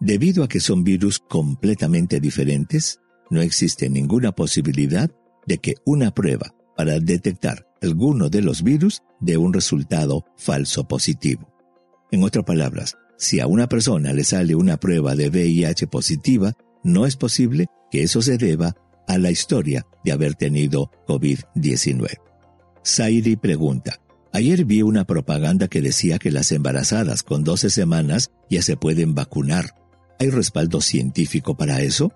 Debido 0.00 0.42
a 0.42 0.48
que 0.48 0.58
son 0.58 0.82
virus 0.82 1.20
completamente 1.20 2.18
diferentes, 2.18 2.98
no 3.30 3.40
existe 3.42 3.88
ninguna 3.88 4.32
posibilidad 4.32 5.08
de 5.46 5.58
que 5.58 5.76
una 5.86 6.12
prueba 6.12 6.52
para 6.76 6.98
detectar 6.98 7.68
alguno 7.80 8.28
de 8.28 8.42
los 8.42 8.64
virus 8.64 9.04
dé 9.20 9.36
un 9.36 9.52
resultado 9.52 10.24
falso 10.36 10.88
positivo. 10.88 11.48
En 12.10 12.24
otras 12.24 12.44
palabras, 12.44 12.96
si 13.16 13.38
a 13.38 13.46
una 13.46 13.68
persona 13.68 14.12
le 14.12 14.24
sale 14.24 14.56
una 14.56 14.78
prueba 14.78 15.14
de 15.14 15.28
VIH 15.28 15.86
positiva, 15.86 16.54
no 16.82 17.06
es 17.06 17.14
posible 17.14 17.66
que 17.88 18.02
eso 18.02 18.20
se 18.20 18.36
deba 18.36 18.74
a 19.06 19.16
la 19.16 19.30
historia 19.30 19.86
de 20.04 20.10
haber 20.10 20.34
tenido 20.34 20.90
COVID-19. 21.06 22.16
Sairi 22.82 23.36
pregunta, 23.36 24.00
ayer 24.32 24.64
vi 24.64 24.82
una 24.82 25.04
propaganda 25.04 25.68
que 25.68 25.80
decía 25.80 26.18
que 26.18 26.30
las 26.30 26.52
embarazadas 26.52 27.22
con 27.22 27.44
12 27.44 27.70
semanas 27.70 28.30
ya 28.50 28.62
se 28.62 28.76
pueden 28.76 29.14
vacunar. 29.14 29.74
¿Hay 30.18 30.30
respaldo 30.30 30.80
científico 30.80 31.56
para 31.56 31.80
eso? 31.82 32.12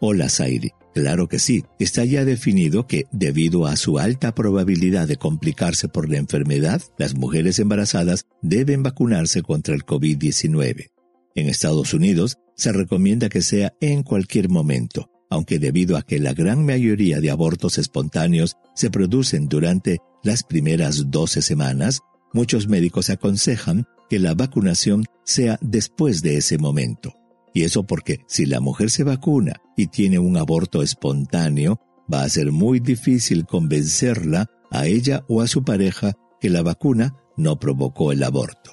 Hola, 0.00 0.28
Zairi. 0.28 0.72
Claro 0.94 1.28
que 1.28 1.38
sí. 1.38 1.62
Está 1.78 2.04
ya 2.04 2.24
definido 2.24 2.86
que, 2.86 3.04
debido 3.12 3.66
a 3.66 3.76
su 3.76 3.98
alta 3.98 4.34
probabilidad 4.34 5.06
de 5.06 5.16
complicarse 5.16 5.88
por 5.88 6.08
la 6.08 6.16
enfermedad, 6.16 6.80
las 6.96 7.14
mujeres 7.14 7.58
embarazadas 7.58 8.24
deben 8.40 8.82
vacunarse 8.82 9.42
contra 9.42 9.74
el 9.74 9.84
COVID-19. 9.84 10.90
En 11.34 11.48
Estados 11.48 11.92
Unidos, 11.92 12.38
se 12.54 12.72
recomienda 12.72 13.28
que 13.28 13.42
sea 13.42 13.74
en 13.82 14.02
cualquier 14.02 14.48
momento, 14.48 15.10
aunque 15.28 15.58
debido 15.58 15.98
a 15.98 16.02
que 16.02 16.18
la 16.18 16.32
gran 16.32 16.64
mayoría 16.64 17.20
de 17.20 17.30
abortos 17.30 17.76
espontáneos 17.76 18.56
se 18.74 18.90
producen 18.90 19.48
durante 19.48 19.98
las 20.26 20.42
primeras 20.42 21.10
12 21.10 21.40
semanas, 21.40 22.02
muchos 22.32 22.68
médicos 22.68 23.08
aconsejan 23.10 23.86
que 24.10 24.18
la 24.18 24.34
vacunación 24.34 25.04
sea 25.24 25.58
después 25.62 26.20
de 26.20 26.36
ese 26.36 26.58
momento. 26.58 27.14
Y 27.54 27.62
eso 27.62 27.84
porque 27.84 28.20
si 28.26 28.44
la 28.44 28.60
mujer 28.60 28.90
se 28.90 29.04
vacuna 29.04 29.54
y 29.76 29.86
tiene 29.86 30.18
un 30.18 30.36
aborto 30.36 30.82
espontáneo, 30.82 31.80
va 32.12 32.22
a 32.22 32.28
ser 32.28 32.52
muy 32.52 32.80
difícil 32.80 33.46
convencerla 33.46 34.50
a 34.70 34.86
ella 34.86 35.24
o 35.28 35.40
a 35.40 35.46
su 35.46 35.64
pareja 35.64 36.12
que 36.40 36.50
la 36.50 36.62
vacuna 36.62 37.16
no 37.36 37.58
provocó 37.58 38.12
el 38.12 38.22
aborto. 38.22 38.72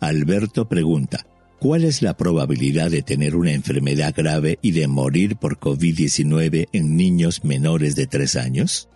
Alberto 0.00 0.68
pregunta, 0.68 1.26
¿cuál 1.58 1.84
es 1.84 2.02
la 2.02 2.16
probabilidad 2.16 2.90
de 2.90 3.02
tener 3.02 3.36
una 3.36 3.52
enfermedad 3.52 4.14
grave 4.16 4.58
y 4.62 4.72
de 4.72 4.86
morir 4.86 5.36
por 5.36 5.58
COVID-19 5.58 6.68
en 6.72 6.96
niños 6.96 7.44
menores 7.44 7.96
de 7.96 8.06
3 8.06 8.36
años? 8.36 8.88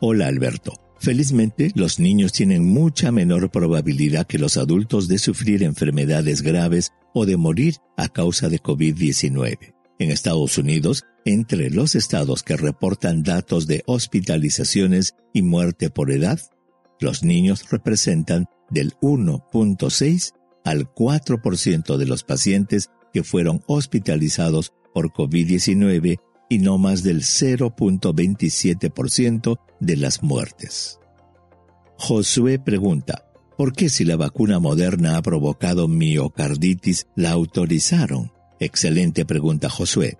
Hola 0.00 0.28
Alberto. 0.28 0.74
Felizmente, 1.00 1.72
los 1.74 1.98
niños 1.98 2.32
tienen 2.32 2.64
mucha 2.64 3.10
menor 3.10 3.50
probabilidad 3.50 4.28
que 4.28 4.38
los 4.38 4.56
adultos 4.56 5.08
de 5.08 5.18
sufrir 5.18 5.64
enfermedades 5.64 6.42
graves 6.42 6.92
o 7.14 7.26
de 7.26 7.36
morir 7.36 7.76
a 7.96 8.08
causa 8.08 8.48
de 8.48 8.60
COVID-19. 8.60 9.74
En 9.98 10.10
Estados 10.12 10.56
Unidos, 10.56 11.04
entre 11.24 11.70
los 11.70 11.96
estados 11.96 12.44
que 12.44 12.56
reportan 12.56 13.24
datos 13.24 13.66
de 13.66 13.82
hospitalizaciones 13.86 15.16
y 15.34 15.42
muerte 15.42 15.90
por 15.90 16.12
edad, 16.12 16.38
los 17.00 17.24
niños 17.24 17.68
representan 17.68 18.46
del 18.70 18.92
1.6 19.02 20.32
al 20.64 20.94
4% 20.94 21.96
de 21.96 22.06
los 22.06 22.22
pacientes 22.22 22.90
que 23.12 23.24
fueron 23.24 23.64
hospitalizados 23.66 24.72
por 24.94 25.12
COVID-19 25.12 26.20
y 26.48 26.58
no 26.58 26.78
más 26.78 27.02
del 27.02 27.22
0.27% 27.22 29.58
de 29.80 29.96
las 29.96 30.22
muertes. 30.22 31.00
Josué 31.96 32.58
pregunta, 32.58 33.24
¿por 33.56 33.72
qué 33.72 33.88
si 33.88 34.04
la 34.04 34.16
vacuna 34.16 34.60
moderna 34.60 35.16
ha 35.16 35.22
provocado 35.22 35.88
miocarditis 35.88 37.08
la 37.16 37.32
autorizaron? 37.32 38.30
Excelente 38.60 39.24
pregunta 39.24 39.68
Josué. 39.68 40.16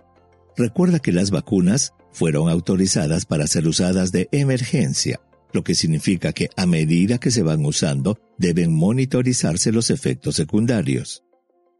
Recuerda 0.57 0.99
que 0.99 1.13
las 1.13 1.31
vacunas 1.31 1.93
fueron 2.11 2.49
autorizadas 2.49 3.25
para 3.25 3.47
ser 3.47 3.65
usadas 3.67 4.11
de 4.11 4.27
emergencia, 4.31 5.21
lo 5.53 5.63
que 5.63 5.75
significa 5.75 6.33
que 6.33 6.49
a 6.57 6.65
medida 6.65 7.17
que 7.17 7.31
se 7.31 7.43
van 7.43 7.65
usando 7.65 8.19
deben 8.37 8.75
monitorizarse 8.75 9.71
los 9.71 9.89
efectos 9.89 10.35
secundarios. 10.35 11.23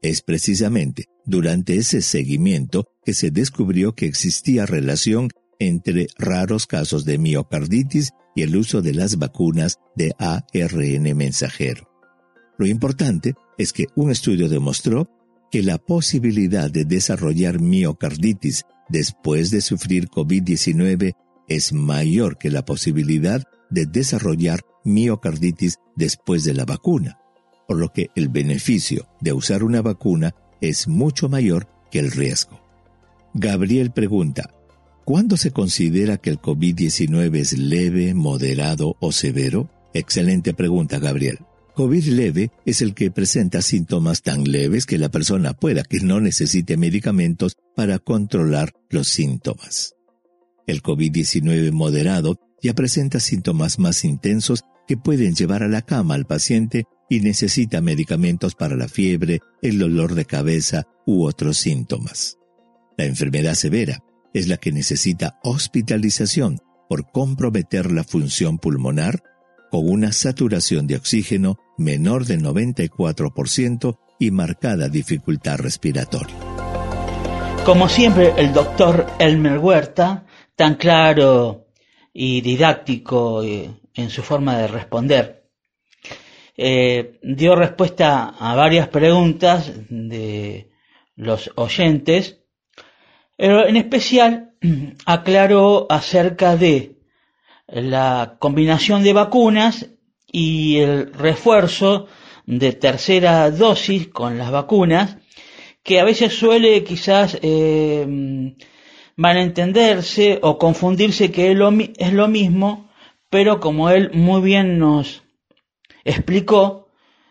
Es 0.02 0.22
precisamente 0.22 1.06
durante 1.26 1.76
ese 1.76 2.02
seguimiento 2.02 2.88
que 3.04 3.14
se 3.14 3.32
descubrió 3.32 3.94
que 3.94 4.06
existía 4.06 4.66
relación 4.66 5.30
entre 5.60 6.08
raros 6.18 6.68
casos 6.68 7.04
de 7.04 7.18
miocarditis 7.18 8.12
y 8.36 8.44
el 8.44 8.56
uso 8.56 8.82
de 8.82 8.94
las 8.94 9.18
vacunas 9.18 9.78
de 9.96 10.14
ARN 10.18 11.18
mensajero. 11.18 11.90
Lo 12.58 12.66
importante 12.66 13.34
es 13.58 13.74
que 13.74 13.88
un 13.96 14.10
estudio 14.10 14.48
demostró 14.48 15.10
que 15.52 15.64
la 15.64 15.78
posibilidad 15.78 16.72
de 16.72 16.86
desarrollar 16.86 17.60
miocarditis 17.60 18.64
después 18.88 19.52
de 19.52 19.62
sufrir 19.62 20.08
COVID-19 20.08 21.14
es 21.50 21.74
mayor 21.74 22.38
que 22.38 22.52
la 22.52 22.64
posibilidad 22.64 23.44
de 23.70 23.86
desarrollar 23.86 24.62
miocarditis 24.86 25.78
después 25.98 26.46
de 26.46 26.54
la 26.54 26.66
vacuna 26.66 27.20
por 27.70 27.78
lo 27.78 27.94
que 27.94 28.10
el 28.16 28.30
beneficio 28.30 29.08
de 29.22 29.32
usar 29.32 29.64
una 29.64 29.84
vacuna 29.84 30.34
es 30.60 30.88
mucho 30.88 31.30
mayor 31.30 31.68
que 31.92 32.00
el 32.00 32.10
riesgo. 32.10 32.60
Gabriel 33.36 33.92
pregunta, 33.92 34.56
¿cuándo 35.06 35.38
se 35.38 35.52
considera 35.52 36.18
que 36.18 36.32
el 36.32 36.42
COVID-19 36.42 37.36
es 37.38 37.56
leve, 37.60 38.16
moderado 38.16 38.98
o 39.00 39.12
severo? 39.12 39.70
Excelente 39.94 40.56
pregunta, 40.56 40.98
Gabriel. 40.98 41.42
COVID 41.76 42.06
leve 42.06 42.50
es 42.66 42.82
el 42.82 42.96
que 42.96 43.12
presenta 43.12 43.62
síntomas 43.62 44.24
tan 44.24 44.46
leves 44.46 44.88
que 44.88 44.98
la 44.98 45.10
persona 45.10 45.54
pueda 45.54 45.84
que 45.84 46.00
no 46.00 46.20
necesite 46.20 46.76
medicamentos 46.76 47.56
para 47.76 48.00
controlar 48.00 48.74
los 48.90 49.10
síntomas. 49.10 49.94
El 50.66 50.82
COVID-19 50.82 51.72
moderado 51.72 52.40
ya 52.64 52.74
presenta 52.74 53.20
síntomas 53.20 53.78
más 53.78 54.06
intensos 54.06 54.64
que 54.88 54.98
pueden 54.98 55.36
llevar 55.36 55.62
a 55.62 55.68
la 55.68 55.84
cama 55.84 56.16
al 56.16 56.26
paciente 56.26 56.88
y 57.10 57.22
necesita 57.22 57.82
medicamentos 57.82 58.56
para 58.56 58.76
la 58.76 58.88
fiebre, 58.88 59.40
el 59.62 59.80
dolor 59.80 60.14
de 60.14 60.26
cabeza 60.26 60.86
u 61.06 61.26
otros 61.26 61.58
síntomas. 61.58 62.38
La 62.98 63.06
enfermedad 63.06 63.56
severa 63.56 64.04
es 64.34 64.48
la 64.48 64.58
que 64.58 64.72
necesita 64.72 65.40
hospitalización 65.44 66.60
por 66.88 67.12
comprometer 67.12 67.92
la 67.92 68.04
función 68.04 68.60
pulmonar 68.60 69.24
con 69.72 69.90
una 69.90 70.12
saturación 70.12 70.88
de 70.88 70.96
oxígeno 70.96 71.58
menor 71.78 72.26
del 72.26 72.44
94% 72.44 73.98
y 74.20 74.32
marcada 74.32 74.90
dificultad 74.90 75.60
respiratoria. 75.60 76.36
Como 77.66 77.88
siempre, 77.88 78.34
el 78.38 78.54
doctor 78.54 79.06
Elmer 79.20 79.60
Huerta, 79.60 80.26
tan 80.56 80.76
claro 80.76 81.68
y 82.14 82.42
didáctico 82.42 83.44
eh, 83.44 83.70
en 83.94 84.10
su 84.10 84.24
forma 84.24 84.58
de 84.58 84.68
responder 84.68 85.39
eh, 86.62 87.20
dio 87.24 87.56
respuesta 87.56 88.36
a 88.38 88.54
varias 88.54 88.90
preguntas 88.90 89.72
de 89.88 90.70
los 91.16 91.50
oyentes, 91.56 92.42
pero 93.38 93.66
en 93.66 93.78
especial 93.78 94.56
aclaró 95.06 95.88
acerca 95.90 96.58
de 96.58 96.98
la 97.66 98.36
combinación 98.40 99.04
de 99.04 99.14
vacunas 99.14 99.88
y 100.30 100.80
el 100.80 101.14
refuerzo 101.14 102.08
de 102.46 102.74
tercera 102.74 103.50
dosis 103.52 104.10
con 104.10 104.38
las 104.38 104.52
vacunas, 104.52 105.16
que 105.82 106.02
a 106.02 106.04
veces 106.04 106.34
suele 106.34 106.84
quizás 106.84 107.40
eh, 107.42 108.06
van 109.16 109.38
a 109.38 109.44
entenderse 109.44 110.40
o 110.42 110.58
confundirse 110.58 111.32
que 111.32 111.52
es 111.52 112.14
lo 112.14 112.28
mismo, 112.28 112.90
pero 113.30 113.62
como 113.62 113.90
él 113.92 114.12
muy 114.14 114.42
bien 114.42 114.78
nos 114.78 115.24
explicó, 116.04 116.90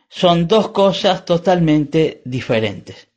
son 0.08 0.48
dos 0.48 0.70
cosas 0.70 1.24
totalmente 1.24 2.22
diferentes. 2.24 3.08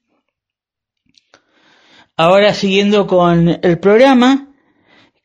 Ahora 2.18 2.54
siguiendo 2.54 3.08
con 3.08 3.60
el 3.64 3.80
programa, 3.80 4.54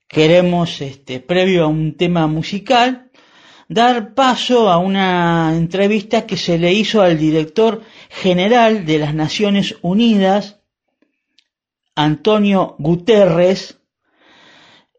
queremos, 0.08 0.80
este, 0.80 1.20
previo 1.20 1.64
a 1.64 1.66
un 1.66 1.96
tema 1.96 2.26
musical, 2.26 3.10
dar 3.68 4.14
paso 4.14 4.70
a 4.70 4.78
una 4.78 5.52
entrevista 5.54 6.26
que 6.26 6.36
se 6.36 6.58
le 6.58 6.72
hizo 6.72 7.02
al 7.02 7.18
director 7.18 7.82
general 8.08 8.86
de 8.86 8.98
las 8.98 9.14
Naciones 9.14 9.76
Unidas, 9.82 10.60
Antonio 11.94 12.76
Guterres, 12.78 13.78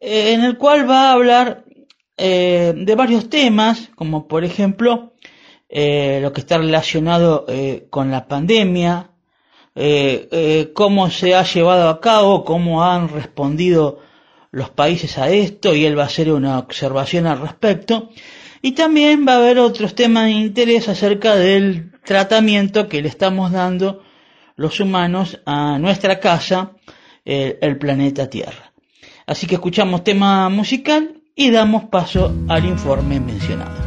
eh, 0.02 0.34
en 0.34 0.44
el 0.44 0.58
cual 0.58 0.90
va 0.90 1.10
a 1.10 1.14
hablar 1.14 1.66
eh, 2.18 2.74
de 2.76 2.96
varios 2.96 3.30
temas, 3.30 3.90
como 3.96 4.28
por 4.28 4.44
ejemplo 4.44 5.14
eh, 5.70 6.20
lo 6.22 6.34
que 6.34 6.42
está 6.42 6.58
relacionado 6.58 7.46
con 7.90 8.12
la 8.12 8.28
pandemia, 8.28 9.12
cómo 10.74 11.10
se 11.10 11.36
ha 11.36 11.44
llevado 11.44 11.90
a 11.90 12.02
cabo, 12.02 12.44
cómo 12.44 12.84
han 12.84 13.10
respondido 13.10 14.00
los 14.52 14.70
países 14.70 15.18
a 15.18 15.30
esto, 15.30 15.76
y 15.76 15.86
él 15.86 15.98
va 15.98 16.04
a 16.04 16.08
hacer 16.08 16.32
una 16.32 16.60
observación 16.60 17.28
al 17.28 17.42
respecto. 17.42 18.10
Y 18.62 18.72
también 18.72 19.26
va 19.28 19.34
a 19.34 19.38
haber 19.38 19.60
otros 19.60 19.94
temas 19.94 20.26
de 20.26 20.32
interés 20.32 20.90
acerca 20.90 21.36
del 21.36 21.92
tratamiento 22.04 22.88
que 22.88 23.02
le 23.02 23.10
estamos 23.10 23.52
dando 23.52 24.02
los 24.56 24.80
humanos 24.80 25.40
a 25.46 25.78
nuestra 25.78 26.20
casa, 26.20 26.72
el, 27.24 27.78
planeta 27.78 28.30
Tierra. 28.30 28.74
Así 29.26 29.46
que 29.46 29.56
escuchamos 29.56 30.04
tema 30.04 30.50
musical 30.50 31.22
y 31.36 31.52
damos 31.52 31.86
paso 31.86 32.34
al 32.48 32.66
informe 32.66 33.20
mencionado. 33.20 33.87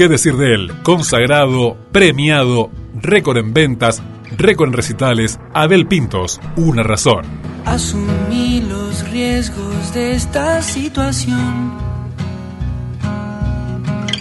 ¿Qué 0.00 0.08
decir 0.08 0.38
de 0.38 0.54
él? 0.54 0.72
Consagrado, 0.82 1.76
premiado, 1.92 2.70
récord 2.94 3.36
en 3.36 3.52
ventas, 3.52 4.02
récord 4.38 4.68
en 4.68 4.72
recitales, 4.72 5.38
Abel 5.52 5.86
Pintos, 5.86 6.40
una 6.56 6.82
razón. 6.82 7.26
Asumí 7.66 8.62
los 8.62 9.06
riesgos 9.10 9.92
de 9.92 10.14
esta 10.14 10.62
situación, 10.62 11.74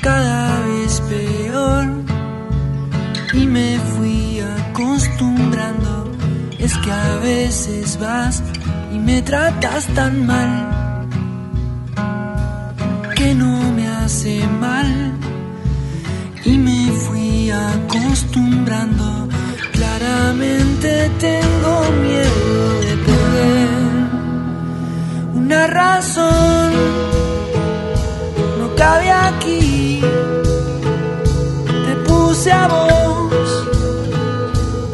cada 0.01 0.59
vez 0.67 1.01
peor, 1.07 1.85
y 3.31 3.47
me 3.47 3.79
fui 3.95 4.41
acostumbrando. 4.41 6.11
Es 6.59 6.77
que 6.79 6.91
a 6.91 7.15
veces 7.23 7.97
vas 8.01 8.43
y 8.93 8.99
me 8.99 9.21
tratas 9.21 9.87
tan 9.95 10.27
mal 10.27 11.07
que 13.15 13.33
no 13.33 13.71
me 13.71 13.87
hace 13.87 14.45
mal 14.59 15.28
y 16.49 16.57
me 16.57 16.91
fui 16.91 17.51
acostumbrando. 17.51 19.27
Claramente 19.71 21.11
tengo 21.19 21.73
miedo 22.05 22.79
de 22.85 22.93
perder 23.07 23.69
una 25.35 25.67
razón. 25.67 26.71
No 28.59 28.75
cabe 28.75 29.11
aquí. 29.11 30.01
Te 31.87 31.93
puse 32.07 32.51
a 32.51 32.67
vos 32.67 33.47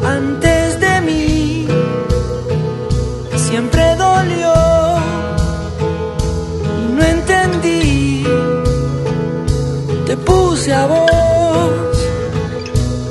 antes 0.04 0.78
de 0.84 1.00
mí. 1.08 1.66
Siempre 3.36 3.96
dolió 3.96 4.54
y 6.80 6.92
no 6.94 7.02
entendí. 7.02 8.24
Te 10.06 10.16
puse 10.18 10.72
a 10.74 10.86
vos 10.86 11.15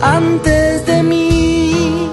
antes 0.06 0.86
de 0.86 1.03
mí. 1.03 2.10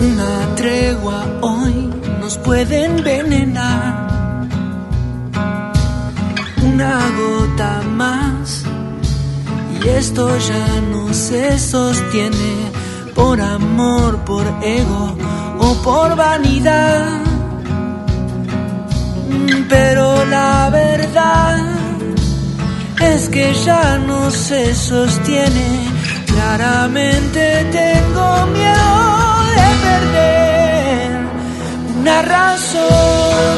Una 0.00 0.54
tregua 0.56 1.24
hoy 1.40 1.90
nos 2.20 2.36
puede 2.38 2.84
envenenar. 2.84 4.06
Una 6.64 6.98
gota 7.20 7.82
más 8.02 8.64
y 9.74 9.88
esto 9.88 10.36
ya 10.38 10.80
no 10.92 11.14
se 11.14 11.58
sostiene 11.58 12.54
por 13.14 13.40
amor, 13.40 14.18
por 14.24 14.44
ego 14.62 15.16
o 15.60 15.74
por 15.84 16.16
vanidad. 16.16 17.20
Pero 19.68 20.24
la 20.26 20.70
verdad 20.70 21.75
es 23.14 23.28
que 23.28 23.52
ya 23.54 23.98
no 23.98 24.30
se 24.30 24.74
sostiene. 24.74 25.68
Claramente 26.26 27.66
tengo 27.70 28.46
miedo 28.58 28.92
de 29.56 29.68
perder 29.86 31.10
una 32.00 32.22
razón. 32.22 33.56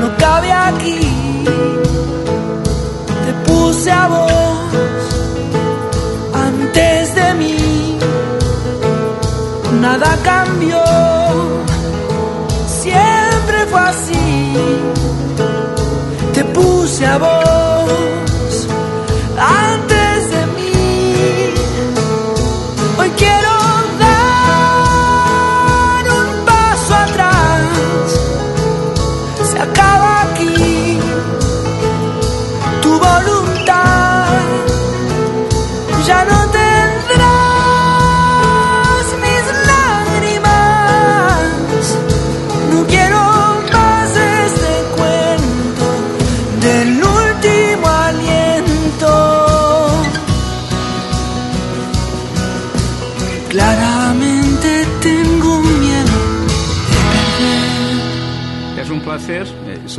No 0.00 0.16
cabe 0.16 0.52
aquí. 0.52 1.00
Te 3.26 3.32
puse 3.46 3.90
a 3.90 4.06
vos 4.08 5.00
antes 6.48 7.14
de 7.14 7.34
mí. 7.34 7.98
Nada 9.80 10.16
cambió. 10.22 10.82
Siempre 12.82 13.66
fue 13.70 13.80
así. 13.80 14.99
Puse 16.80 17.04
a 17.04 17.18
vos. 17.18 18.66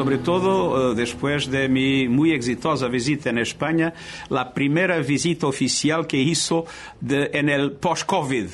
Sobre 0.01 0.17
todo 0.17 0.93
eh, 0.93 0.95
después 0.95 1.51
de 1.51 1.69
mi 1.69 2.07
muy 2.07 2.31
exitosa 2.33 2.87
visita 2.87 3.29
en 3.29 3.37
España, 3.37 3.93
la 4.29 4.51
primera 4.51 4.97
visita 4.97 5.45
oficial 5.45 6.07
que 6.07 6.17
hizo 6.17 6.65
en 7.07 7.49
el 7.49 7.73
post-COVID. 7.73 8.47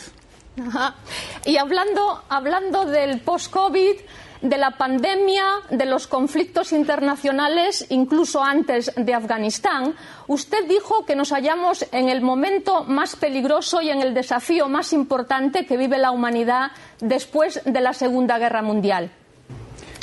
Y 1.45 1.55
hablando, 1.55 2.21
hablando 2.27 2.83
del 2.83 3.21
post-COVID, 3.21 3.95
de 4.41 4.57
la 4.57 4.71
pandemia, 4.71 5.45
de 5.69 5.85
los 5.85 6.07
conflictos 6.07 6.73
internacionales, 6.73 7.85
incluso 7.91 8.43
antes 8.43 8.91
de 8.97 9.13
Afganistán, 9.13 9.95
usted 10.27 10.67
dijo 10.67 11.05
que 11.05 11.15
nos 11.15 11.31
hallamos 11.31 11.85
en 11.93 12.09
el 12.09 12.19
momento 12.19 12.83
más 12.83 13.15
peligroso 13.15 13.81
y 13.81 13.89
en 13.89 14.01
el 14.01 14.13
desafío 14.13 14.67
más 14.67 14.91
importante 14.91 15.65
que 15.65 15.77
vive 15.77 15.97
la 15.97 16.11
humanidad 16.11 16.71
después 16.99 17.61
de 17.63 17.79
la 17.79 17.93
Segunda 17.93 18.37
Guerra 18.37 18.61
Mundial 18.61 19.11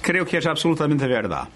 creo 0.04 0.26
que 0.26 0.36
es 0.36 0.46
absolutamente 0.46 1.06
verdad. 1.06 1.48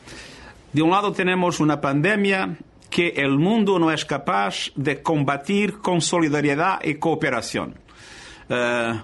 De 0.73 0.81
un 0.81 0.91
lado 0.91 1.13
tenemos 1.13 1.61
una 1.61 1.81
pandemia 1.81 2.57
que 2.89 3.09
el 3.09 3.39
mundo 3.39 3.79
no 3.79 3.93
es 3.93 4.05
capaz 4.07 4.71
de 4.75 5.03
combatir 5.03 5.79
con 5.79 6.01
solidaridad 6.01 6.83
y 6.83 6.95
cooperación. 6.95 7.75
Eh, 8.49 8.95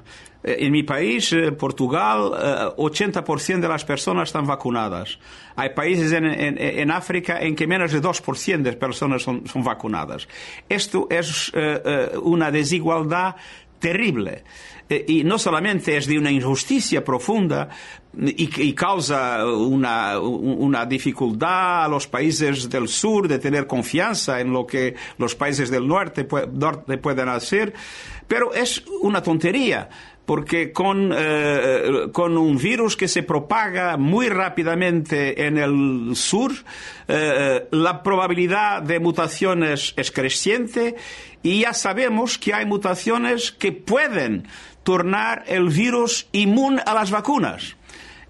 en 0.45 0.72
mi 0.72 0.82
país, 0.82 1.32
eh, 1.32 1.53
Portugal, 1.53 2.74
80% 2.76 3.59
eh, 3.59 3.61
de 3.61 3.68
las 3.68 3.84
personas 3.84 4.28
están 4.28 4.47
vacunadas. 4.47 5.18
Hay 5.57 5.70
países 5.70 6.11
en, 6.12 6.90
África 6.90 7.40
en 7.40 7.55
que 7.55 7.66
menos 7.66 7.92
de 7.92 8.01
2% 8.01 8.62
de 8.62 8.72
personas 8.72 9.22
son, 9.22 9.45
vacunadas. 9.62 10.26
Esto 10.68 11.07
es 11.11 11.53
una 12.20 12.51
desigualdad 12.51 13.36
terrible. 13.78 14.42
Y 14.88 15.22
no 15.24 15.38
solamente 15.38 15.97
es 15.97 16.07
de 16.07 16.18
una 16.18 16.30
injusticia 16.30 17.05
profunda 17.05 17.68
y, 18.19 18.69
y 18.69 18.73
causa 18.75 19.47
una, 19.47 20.19
una, 20.19 20.87
dificultad 20.87 21.85
a 21.85 21.89
los 21.89 22.07
países 22.07 22.69
del 22.69 22.89
sur 22.89 23.29
de 23.29 23.39
tener 23.39 23.67
confianza 23.67 24.41
en 24.41 24.53
lo 24.53 24.67
que 24.67 24.95
los 25.19 25.35
países 25.35 25.71
del 25.71 25.87
norte, 25.87 26.27
norte 26.53 26.99
pueden 26.99 27.29
hacer, 27.29 27.75
pero 28.27 28.53
es 28.53 28.85
una 29.03 29.23
tontería 29.23 29.89
porque 30.27 30.73
con, 30.73 31.12
eh, 31.15 32.09
con, 32.12 32.39
un 32.39 32.57
virus 32.57 32.97
que 32.97 33.09
se 33.09 33.23
propaga 33.23 33.97
muy 33.97 34.29
rápidamente 34.29 35.47
en 35.47 35.59
el 35.59 36.17
sur, 36.17 36.53
eh, 37.09 37.67
la 37.71 38.03
probabilidad 38.03 38.83
de 38.83 39.01
mutaciones 39.01 39.93
es 39.97 40.11
creciente 40.11 40.97
y 41.43 41.61
ya 41.61 41.75
sabemos 41.75 42.39
que 42.39 42.55
hay 42.55 42.65
mutaciones 42.65 43.53
que 43.53 43.73
pueden 43.73 44.49
tornar 44.83 45.45
el 45.47 45.69
virus 45.69 46.27
inmune 46.33 46.83
a 46.87 46.95
las 46.95 47.11
vacunas. 47.11 47.77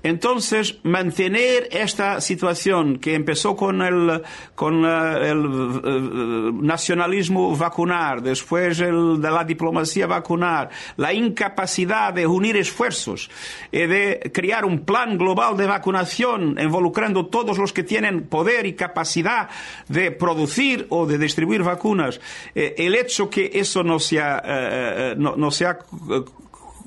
Entonces, 0.04 0.80
mantener 0.82 1.66
esta 1.70 2.20
situación 2.20 2.98
que 2.98 3.14
empezó 3.14 3.56
con 3.56 3.80
el, 3.80 4.20
con 4.54 4.84
eh, 4.84 5.30
el, 5.30 5.80
eh, 5.82 6.50
nacionalismo 6.60 7.56
vacunar, 7.56 8.20
después 8.20 8.80
el, 8.80 9.18
de 9.22 9.30
la 9.30 9.44
diplomacia 9.44 10.06
vacunar, 10.06 10.68
la 10.98 11.14
incapacidad 11.14 12.12
de 12.12 12.26
unir 12.26 12.58
esfuerzos 12.58 13.30
y 13.72 13.86
de 13.86 14.30
crear 14.34 14.66
un 14.66 14.80
plan 14.80 15.16
global 15.16 15.56
de 15.56 15.66
vacunación 15.66 16.58
involucrando 16.60 17.24
todos 17.24 17.56
los 17.56 17.72
que 17.72 17.82
tienen 17.82 18.24
poder 18.24 18.66
y 18.66 18.74
capacidad 18.74 19.48
de 19.88 20.10
producir 20.10 20.86
o 20.90 21.06
de 21.06 21.16
distribuir 21.16 21.62
vacunas, 21.62 22.20
eh, 22.54 22.74
el 22.76 22.94
hecho 22.94 23.30
que 23.30 23.52
eso 23.54 23.82
no 23.82 23.98
se 23.98 24.20
ha, 24.20 25.14
no, 25.16 25.34
no 25.36 25.50
se 25.50 25.64
ha 25.64 25.78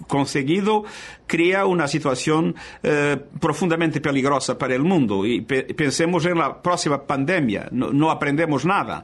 conseguido 0.08 0.86
crea 1.28 1.66
una 1.66 1.88
situación 1.88 2.56
eh, 2.82 3.18
profundamente 3.40 4.02
peligrosa 4.02 4.58
para 4.58 4.76
el 4.76 4.84
mundo. 4.84 5.26
Y 5.26 5.42
pensemos 5.42 6.26
en 6.26 6.38
la 6.38 6.62
próxima 6.62 7.04
pandemia, 7.04 7.68
no, 7.72 8.10
aprendemos 8.10 8.66
nada. 8.66 9.04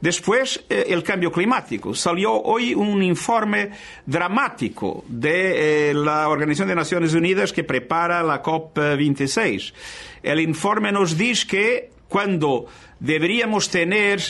Después, 0.00 0.64
eh, 0.70 0.86
el 0.88 1.02
cambio 1.02 1.30
climático. 1.30 1.94
Salió 1.94 2.32
hoy 2.32 2.74
un 2.74 3.02
informe 3.02 3.70
dramático 4.06 5.04
de 5.06 5.90
eh, 5.90 5.94
la 5.94 6.28
Organización 6.30 6.68
de 6.68 6.74
Naciones 6.74 7.12
Unidas 7.12 7.52
que 7.52 7.64
prepara 7.64 8.22
la 8.22 8.42
COP26. 8.42 9.74
El 10.22 10.40
informe 10.40 10.90
nos 10.90 11.18
dice 11.18 11.46
que 11.46 11.90
cuando 12.08 12.66
deberíamos 12.98 13.68
tener 13.68 14.20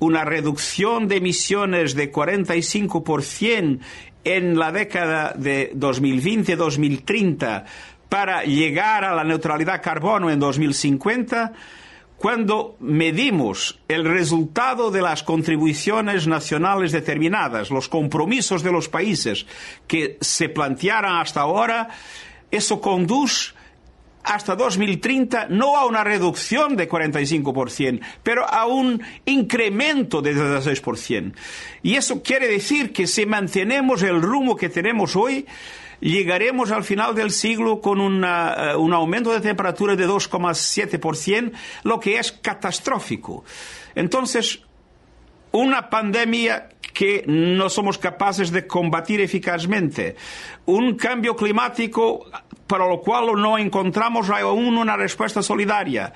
una 0.00 0.24
reducción 0.24 1.08
de 1.08 1.16
emisiones 1.16 1.94
de 1.94 2.10
45% 2.10 3.80
en 4.24 4.58
la 4.58 4.72
década 4.72 5.32
de 5.36 5.72
2020-2030 5.74 7.64
para 8.08 8.42
llegar 8.42 9.04
a 9.04 9.14
la 9.14 9.24
neutralidad 9.24 9.80
carbono 9.80 10.30
en 10.30 10.40
2050, 10.40 11.52
cuando 12.16 12.76
medimos 12.80 13.78
el 13.88 14.04
resultado 14.04 14.90
de 14.90 15.00
las 15.00 15.22
contribuciones 15.22 16.26
nacionales 16.26 16.92
determinadas, 16.92 17.70
los 17.70 17.88
compromisos 17.88 18.62
de 18.62 18.72
los 18.72 18.88
países 18.88 19.46
que 19.86 20.18
se 20.20 20.50
plantearon 20.50 21.16
hasta 21.16 21.40
ahora, 21.40 21.88
eso 22.50 22.80
conduce 22.80 23.54
hasta 24.24 24.54
2030 24.54 25.46
no 25.48 25.76
a 25.76 25.86
una 25.86 26.04
reducción 26.04 26.76
de 26.76 26.88
45%, 26.88 28.00
pero 28.22 28.48
a 28.48 28.66
un 28.66 29.02
incremento 29.24 30.22
de 30.22 30.34
16%. 30.34 31.32
Y 31.82 31.96
eso 31.96 32.22
quiere 32.22 32.48
decir 32.48 32.92
que 32.92 33.06
si 33.06 33.26
mantenemos 33.26 34.02
el 34.02 34.20
rumbo 34.20 34.56
que 34.56 34.68
tenemos 34.68 35.16
hoy, 35.16 35.46
llegaremos 36.00 36.70
al 36.70 36.84
final 36.84 37.14
del 37.14 37.30
siglo 37.30 37.80
con 37.80 38.00
una, 38.00 38.74
uh, 38.74 38.80
un 38.80 38.92
aumento 38.92 39.32
de 39.32 39.40
temperatura 39.40 39.96
de 39.96 40.08
2,7%, 40.08 41.52
lo 41.84 42.00
que 42.00 42.18
es 42.18 42.32
catastrófico. 42.32 43.44
Entonces, 43.94 44.62
una 45.52 45.90
pandemia 45.90 46.68
que 47.00 47.24
no 47.26 47.70
somos 47.70 47.96
capaces 47.96 48.50
de 48.52 48.66
combatir 48.66 49.22
eficazmente, 49.22 50.16
un 50.66 50.96
cambio 50.96 51.34
climático 51.34 52.26
para 52.66 52.86
lo 52.86 53.00
cual 53.00 53.40
no 53.40 53.56
encontramos 53.56 54.28
aún 54.28 54.76
una 54.76 54.98
respuesta 54.98 55.42
solidaria. 55.42 56.12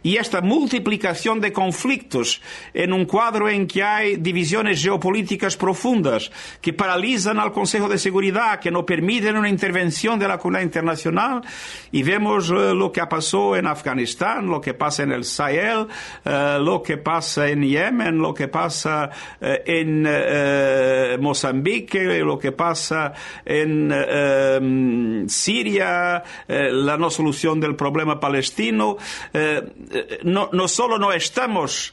Y 0.00 0.16
esta 0.16 0.40
multiplicación 0.40 1.40
de 1.40 1.52
conflictos 1.52 2.40
en 2.72 2.92
un 2.92 3.04
cuadro 3.04 3.48
en 3.48 3.66
que 3.66 3.82
hay 3.82 4.16
divisiones 4.16 4.80
geopolíticas 4.80 5.56
profundas 5.56 6.30
que 6.62 6.72
paralizan 6.72 7.40
al 7.40 7.52
Consejo 7.52 7.88
de 7.88 7.98
Seguridad, 7.98 8.60
que 8.60 8.70
no 8.70 8.86
permiten 8.86 9.36
una 9.36 9.48
intervención 9.48 10.18
de 10.18 10.28
la 10.28 10.38
comunidad 10.38 10.62
internacional, 10.62 11.42
y 11.90 12.04
vemos 12.04 12.48
uh, 12.48 12.74
lo 12.74 12.92
que 12.92 13.04
pasó 13.06 13.56
en 13.56 13.66
Afganistán, 13.66 14.46
lo 14.46 14.60
que 14.60 14.72
pasa 14.72 15.02
en 15.02 15.10
el 15.10 15.24
Sahel, 15.24 15.88
uh, 16.24 16.62
lo 16.62 16.80
que 16.80 16.96
pasa 16.96 17.48
en 17.48 17.64
Yemen, 17.64 18.18
lo 18.18 18.32
que 18.32 18.46
pasa 18.46 19.10
uh, 19.42 19.46
en 19.66 20.06
Mozambique, 21.20 22.22
lo 22.24 22.38
que 22.38 22.52
pasa 22.52 23.12
en 23.44 23.92
um, 23.92 25.28
Siria, 25.28 26.22
eh, 26.46 26.70
la 26.72 26.96
no 26.96 27.10
solución 27.10 27.60
del 27.60 27.76
problema 27.76 28.18
palestino. 28.20 28.96
Eh, 29.32 29.62
eh, 29.90 30.18
no 30.22 30.68
solo 30.68 30.98
no 30.98 31.12
estamos 31.12 31.92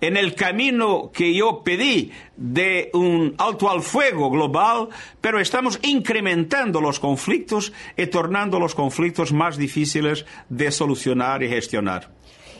en 0.00 0.16
el 0.16 0.34
camino 0.34 1.10
que 1.12 1.34
yo 1.34 1.62
pedí 1.64 2.12
de 2.36 2.90
un 2.92 3.34
alto 3.38 3.70
al 3.70 3.82
fuego 3.82 4.30
global, 4.30 4.88
pero 5.20 5.40
estamos 5.40 5.78
incrementando 5.82 6.80
los 6.80 7.00
conflictos 7.00 7.72
y 7.96 8.06
tornando 8.08 8.58
los 8.58 8.74
conflictos 8.74 9.32
más 9.32 9.56
difíciles 9.56 10.26
de 10.48 10.70
solucionar 10.70 11.42
y 11.42 11.48
gestionar. 11.48 12.10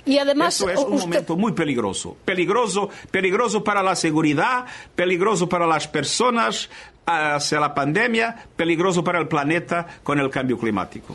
Y 0.06 0.18
además, 0.18 0.54
Eso 0.56 0.70
es 0.70 0.80
un 0.80 0.98
momento 0.98 1.36
muy 1.36 1.52
peligroso. 1.52 2.16
Peligroso, 2.24 2.90
peligroso 3.10 3.64
para 3.64 3.82
la 3.82 3.96
seguridad, 3.96 4.66
peligroso 4.94 5.48
para 5.48 5.66
las 5.66 5.88
personas, 5.88 6.68
hacia 7.06 7.60
la 7.60 7.74
pandemia, 7.74 8.46
peligroso 8.56 9.04
para 9.04 9.18
el 9.18 9.28
planeta 9.28 9.86
con 10.02 10.18
el 10.18 10.30
cambio 10.30 10.58
climático. 10.58 11.14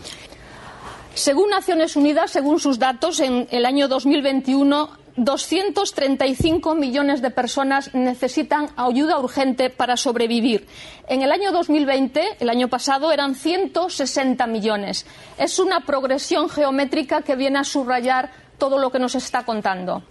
Según 1.13 1.49
Naciones 1.49 1.95
Unidas, 1.95 2.31
según 2.31 2.59
sus 2.59 2.79
datos, 2.79 3.19
en 3.19 3.47
el 3.51 3.65
año 3.65 3.87
2021 3.87 4.99
235 5.17 6.75
millones 6.75 7.21
de 7.21 7.29
personas 7.29 7.93
necesitan 7.93 8.69
ayuda 8.77 9.19
urgente 9.19 9.69
para 9.69 9.97
sobrevivir. 9.97 10.67
En 11.07 11.21
el 11.21 11.31
año 11.31 11.51
2020, 11.51 12.37
el 12.39 12.49
año 12.49 12.69
pasado, 12.69 13.11
eran 13.11 13.35
160 13.35 14.47
millones. 14.47 15.05
Es 15.37 15.59
una 15.59 15.81
progresión 15.81 16.49
geométrica 16.49 17.21
que 17.21 17.35
viene 17.35 17.59
a 17.59 17.63
subrayar 17.63 18.31
todo 18.59 18.77
lo 18.77 18.91
que 18.91 18.99
nos 18.99 19.15
está 19.15 19.43
contando. 19.43 20.03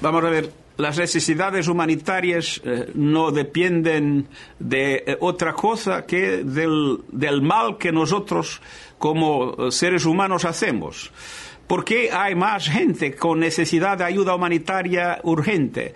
Vamos 0.00 0.24
a 0.24 0.30
ver, 0.30 0.52
las 0.76 0.98
necesidades 0.98 1.68
humanitarias 1.68 2.60
eh, 2.64 2.90
no 2.94 3.30
dependen 3.30 4.28
de 4.58 5.04
eh, 5.06 5.16
otra 5.20 5.52
cosa 5.52 6.06
que 6.06 6.44
del, 6.44 6.98
del, 7.10 7.42
mal 7.42 7.78
que 7.78 7.92
nosotros 7.92 8.60
como 8.98 9.54
eh, 9.58 9.72
seres 9.72 10.04
humanos 10.04 10.44
hacemos. 10.44 11.10
¿Por 11.66 11.84
qué 11.84 12.10
hay 12.12 12.34
más 12.34 12.68
gente 12.68 13.14
con 13.14 13.40
necesidad 13.40 13.98
de 13.98 14.04
ayuda 14.04 14.34
humanitaria 14.34 15.20
urgente? 15.22 15.94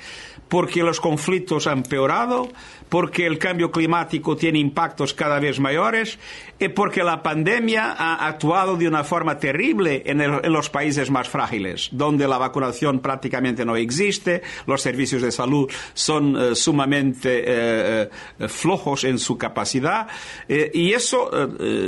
Porque 0.48 0.82
los 0.82 1.00
conflictos 1.00 1.66
han 1.66 1.78
empeorado, 1.78 2.48
porque 2.88 3.26
el 3.26 3.38
cambio 3.38 3.70
climático 3.70 4.36
tiene 4.36 4.58
impactos 4.58 5.14
cada 5.14 5.38
vez 5.40 5.58
mayores 5.58 6.18
y 6.58 6.68
porque 6.68 7.02
la 7.02 7.22
pandemia 7.22 7.92
ha 7.92 8.26
actuado 8.26 8.76
de 8.76 8.88
una 8.88 9.04
forma 9.04 9.38
terrible 9.38 10.02
en, 10.06 10.52
los 10.52 10.70
países 10.70 11.10
más 11.10 11.28
frágiles, 11.28 11.90
donde 11.92 12.26
la 12.26 12.38
vacunación 12.38 13.00
prácticamente 13.00 13.64
no 13.64 13.76
existe, 13.76 14.42
los 14.66 14.80
servicios 14.80 15.22
de 15.22 15.32
salud 15.32 15.70
son 15.92 16.36
eh, 16.36 16.54
sumamente 16.54 17.40
eh, 17.40 18.08
eh, 18.38 18.48
flojos 18.48 19.04
en 19.04 19.18
su 19.18 19.36
capacidad 19.36 20.08
y 20.48 20.92
eso 20.92 21.30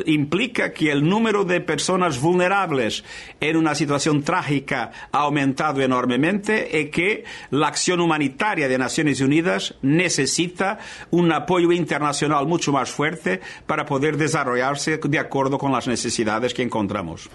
implica 0.06 0.72
que 0.72 0.90
el 0.90 1.08
número 1.08 1.44
de 1.44 1.60
personas 1.60 2.20
vulnerables 2.20 3.04
en 3.40 3.56
una 3.56 3.74
situación 3.74 4.22
trágica 4.22 4.90
ha 5.12 5.18
aumentado 5.18 5.80
enormemente 5.80 6.68
y 6.80 6.86
que 6.86 7.24
la 7.50 7.68
acción 7.68 8.00
humanitaria 8.00 8.68
de 8.68 8.78
Naciones 8.78 9.20
Unidas 9.20 9.74
necesita 9.82 10.78
un 11.10 11.32
apoyo 11.32 11.72
internacional 11.72 12.46
mucho 12.46 12.72
más 12.72 12.90
fuerte 12.90 13.40
para 13.66 13.86
poder 13.86 14.16
desarrollarse 14.16 14.98
de 14.98 15.18
acuerdo 15.18 15.58
con 15.58 15.72
las 15.72 15.86
necesidades 15.86 16.54
que 16.54 16.62
encontramos. 16.62 17.30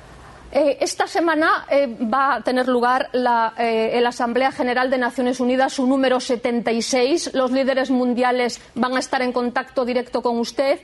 Eh, 0.56 0.78
esta 0.82 1.08
semana 1.08 1.66
eh, 1.68 1.88
va 1.88 2.36
a 2.36 2.42
tener 2.42 2.68
lugar 2.68 3.10
la, 3.12 3.56
eh, 3.58 4.00
la, 4.00 4.10
Asamblea 4.10 4.52
General 4.52 4.88
de 4.88 5.00
Naciones 5.00 5.40
Unidas, 5.40 5.74
su 5.74 5.88
número 5.88 6.20
76. 6.20 7.32
Los 7.34 7.52
líderes 7.52 7.90
mundiales 7.90 8.62
van 8.76 8.96
a 8.96 9.00
estar 9.00 9.24
en 9.24 9.32
contacto 9.32 9.84
directo 9.84 10.22
con 10.22 10.38
usted. 10.38 10.80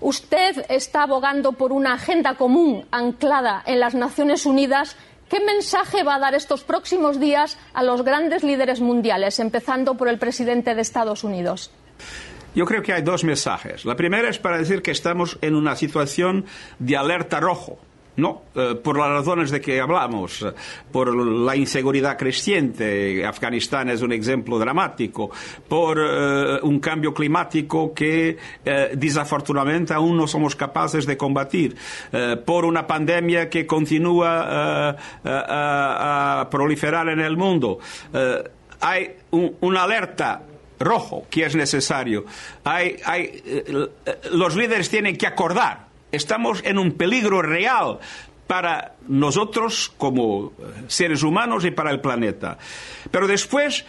Usted 0.00 0.66
está 0.68 1.04
abogando 1.04 1.52
por 1.52 1.70
una 1.70 1.94
agenda 1.94 2.34
común 2.34 2.86
anclada 2.90 3.62
en 3.66 3.78
las 3.78 3.94
Naciones 3.94 4.46
Unidas. 4.46 4.96
¿Qué 5.28 5.38
mensaje 5.38 6.02
va 6.02 6.16
a 6.16 6.18
dar 6.18 6.34
estos 6.34 6.64
próximos 6.64 7.20
días 7.20 7.56
a 7.72 7.84
los 7.84 8.02
grandes 8.02 8.42
líderes 8.42 8.80
mundiales, 8.80 9.38
empezando 9.38 9.94
por 9.94 10.08
el 10.08 10.18
presidente 10.18 10.74
de 10.74 10.82
Estados 10.82 11.22
Unidos? 11.22 11.70
Yo 12.54 12.64
creo 12.64 12.82
que 12.82 12.92
hay 12.92 13.02
dos 13.02 13.24
mensajes. 13.24 13.84
La 13.84 13.96
primera 13.96 14.28
es 14.28 14.38
para 14.38 14.58
decir 14.58 14.80
que 14.80 14.92
estamos 14.92 15.38
en 15.40 15.56
una 15.56 15.74
situación 15.74 16.44
de 16.78 16.96
alerta 16.96 17.40
rojo. 17.40 17.78
No, 18.16 18.42
eh, 18.54 18.76
por 18.80 18.96
las 18.96 19.08
razones 19.08 19.50
de 19.50 19.60
que 19.60 19.80
hablamos, 19.80 20.42
eh, 20.42 20.52
por 20.92 21.12
la 21.16 21.56
inseguridad 21.56 22.16
creciente, 22.16 23.26
Afganistán 23.26 23.90
es 23.90 24.02
un 24.02 24.12
ejemplo 24.12 24.56
dramático, 24.56 25.32
por 25.66 25.98
eh, 25.98 26.60
un 26.62 26.78
cambio 26.78 27.12
climático 27.12 27.92
que 27.92 28.36
desafortunadamente 28.94 29.94
aún 29.94 30.16
no 30.16 30.28
somos 30.28 30.54
capaces 30.54 31.06
de 31.06 31.16
combatir, 31.16 31.76
por 32.44 32.64
una 32.64 32.86
pandemia 32.86 33.48
que 33.48 33.66
continúa 33.66 34.96
a 35.24 36.48
proliferar 36.50 37.08
en 37.08 37.20
el 37.20 37.36
mundo. 37.36 37.78
hay 38.80 39.16
una 39.30 39.82
alerta 39.82 40.42
rojo 40.78 41.26
que 41.30 41.44
es 41.44 41.54
necesario. 41.54 42.24
Hay, 42.64 42.96
hay, 43.04 43.42
los 44.30 44.56
líderes 44.56 44.90
tienen 44.90 45.16
que 45.16 45.26
acordar 45.26 45.94
estamos 46.14 46.62
en 46.64 46.78
un 46.78 46.92
peligro 46.92 47.42
real 47.42 47.98
para 48.46 48.94
nosotros 49.08 49.92
como 49.96 50.52
seres 50.86 51.22
humanos 51.22 51.64
y 51.64 51.70
para 51.70 51.90
el 51.90 52.00
planeta. 52.00 52.58
Pero 53.10 53.26
después 53.26 53.84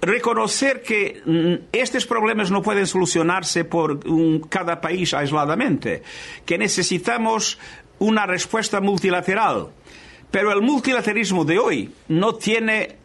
reconocer 0.00 0.82
que 0.82 1.20
mm, 1.24 1.68
estos 1.72 2.06
problemas 2.06 2.50
no 2.50 2.62
pueden 2.62 2.86
solucionarse 2.86 3.64
por 3.64 4.00
cada 4.48 4.80
país 4.80 5.14
aisladamente, 5.14 6.02
que 6.46 6.58
necesitamos 6.58 7.58
una 7.98 8.26
respuesta 8.26 8.80
multilateral. 8.80 9.68
Pero 10.30 10.52
el 10.52 10.62
multilateralismo 10.62 11.44
de 11.44 11.58
hoy 11.58 11.90
no 12.08 12.36
tiene 12.36 12.99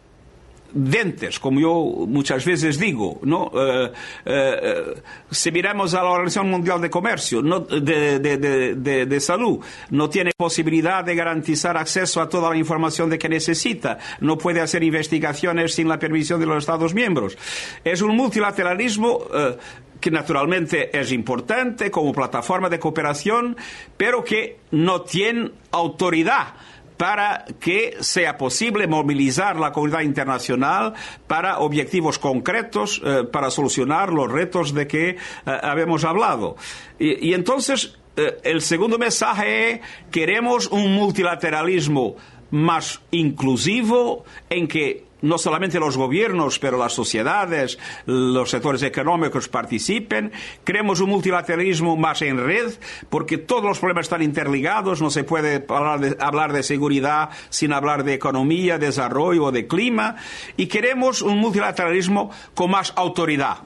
dentes, 0.76 1.40
como 1.40 1.60
yo 1.60 2.06
muchas 2.06 2.44
veces 2.44 2.78
digo, 2.78 3.20
¿no? 3.24 3.50
Eh, 3.56 3.92
eh, 4.26 4.94
si 5.32 5.50
miramos 5.52 5.94
a 5.94 6.04
la 6.04 6.10
Organización 6.10 6.50
Mundial 6.50 6.82
de 6.82 6.90
Comercio, 6.90 7.42
no, 7.42 7.62
de, 7.62 8.20
de, 8.20 9.06
de, 9.06 9.20
Salud, 9.22 9.60
no 9.92 10.10
tiene 10.10 10.32
posibilidad 10.36 11.04
de 11.04 11.16
garantizar 11.16 11.78
acceso 11.78 12.22
a 12.22 12.28
toda 12.28 12.50
la 12.50 12.58
información 12.58 13.10
de 13.10 13.18
que 13.18 13.30
necesita, 13.30 13.98
no 14.20 14.38
puede 14.38 14.60
hacer 14.60 14.84
investigaciones 14.84 15.74
sin 15.74 15.88
la 15.88 15.98
permisión 15.98 16.42
de 16.42 16.46
los 16.46 16.58
Estados 16.58 16.94
miembros. 16.94 17.38
Es 17.84 18.02
un 18.02 18.16
multilateralismo 18.16 19.22
eh, 19.34 19.58
que 20.02 20.12
naturalmente 20.12 20.96
es 20.98 21.14
importante 21.14 21.90
como 21.90 22.12
plataforma 22.12 22.70
de 22.70 22.80
cooperación, 22.80 23.56
pero 23.96 24.26
que 24.26 24.60
no 24.72 25.02
tiene 25.02 25.52
autoridad 25.72 26.54
para 26.98 27.46
que 27.60 27.98
sea 28.00 28.38
posible 28.38 28.88
movilizar 28.88 29.58
la 29.58 29.72
comunidad 29.72 30.02
internacional 30.02 30.94
para 31.28 31.60
objetivos 31.60 32.20
concretos, 32.20 33.02
eh, 33.04 33.24
para 33.32 33.50
solucionar 33.52 34.12
los 34.12 34.32
retos 34.32 34.74
de 34.74 34.88
que 34.88 35.10
eh, 35.10 35.18
habíamos 35.46 36.04
hablado. 36.04 36.56
Y, 36.98 37.34
entonces, 37.34 37.98
eh, 38.16 38.38
el 38.44 38.62
segundo 38.62 38.98
mensaje 38.98 39.72
es, 39.72 39.80
queremos 40.12 40.68
un 40.68 40.94
multilateralismo 40.94 42.16
más 42.52 43.02
inclusivo 43.12 44.24
en 44.50 44.68
que 44.68 45.05
no 45.22 45.38
solamente 45.38 45.80
los 45.80 45.98
gobiernos, 45.98 46.60
pero 46.60 46.78
las 46.78 46.94
sociedades, 46.94 47.80
los 48.06 48.50
sectores 48.50 48.84
económicos 48.84 49.48
participen. 49.48 50.32
Creemos 50.64 51.00
un 51.00 51.10
multilateralismo 51.10 51.98
más 51.98 52.22
en 52.22 52.44
red, 52.44 52.74
porque 53.10 53.38
todos 53.38 53.64
los 53.64 53.80
problemas 53.80 54.06
están 54.06 54.22
interligados. 54.22 55.02
No 55.02 55.10
se 55.10 55.24
puede 55.24 55.66
hablar 55.68 56.00
de, 56.00 56.18
hablar 56.20 56.54
de 56.54 56.64
seguridad 56.64 57.30
sin 57.50 57.74
hablar 57.74 58.04
de 58.04 58.14
economía, 58.14 58.78
desarrollo 58.78 59.46
o 59.46 59.52
de 59.52 59.68
clima. 59.68 60.16
Y 60.58 60.68
queremos 60.68 61.22
un 61.22 61.38
multilateralismo 61.38 62.32
con 62.54 62.72
más 62.72 62.94
autoridad 62.96 63.60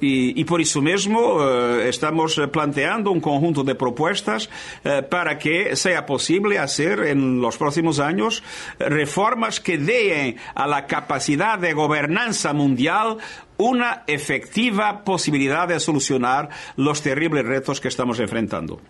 y, 0.00 0.44
por 0.44 0.60
eso 0.60 0.80
mismo 0.80 1.42
eh, 1.42 1.88
estamos 1.88 2.40
planteando 2.52 3.10
un 3.10 3.20
conjunto 3.20 3.64
de 3.64 3.74
propuestas 3.74 4.48
eh, 4.84 5.02
para 5.02 5.38
que 5.38 5.76
sea 5.76 6.06
posible 6.06 6.58
hacer 6.58 7.00
en 7.00 7.40
los 7.40 7.56
próximos 7.56 7.98
años 7.98 8.42
reformas 8.78 9.60
que 9.60 9.78
den 9.78 10.36
a 10.54 10.66
la 10.66 10.86
capacidad 10.86 11.58
de 11.58 11.72
gobernanza 11.72 12.52
mundial 12.52 13.18
una 13.58 14.02
efectiva 14.06 15.02
posibilidad 15.04 15.68
de 15.68 15.80
solucionar 15.80 16.50
los 16.76 17.02
terribles 17.02 17.44
retos 17.44 17.80
que 17.80 17.88
estamos 17.88 18.20
enfrentando. 18.20 18.80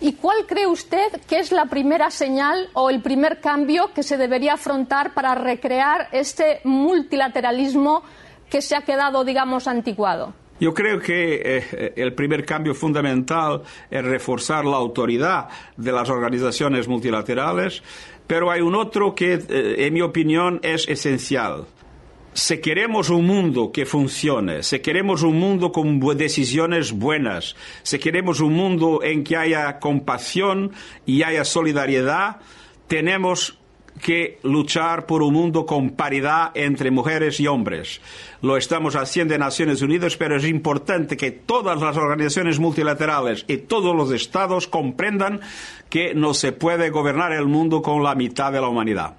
¿Y 0.00 0.14
cuál 0.14 0.46
cree 0.46 0.66
usted 0.66 1.20
que 1.28 1.38
es 1.38 1.52
la 1.52 1.66
primera 1.66 2.10
señal 2.10 2.68
o 2.72 2.90
el 2.90 3.00
primer 3.02 3.40
cambio 3.40 3.92
que 3.94 4.02
se 4.02 4.16
debería 4.16 4.54
afrontar 4.54 5.14
para 5.14 5.34
recrear 5.34 6.08
este 6.12 6.60
multilateralismo 6.64 8.02
que 8.48 8.62
se 8.62 8.76
ha 8.76 8.82
quedado, 8.82 9.24
digamos, 9.24 9.68
anticuado? 9.68 10.34
Yo 10.60 10.74
creo 10.74 10.98
que 10.98 11.40
eh, 11.44 11.92
el 11.96 12.14
primer 12.14 12.44
cambio 12.44 12.74
fundamental 12.74 13.62
es 13.90 14.04
reforzar 14.04 14.64
la 14.64 14.76
autoridad 14.76 15.48
de 15.76 15.92
las 15.92 16.10
organizaciones 16.10 16.88
multilaterales, 16.88 17.82
pero 18.26 18.50
hay 18.50 18.60
un 18.60 18.74
otro 18.74 19.14
que, 19.14 19.34
eh, 19.34 19.86
en 19.86 19.94
mi 19.94 20.00
opinión, 20.00 20.58
es 20.62 20.88
esencial. 20.88 21.66
Si 22.34 22.58
queremos 22.58 23.08
un 23.08 23.26
mundo 23.26 23.70
que 23.72 23.86
funcione, 23.86 24.62
si 24.62 24.80
queremos 24.80 25.22
un 25.22 25.38
mundo 25.38 25.72
con 25.72 25.98
decisiones 26.16 26.92
buenas, 26.92 27.56
si 27.82 27.98
queremos 27.98 28.40
un 28.40 28.52
mundo 28.52 29.00
en 29.02 29.24
que 29.24 29.36
haya 29.36 29.78
compasión 29.78 30.72
y 31.06 31.22
haya 31.22 31.44
solidaridad, 31.44 32.36
tenemos 32.86 33.58
que 33.98 34.38
luchar 34.42 35.06
por 35.06 35.22
un 35.22 35.34
mundo 35.34 35.66
con 35.66 35.90
paridad 35.90 36.50
entre 36.54 36.90
mujeres 36.90 37.40
y 37.40 37.46
hombres. 37.46 38.00
Lo 38.42 38.56
estamos 38.56 38.96
haciendo 38.96 39.34
en 39.34 39.40
Naciones 39.40 39.82
Unidas, 39.82 40.16
pero 40.16 40.36
es 40.36 40.44
importante 40.44 41.16
que 41.16 41.30
todas 41.30 41.80
las 41.80 41.96
organizaciones 41.96 42.58
multilaterales 42.58 43.44
y 43.48 43.58
todos 43.58 43.94
los 43.94 44.10
estados 44.12 44.66
comprendan 44.66 45.40
que 45.90 46.14
no 46.14 46.34
se 46.34 46.52
puede 46.52 46.90
gobernar 46.90 47.32
el 47.32 47.46
mundo 47.46 47.82
con 47.82 48.02
la 48.02 48.14
mitad 48.14 48.52
de 48.52 48.60
la 48.60 48.68
humanidad. 48.68 49.14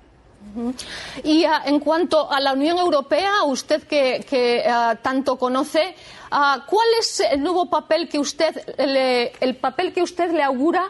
Y 1.24 1.44
ah, 1.44 1.62
en 1.66 1.80
cuanto 1.80 2.32
a 2.32 2.40
la 2.40 2.54
Unión 2.54 2.78
Europea, 2.78 3.44
usted 3.46 3.84
que, 3.84 4.64
ah, 4.68 4.96
tanto 5.02 5.38
conoce, 5.38 5.96
ah, 6.32 6.66
¿cuál 6.68 6.88
es 7.00 7.20
el 7.20 7.42
nuevo 7.42 7.70
papel 7.70 8.10
que 8.10 8.20
usted 8.20 8.56
el 8.78 9.56
papel 9.58 9.94
que 9.94 10.02
usted 10.02 10.32
le 10.32 10.42
augura 10.42 10.90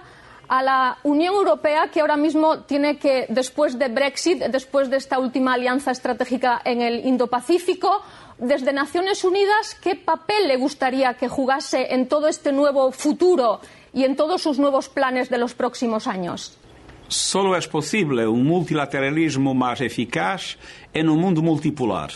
a 0.49 0.63
la 0.63 0.97
Unión 1.03 1.35
Europea 1.35 1.89
que 1.91 2.01
ahora 2.01 2.17
mismo 2.17 2.61
tiene 2.61 2.97
que, 2.97 3.27
después 3.29 3.77
de 3.77 3.87
Brexit, 3.87 4.39
después 4.45 4.89
de 4.89 4.97
esta 4.97 5.19
última 5.19 5.53
alianza 5.53 5.91
estratégica 5.91 6.59
en 6.65 6.81
el 6.81 7.05
Indo-Pacífico, 7.05 8.01
desde 8.39 8.73
Naciones 8.73 9.23
Unidas, 9.23 9.77
¿qué 9.81 9.95
papel 9.95 10.47
le 10.47 10.57
gustaría 10.57 11.13
que 11.13 11.27
jugase 11.27 11.93
en 11.93 12.07
todo 12.07 12.27
este 12.27 12.51
nuevo 12.51 12.91
futuro 12.91 13.59
y 13.93 14.05
en 14.05 14.15
todos 14.15 14.41
sus 14.41 14.57
nuevos 14.57 14.89
planes 14.89 15.29
de 15.29 15.37
los 15.37 15.53
próximos 15.53 16.07
años? 16.07 16.57
Solo 17.07 17.55
es 17.55 17.67
posible 17.67 18.27
un 18.27 18.45
multilateralismo 18.45 19.53
más 19.53 19.81
eficaz 19.81 20.57
en 20.93 21.09
un 21.09 21.19
mundo 21.19 21.41
multipolar. 21.41 22.11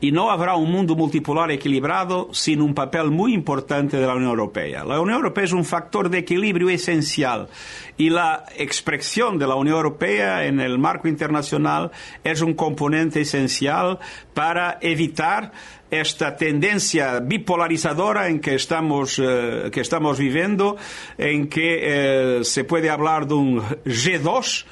Y 0.00 0.12
no 0.12 0.30
habrá 0.30 0.54
un 0.54 0.70
mundo 0.70 0.94
multipolar 0.94 1.50
equilibrado 1.50 2.28
sin 2.32 2.62
un 2.62 2.72
papel 2.72 3.10
muy 3.10 3.34
importante 3.34 3.96
de 3.96 4.06
la 4.06 4.14
Unión 4.14 4.30
Europea. 4.30 4.84
La 4.84 5.00
Unión 5.00 5.16
Europea 5.16 5.44
es 5.44 5.52
un 5.52 5.64
factor 5.64 6.08
de 6.08 6.18
equilibrio 6.18 6.70
esencial 6.70 7.48
y 7.96 8.10
la 8.10 8.44
expresión 8.56 9.38
de 9.38 9.48
la 9.48 9.56
Unión 9.56 9.76
Europea 9.76 10.46
en 10.46 10.60
el 10.60 10.78
marco 10.78 11.08
internacional 11.08 11.90
es 12.22 12.42
un 12.42 12.54
componente 12.54 13.22
esencial 13.22 13.98
para 14.34 14.78
evitar 14.80 15.50
esta 15.90 16.36
tendencia 16.36 17.18
bipolarizadora 17.18 18.28
en 18.28 18.40
que 18.40 18.54
estamos, 18.54 19.18
eh, 19.18 19.70
que 19.72 19.80
estamos 19.80 20.18
viviendo, 20.18 20.76
en 21.16 21.48
que 21.48 22.38
eh, 22.40 22.44
se 22.44 22.62
puede 22.62 22.90
hablar 22.90 23.26
de 23.26 23.34
un 23.34 23.60
G2 23.84 24.64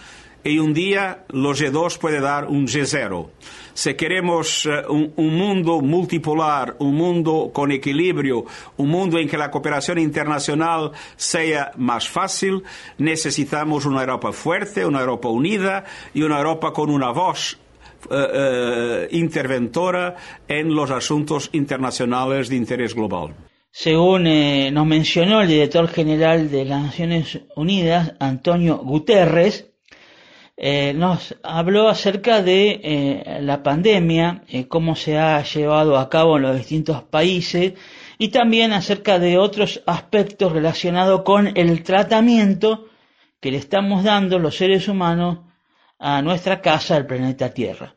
y 0.44 0.58
un 0.60 0.72
día 0.72 1.24
los 1.30 1.60
G2 1.60 1.98
puede 1.98 2.20
dar 2.20 2.44
un 2.46 2.66
G0 2.68 3.28
si 3.76 3.92
queremos 3.92 4.64
eh, 4.64 4.82
un, 4.88 5.36
mundo 5.36 5.82
multipolar, 5.82 6.76
un 6.78 6.94
mundo 6.94 7.50
con 7.52 7.70
equilibrio, 7.70 8.46
un 8.78 8.88
mundo 8.88 9.18
en 9.18 9.28
que 9.28 9.36
la 9.36 9.50
cooperación 9.50 9.98
internacional 9.98 10.92
sea 11.16 11.72
más 11.76 12.08
fácil, 12.08 12.62
necesitamos 12.96 13.84
una 13.84 14.00
Europa 14.00 14.32
fuerte, 14.32 14.86
una 14.86 15.00
Europa 15.00 15.28
unida 15.28 15.84
y 16.14 16.22
una 16.22 16.38
Europa 16.38 16.72
con 16.72 16.88
una 16.88 17.10
voz 17.10 17.58
eh, 18.10 18.26
eh, 18.32 19.08
interventora 19.10 20.16
en 20.48 20.74
los 20.74 20.90
asuntos 20.90 21.50
internacionales 21.52 22.48
de 22.48 22.56
interés 22.56 22.94
global. 22.94 23.34
Según 23.70 24.24
nos 24.72 24.86
mencionó 24.86 25.42
el 25.42 25.48
director 25.48 25.86
general 25.88 26.50
de 26.50 26.64
las 26.64 26.82
Naciones 26.82 27.40
Unidas, 27.54 28.14
Antonio 28.20 28.78
Guterres, 28.78 29.75
eh, 30.58 30.94
nos 30.94 31.36
habló 31.42 31.88
acerca 31.88 32.40
de 32.40 32.80
eh, 32.82 33.38
la 33.42 33.62
pandemia, 33.62 34.42
eh, 34.48 34.66
cómo 34.66 34.96
se 34.96 35.18
ha 35.18 35.42
llevado 35.42 35.98
a 35.98 36.08
cabo 36.08 36.36
en 36.36 36.44
los 36.44 36.56
distintos 36.56 37.02
países 37.02 37.74
y 38.16 38.28
también 38.28 38.72
acerca 38.72 39.18
de 39.18 39.36
otros 39.36 39.82
aspectos 39.84 40.52
relacionados 40.52 41.24
con 41.24 41.54
el 41.58 41.82
tratamiento 41.82 42.86
que 43.38 43.50
le 43.50 43.58
estamos 43.58 44.02
dando 44.02 44.38
los 44.38 44.56
seres 44.56 44.88
humanos 44.88 45.40
a 45.98 46.22
nuestra 46.22 46.62
casa, 46.62 46.96
el 46.96 47.04
planeta 47.04 47.52
Tierra. 47.52 47.94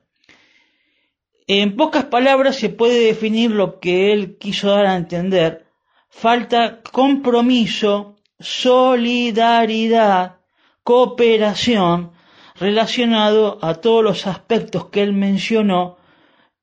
En 1.47 1.77
pocas 1.77 2.03
palabras 2.05 2.57
se 2.57 2.67
puede 2.67 3.05
definir 3.05 3.51
lo 3.51 3.79
que 3.79 4.11
él 4.11 4.37
quiso 4.37 4.69
dar 4.69 4.85
a 4.85 4.97
entender. 4.97 5.65
Falta 6.09 6.81
compromiso, 6.81 8.17
solidaridad, 8.37 10.39
cooperación 10.83 12.18
relacionado 12.59 13.57
a 13.61 13.75
todos 13.75 14.03
los 14.03 14.27
aspectos 14.27 14.87
que 14.89 15.01
él 15.01 15.13
mencionó 15.13 15.97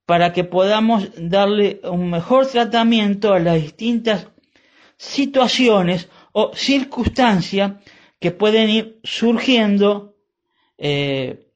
para 0.05 0.33
que 0.33 0.45
podamos 0.45 1.09
darle 1.17 1.81
un 1.83 2.11
mejor 2.11 2.47
tratamiento 2.47 3.33
a 3.33 3.41
las 3.41 3.57
distintas 3.61 4.29
situaciones 4.97 6.09
o 6.33 6.53
circunstancias 6.55 7.73
que 8.21 8.31
pueden 8.31 8.71
ir 8.71 9.01
surgiendo, 9.03 10.17
eh, 10.79 11.49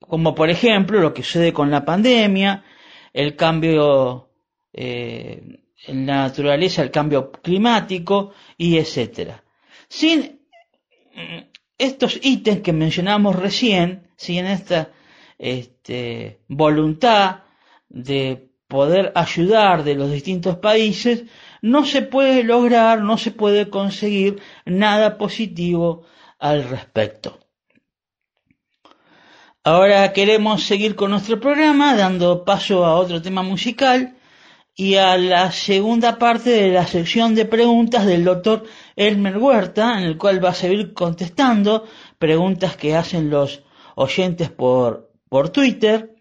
como 0.00 0.34
por 0.34 0.50
ejemplo 0.50 1.00
lo 1.00 1.12
que 1.12 1.22
sucede 1.22 1.52
con 1.52 1.70
la 1.70 1.84
pandemia, 1.84 2.64
el 3.12 3.34
cambio 3.36 4.30
eh, 4.72 5.42
en 5.86 6.06
la 6.06 6.22
naturaleza, 6.22 6.82
el 6.82 6.90
cambio 6.90 7.32
climático 7.32 8.32
y 8.56 8.76
etcétera. 8.78 9.42
Sin 9.88 10.40
estos 11.78 12.18
ítems 12.22 12.60
que 12.62 12.72
mencionamos 12.72 13.36
recién, 13.36 14.08
sin 14.16 14.46
esta 14.46 14.90
este, 15.38 16.40
voluntad 16.48 17.42
de 17.88 18.50
poder 18.66 19.12
ayudar 19.14 19.84
de 19.84 19.94
los 19.94 20.10
distintos 20.10 20.56
países, 20.56 21.24
no 21.62 21.84
se 21.84 22.02
puede 22.02 22.44
lograr, 22.44 23.00
no 23.00 23.16
se 23.16 23.30
puede 23.30 23.70
conseguir 23.70 24.40
nada 24.66 25.16
positivo 25.16 26.04
al 26.38 26.64
respecto. 26.68 27.38
Ahora 29.64 30.12
queremos 30.12 30.64
seguir 30.64 30.94
con 30.96 31.10
nuestro 31.10 31.40
programa 31.40 31.94
dando 31.94 32.44
paso 32.44 32.84
a 32.84 32.94
otro 32.94 33.20
tema 33.20 33.42
musical 33.42 34.16
y 34.74 34.94
a 34.94 35.18
la 35.18 35.50
segunda 35.50 36.18
parte 36.18 36.50
de 36.50 36.68
la 36.68 36.86
sección 36.86 37.34
de 37.34 37.44
preguntas 37.44 38.06
del 38.06 38.24
doctor 38.24 38.64
Elmer 38.98 39.38
Huerta, 39.38 39.98
en 39.98 40.04
el 40.04 40.18
cual 40.18 40.44
va 40.44 40.50
a 40.50 40.54
seguir 40.54 40.92
contestando 40.92 41.86
preguntas 42.18 42.76
que 42.76 42.96
hacen 42.96 43.30
los 43.30 43.62
oyentes 43.94 44.50
por, 44.50 45.12
por 45.28 45.50
Twitter 45.50 46.18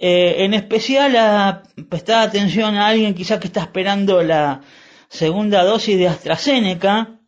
eh, 0.00 0.44
en 0.44 0.54
especial 0.54 1.16
a 1.16 1.64
prestar 1.88 2.28
atención 2.28 2.76
a 2.76 2.86
alguien 2.86 3.14
quizás 3.14 3.40
que 3.40 3.48
está 3.48 3.62
esperando 3.62 4.22
la 4.22 4.60
segunda 5.08 5.64
dosis 5.64 5.98
de 5.98 6.06
AstraZeneca. 6.06 7.18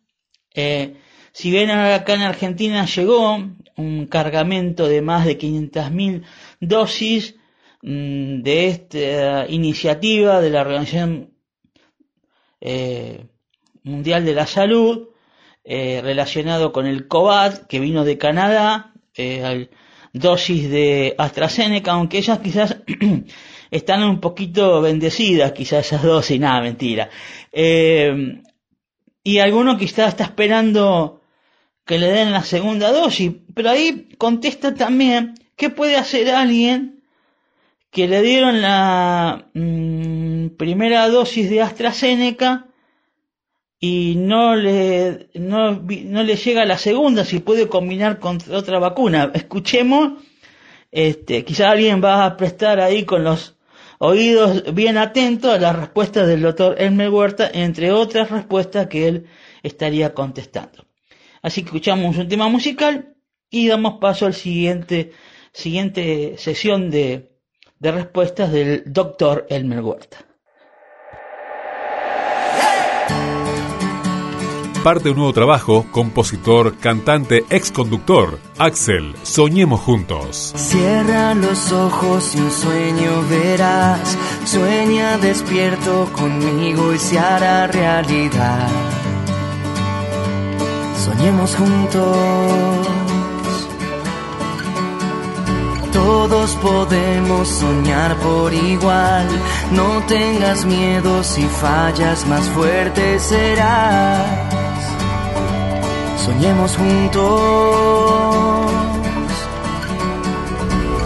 Eh, 0.53 0.95
si 1.33 1.51
bien 1.51 1.69
acá 1.69 2.13
en 2.13 2.21
Argentina 2.21 2.85
llegó 2.85 3.43
un 3.75 4.07
cargamento 4.07 4.87
de 4.87 5.01
más 5.01 5.25
de 5.25 5.37
500.000 5.37 6.23
dosis 6.61 7.35
mm, 7.81 8.41
de 8.41 8.67
esta 8.67 9.47
iniciativa 9.49 10.39
de 10.39 10.49
la 10.49 10.61
Organización 10.61 11.33
eh, 12.61 13.25
Mundial 13.83 14.25
de 14.25 14.33
la 14.33 14.47
Salud 14.47 15.09
relacionado 15.63 16.71
con 16.71 16.87
el 16.87 17.07
COVAD 17.07 17.67
que 17.67 17.79
vino 17.79 18.03
de 18.03 18.17
Canadá, 18.17 18.93
al, 19.17 19.69
dosis 20.13 20.69
de 20.69 21.15
AstraZeneca, 21.17 21.93
aunque 21.93 22.17
ellas 22.17 22.39
quizás 22.39 22.77
están 23.71 24.03
un 24.03 24.19
poquito 24.19 24.81
bendecidas, 24.81 25.51
quizás 25.53 25.87
esas 25.87 26.03
dosis, 26.03 26.39
nada, 26.39 26.61
mentira. 26.61 27.09
Eh, 27.51 28.41
y 29.23 29.39
alguno 29.39 29.77
quizás 29.77 30.09
está 30.09 30.23
esperando 30.25 31.21
que 31.85 31.99
le 31.99 32.07
den 32.07 32.31
la 32.31 32.43
segunda 32.43 32.91
dosis, 32.91 33.31
pero 33.53 33.69
ahí 33.69 34.09
contesta 34.17 34.73
también, 34.73 35.35
¿qué 35.55 35.69
puede 35.69 35.95
hacer 35.95 36.29
alguien 36.29 37.03
que 37.89 38.07
le 38.07 38.21
dieron 38.21 38.61
la 38.61 39.49
mm, 39.53 40.49
primera 40.57 41.09
dosis 41.09 41.49
de 41.49 41.61
AstraZeneca 41.61 42.67
y 43.83 44.13
no 44.15 44.55
le, 44.55 45.27
no, 45.33 45.71
no 45.81 46.23
le 46.23 46.35
llega 46.35 46.65
la 46.65 46.77
segunda, 46.77 47.25
si 47.25 47.39
puede 47.39 47.67
combinar 47.67 48.19
con 48.19 48.37
otra 48.51 48.77
vacuna. 48.77 49.31
Escuchemos, 49.33 50.21
este, 50.91 51.43
quizá 51.43 51.71
alguien 51.71 52.01
va 52.01 52.23
a 52.23 52.37
prestar 52.37 52.79
ahí 52.79 53.05
con 53.05 53.23
los 53.23 53.57
oídos 53.97 54.75
bien 54.75 54.99
atentos 54.99 55.51
a 55.51 55.57
las 55.57 55.75
respuestas 55.75 56.27
del 56.27 56.43
doctor 56.43 56.75
Elmer 56.77 57.09
Huerta, 57.09 57.49
entre 57.51 57.91
otras 57.91 58.29
respuestas 58.29 58.85
que 58.85 59.07
él 59.07 59.25
estaría 59.63 60.13
contestando. 60.13 60.85
Así 61.41 61.63
que 61.63 61.69
escuchamos 61.69 62.15
un 62.17 62.27
tema 62.27 62.49
musical 62.49 63.15
y 63.49 63.67
damos 63.67 63.99
paso 63.99 64.27
al 64.27 64.35
siguiente, 64.35 65.11
siguiente 65.53 66.35
sesión 66.37 66.91
de, 66.91 67.31
de 67.79 67.91
respuestas 67.91 68.51
del 68.51 68.83
doctor 68.85 69.47
Elmer 69.49 69.81
Huerta. 69.81 70.30
Parte 74.83 75.11
un 75.11 75.17
nuevo 75.17 75.31
trabajo, 75.31 75.85
compositor, 75.91 76.75
cantante, 76.77 77.45
ex 77.51 77.71
conductor. 77.71 78.39
Axel, 78.57 79.15
soñemos 79.21 79.79
juntos. 79.79 80.53
Cierra 80.55 81.35
los 81.35 81.71
ojos 81.71 82.33
y 82.33 82.39
un 82.39 82.49
sueño 82.49 83.23
verás. 83.29 84.17
Sueña 84.43 85.19
despierto 85.19 86.09
conmigo 86.13 86.93
y 86.93 86.97
se 86.97 87.19
hará 87.19 87.67
realidad. 87.67 88.67
Soñemos 91.05 91.55
juntos. 91.55 92.87
Todos 95.93 96.55
podemos 96.55 97.47
soñar 97.47 98.15
por 98.17 98.51
igual. 98.51 99.27
No 99.73 100.03
tengas 100.07 100.65
miedo 100.65 101.23
si 101.23 101.43
fallas, 101.43 102.25
más 102.25 102.49
fuerte 102.49 103.19
serás 103.19 104.40
soñemos 106.21 106.77
juntos. 106.77 107.21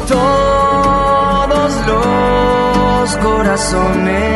Todos 0.07 1.71
los 1.87 3.17
corazones 3.17 4.35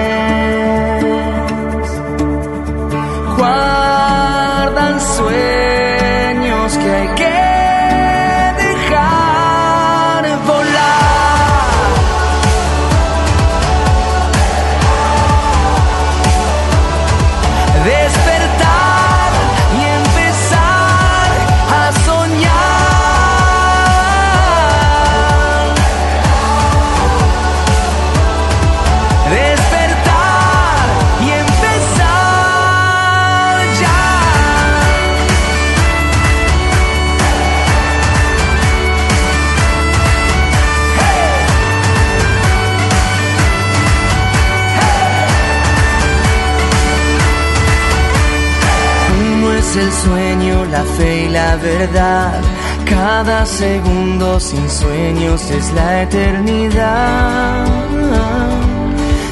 sueño, 50.03 50.65
la 50.65 50.83
fe 50.83 51.25
y 51.25 51.29
la 51.29 51.55
verdad. 51.57 52.41
Cada 52.85 53.45
segundo 53.45 54.39
sin 54.39 54.69
sueños 54.69 55.49
es 55.51 55.71
la 55.73 56.03
eternidad. 56.03 57.65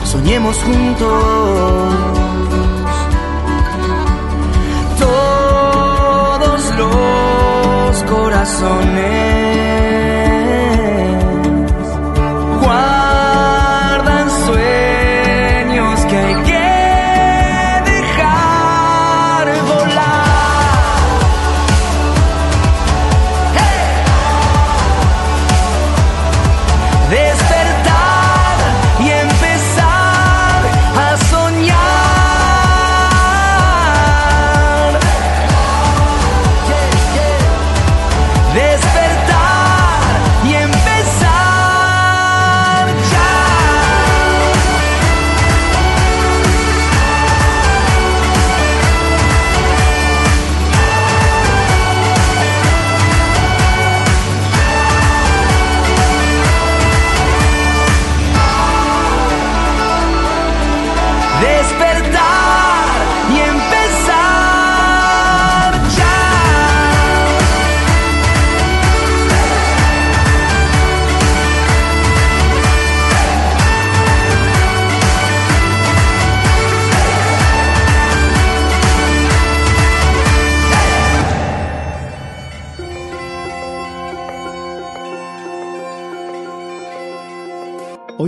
Soñemos 0.04 0.58
juntos. 0.58 1.96
Todos 5.00 6.62
los 6.82 8.04
corazones. 8.04 10.07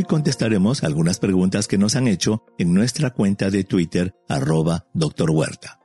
Contestaremos 0.10 0.84
algunas 0.84 1.20
preguntas 1.20 1.68
que 1.68 1.78
nos 1.78 1.96
han 1.96 2.08
hecho 2.08 2.44
en 2.58 2.74
nuestra 2.74 3.12
cuenta 3.12 3.52
de 3.52 3.64
Twitter, 3.64 4.16
arroba 4.28 4.88
Dr. 4.96 5.30
Huerta. 5.30 5.80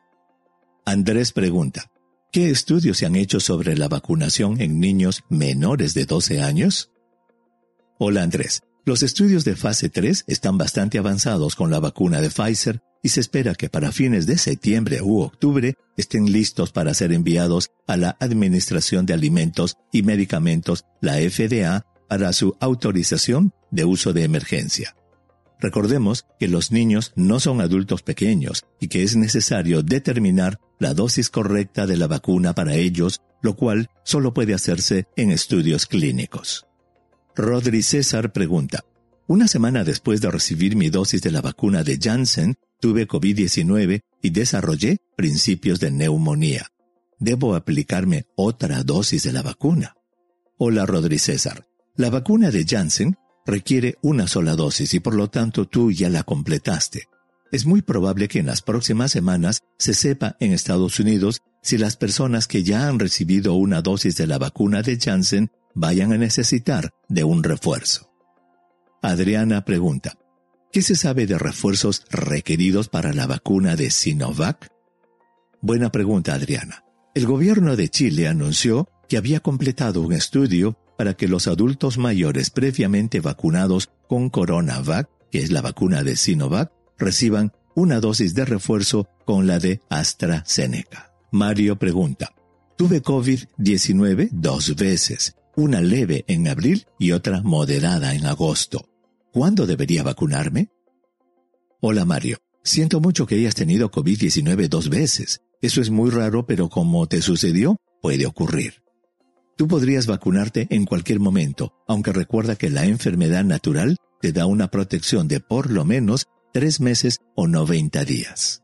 Andrés 0.86 1.30
pregunta, 1.32 1.90
¿qué 2.32 2.48
estudios 2.48 2.96
se 2.96 3.05
han 3.05 3.16
hecho 3.16 3.38
sobre 3.38 3.76
la 3.76 3.88
vacunación 3.88 4.62
en 4.62 4.80
niños 4.80 5.24
menores 5.28 5.92
de 5.92 6.06
12 6.06 6.40
años? 6.40 6.90
Hola 7.98 8.22
Andrés, 8.22 8.62
los 8.86 9.02
estudios 9.02 9.44
de 9.44 9.56
fase 9.56 9.90
3 9.90 10.24
están 10.26 10.56
bastante 10.56 10.96
avanzados 10.96 11.55
con 11.55 11.70
la 11.70 11.78
vacuna 11.78 12.22
de 12.22 12.30
Pfizer 12.30 12.80
y 13.02 13.10
se 13.10 13.20
espera 13.20 13.55
que 13.55 13.68
para 13.68 13.92
fines 13.92 14.26
de 14.26 14.38
septiembre 14.38 15.02
u 15.02 15.20
octubre 15.20 15.74
estén 15.98 16.32
listos 16.32 16.72
para 16.72 16.94
ser 16.94 17.12
enviados 17.12 17.72
a 17.86 17.98
la 17.98 18.16
Administración 18.20 19.05
de 19.05 19.12
Alimentos 19.12 19.76
y 19.92 20.02
Medicamentos, 20.02 20.86
la 21.02 21.16
FDA, 21.16 21.84
para 22.09 22.32
su 22.32 22.56
autorización 22.60 23.52
de 23.70 23.85
uso 23.85 24.12
de 24.12 24.24
emergencia. 24.24 24.97
Recordemos 25.60 26.26
que 26.39 26.48
los 26.48 26.72
niños 26.72 27.12
no 27.16 27.40
son 27.40 27.60
adultos 27.60 28.02
pequeños 28.02 28.64
y 28.81 28.89
que 28.89 29.02
es 29.02 29.16
necesario 29.16 29.82
determinar 29.82 30.60
la 30.78 30.94
dosis 30.94 31.31
correcta 31.31 31.86
de 31.86 31.97
la 31.97 32.06
vacuna 32.06 32.55
para 32.55 32.74
ellos, 32.74 33.22
lo 33.40 33.56
cual 33.56 33.89
solo 34.05 34.35
puede 34.35 34.55
hacerse 34.55 35.06
en 35.16 35.31
estudios 35.31 35.86
clínicos. 35.86 36.66
Rodri 37.35 37.82
César 37.82 38.32
pregunta, 38.32 38.85
una 39.26 39.48
semana 39.48 39.85
después 39.85 40.20
de 40.20 40.31
recibir 40.31 40.76
mi 40.76 40.90
dosis 40.90 41.22
de 41.22 41.31
la 41.31 41.40
vacuna 41.40 41.82
de 41.82 41.98
Janssen, 41.98 42.56
tuve 42.78 43.09
COVID-19 43.09 44.02
y 44.20 44.31
desarrollé 44.31 44.98
principios 45.16 45.81
de 45.81 45.90
neumonía. 45.90 46.66
¿Debo 47.18 47.55
aplicarme 47.55 48.26
otra 48.36 48.82
dosis 48.82 49.22
de 49.22 49.32
la 49.32 49.40
vacuna? 49.40 49.94
Hola 50.59 50.85
Rodri 50.85 51.18
César. 51.18 51.66
La 51.97 52.11
vacuna 52.11 52.51
de 52.51 52.65
Janssen 52.65 53.16
requiere 53.47 53.99
una 54.03 54.27
sola 54.27 54.57
dosis 54.57 54.95
y 54.95 55.01
por 55.01 55.15
lo 55.15 55.31
tanto 55.31 55.69
tú 55.69 55.93
ya 55.93 56.09
la 56.09 56.25
completaste. 56.25 57.05
Es 57.53 57.66
muy 57.66 57.83
probable 57.83 58.27
que 58.27 58.41
en 58.41 58.47
las 58.47 58.62
próximas 58.62 59.12
semanas 59.12 59.61
se 59.79 59.95
sepa 59.95 60.37
en 60.41 60.53
Estados 60.53 60.99
Unidos 60.99 61.41
si 61.62 61.79
las 61.79 61.97
personas 61.97 62.49
que 62.49 62.65
ya 62.65 62.89
han 62.89 62.99
recibido 62.99 63.55
una 63.55 63.81
dosis 63.81 64.16
de 64.16 64.27
la 64.27 64.39
vacuna 64.39 64.83
de 64.83 64.99
Janssen 64.99 65.53
vayan 65.77 66.12
a 66.12 66.19
necesitar 66.19 66.91
de 67.09 67.23
un 67.23 67.45
refuerzo. 67.45 68.11
Adriana 69.01 69.65
pregunta, 69.65 70.19
¿qué 70.73 70.83
se 70.83 70.97
sabe 70.97 71.29
de 71.29 71.39
refuerzos 71.39 72.07
requeridos 72.11 72.89
para 72.89 73.12
la 73.12 73.29
vacuna 73.29 73.77
de 73.77 73.91
Sinovac? 73.93 74.69
Buena 75.61 75.93
pregunta, 75.93 76.35
Adriana. 76.35 76.83
El 77.15 77.27
gobierno 77.27 77.77
de 77.77 77.89
Chile 77.89 78.27
anunció 78.27 78.89
que 79.09 79.16
había 79.16 79.39
completado 79.39 80.01
un 80.01 80.12
estudio 80.12 80.77
para 80.97 81.15
que 81.15 81.29
los 81.29 81.47
adultos 81.47 81.99
mayores 81.99 82.51
previamente 82.51 83.21
vacunados 83.21 83.91
con 84.09 84.31
CoronaVac, 84.31 85.09
que 85.31 85.39
es 85.39 85.51
la 85.51 85.62
vacuna 85.62 86.03
de 86.03 86.16
Sinovac, 86.16 86.73
reciban 86.99 87.53
una 87.75 88.01
dosis 88.01 88.35
de 88.35 88.45
refuerzo 88.45 89.09
con 89.25 89.47
la 89.47 89.59
de 89.59 89.81
AstraZeneca. 89.89 91.12
Mario 91.33 91.77
pregunta, 91.79 92.33
tuve 92.77 93.03
COVID-19 93.03 94.29
dos 94.33 94.77
veces 94.77 95.37
una 95.57 95.81
leve 95.81 96.25
en 96.27 96.49
abril 96.49 96.87
y 96.99 97.12
otra 97.12 97.43
moderada 97.43 98.15
en 98.15 98.27
agosto. 98.27 98.89
¿Cuándo 99.33 99.66
debería 99.66 100.03
vacunarme? 100.03 100.71
Hola 101.81 102.05
Mario, 102.05 102.39
siento 102.62 103.01
mucho 103.01 103.27
que 103.27 103.37
hayas 103.37 103.55
tenido 103.55 103.91
COVID-19 103.91 104.69
dos 104.69 104.89
veces. 104.89 105.41
Eso 105.61 105.81
es 105.81 105.91
muy 105.91 106.11
raro, 106.11 106.47
pero 106.47 106.69
como 106.69 107.07
te 107.07 107.23
sucedió, 107.23 107.77
puede 108.03 108.27
ocurrir. 108.27 108.84
Tú 109.56 109.68
podrías 109.68 110.06
vacunarte 110.06 110.66
en 110.70 110.85
cualquier 110.85 111.20
momento, 111.20 111.74
aunque 111.86 112.12
recuerda 112.12 112.56
que 112.56 112.70
la 112.70 112.86
enfermedad 112.86 113.44
natural 113.44 113.98
te 114.20 114.32
da 114.32 114.47
una 114.47 114.68
protección 114.68 115.28
de 115.28 115.39
por 115.39 115.70
lo 115.70 115.85
menos 115.85 116.26
tres 116.52 116.81
meses 116.81 117.20
o 117.36 117.47
90 117.47 118.05
días. 118.05 118.62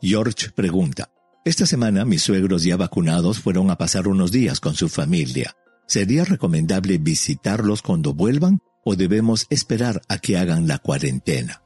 George 0.00 0.50
pregunta, 0.54 1.10
esta 1.44 1.66
semana 1.66 2.06
mis 2.06 2.22
suegros 2.22 2.62
ya 2.62 2.78
vacunados 2.78 3.40
fueron 3.40 3.70
a 3.70 3.76
pasar 3.76 4.08
unos 4.08 4.32
días 4.32 4.58
con 4.60 4.74
su 4.74 4.88
familia. 4.88 5.54
¿Sería 5.86 6.24
recomendable 6.24 6.96
visitarlos 6.96 7.82
cuando 7.82 8.14
vuelvan 8.14 8.60
o 8.84 8.96
debemos 8.96 9.46
esperar 9.50 10.00
a 10.08 10.18
que 10.18 10.38
hagan 10.38 10.66
la 10.66 10.78
cuarentena? 10.78 11.62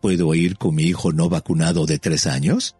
¿Puedo 0.00 0.34
ir 0.34 0.56
con 0.56 0.74
mi 0.74 0.84
hijo 0.84 1.12
no 1.12 1.28
vacunado 1.28 1.86
de 1.86 2.00
tres 2.00 2.26
años? 2.26 2.74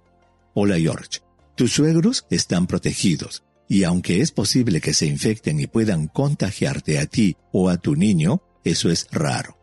Hola 0.54 0.78
George, 0.78 1.20
tus 1.54 1.74
suegros 1.74 2.26
están 2.30 2.66
protegidos 2.66 3.45
y 3.68 3.84
aunque 3.84 4.20
es 4.20 4.30
posible 4.32 4.80
que 4.80 4.94
se 4.94 5.06
infecten 5.06 5.60
y 5.60 5.66
puedan 5.66 6.08
contagiarte 6.08 6.98
a 6.98 7.06
ti 7.06 7.36
o 7.52 7.68
a 7.68 7.78
tu 7.78 7.96
niño, 7.96 8.42
eso 8.64 8.90
es 8.90 9.08
raro. 9.10 9.58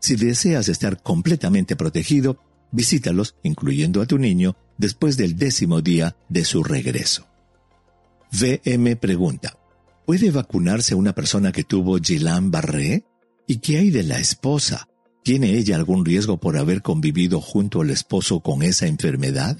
Si 0.00 0.16
deseas 0.16 0.68
estar 0.68 1.02
completamente 1.02 1.76
protegido, 1.76 2.40
visítalos, 2.70 3.36
incluyendo 3.42 4.02
a 4.02 4.06
tu 4.06 4.18
niño, 4.18 4.56
después 4.76 5.16
del 5.16 5.36
décimo 5.36 5.80
día 5.80 6.16
de 6.28 6.44
su 6.44 6.62
regreso. 6.62 7.26
VM 8.30 8.96
pregunta, 8.96 9.58
¿Puede 10.08 10.30
vacunarse 10.30 10.94
una 10.94 11.14
persona 11.14 11.52
que 11.52 11.64
tuvo 11.64 11.98
Guillain-Barré? 11.98 13.04
¿Y 13.46 13.58
qué 13.58 13.76
hay 13.76 13.90
de 13.90 14.04
la 14.04 14.18
esposa? 14.18 14.88
¿Tiene 15.22 15.58
ella 15.58 15.76
algún 15.76 16.02
riesgo 16.02 16.40
por 16.40 16.56
haber 16.56 16.80
convivido 16.80 17.42
junto 17.42 17.82
al 17.82 17.90
esposo 17.90 18.40
con 18.40 18.62
esa 18.62 18.86
enfermedad? 18.86 19.58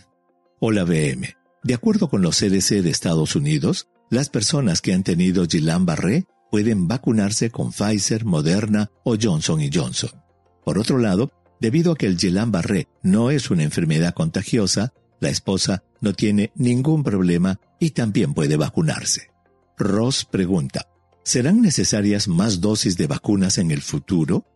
Hola 0.58 0.84
BM. 0.84 1.37
De 1.62 1.74
acuerdo 1.74 2.08
con 2.08 2.22
los 2.22 2.38
CDC 2.38 2.82
de 2.82 2.90
Estados 2.90 3.34
Unidos, 3.36 3.88
las 4.10 4.28
personas 4.28 4.80
que 4.80 4.92
han 4.92 5.02
tenido 5.02 5.44
Guillain-Barré 5.44 6.26
pueden 6.50 6.88
vacunarse 6.88 7.50
con 7.50 7.72
Pfizer, 7.72 8.24
Moderna 8.24 8.90
o 9.04 9.16
Johnson 9.20 9.60
Johnson. 9.72 10.10
Por 10.64 10.78
otro 10.78 10.98
lado, 10.98 11.32
debido 11.60 11.92
a 11.92 11.96
que 11.96 12.06
el 12.06 12.16
Guillain-Barré 12.16 12.88
no 13.02 13.30
es 13.30 13.50
una 13.50 13.64
enfermedad 13.64 14.14
contagiosa, 14.14 14.92
la 15.20 15.30
esposa 15.30 15.82
no 16.00 16.12
tiene 16.12 16.52
ningún 16.54 17.02
problema 17.02 17.60
y 17.80 17.90
también 17.90 18.34
puede 18.34 18.56
vacunarse. 18.56 19.30
Ross 19.76 20.24
pregunta, 20.24 20.88
¿serán 21.24 21.60
necesarias 21.60 22.28
más 22.28 22.60
dosis 22.60 22.96
de 22.96 23.06
vacunas 23.06 23.58
en 23.58 23.70
el 23.70 23.82
futuro? 23.82 24.46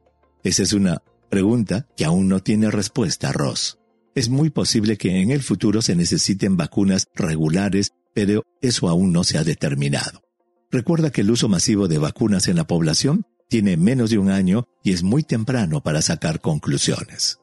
Esa 0.42 0.62
es 0.62 0.72
una 0.72 1.02
pregunta 1.28 1.86
que 1.96 2.04
aún 2.04 2.28
no 2.28 2.40
tiene 2.40 2.70
respuesta, 2.70 3.32
Ross. 3.32 3.78
Es 4.14 4.28
muy 4.28 4.50
posible 4.50 4.96
que 4.98 5.20
en 5.20 5.30
el 5.30 5.42
futuro 5.42 5.82
se 5.82 5.96
necesiten 5.96 6.56
vacunas 6.56 7.06
regulares, 7.14 7.92
pero 8.14 8.44
eso 8.60 8.88
aún 8.88 9.12
no 9.12 9.24
se 9.24 9.38
ha 9.38 9.44
determinado. 9.44 10.22
Recuerda 10.70 11.10
que 11.10 11.22
el 11.22 11.30
uso 11.30 11.48
masivo 11.48 11.88
de 11.88 11.98
vacunas 11.98 12.48
en 12.48 12.56
la 12.56 12.66
población 12.66 13.26
tiene 13.48 13.76
menos 13.76 14.10
de 14.10 14.18
un 14.18 14.30
año 14.30 14.66
y 14.82 14.92
es 14.92 15.02
muy 15.02 15.22
temprano 15.22 15.82
para 15.82 16.02
sacar 16.02 16.40
conclusiones. 16.40 17.38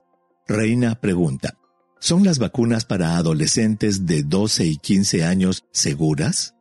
Reina 0.48 1.00
pregunta, 1.00 1.58
¿son 2.00 2.24
las 2.24 2.40
vacunas 2.40 2.86
para 2.86 3.18
adolescentes 3.18 4.06
de 4.06 4.24
12 4.24 4.66
y 4.66 4.78
15 4.78 5.24
años 5.24 5.66
seguras? 5.72 6.56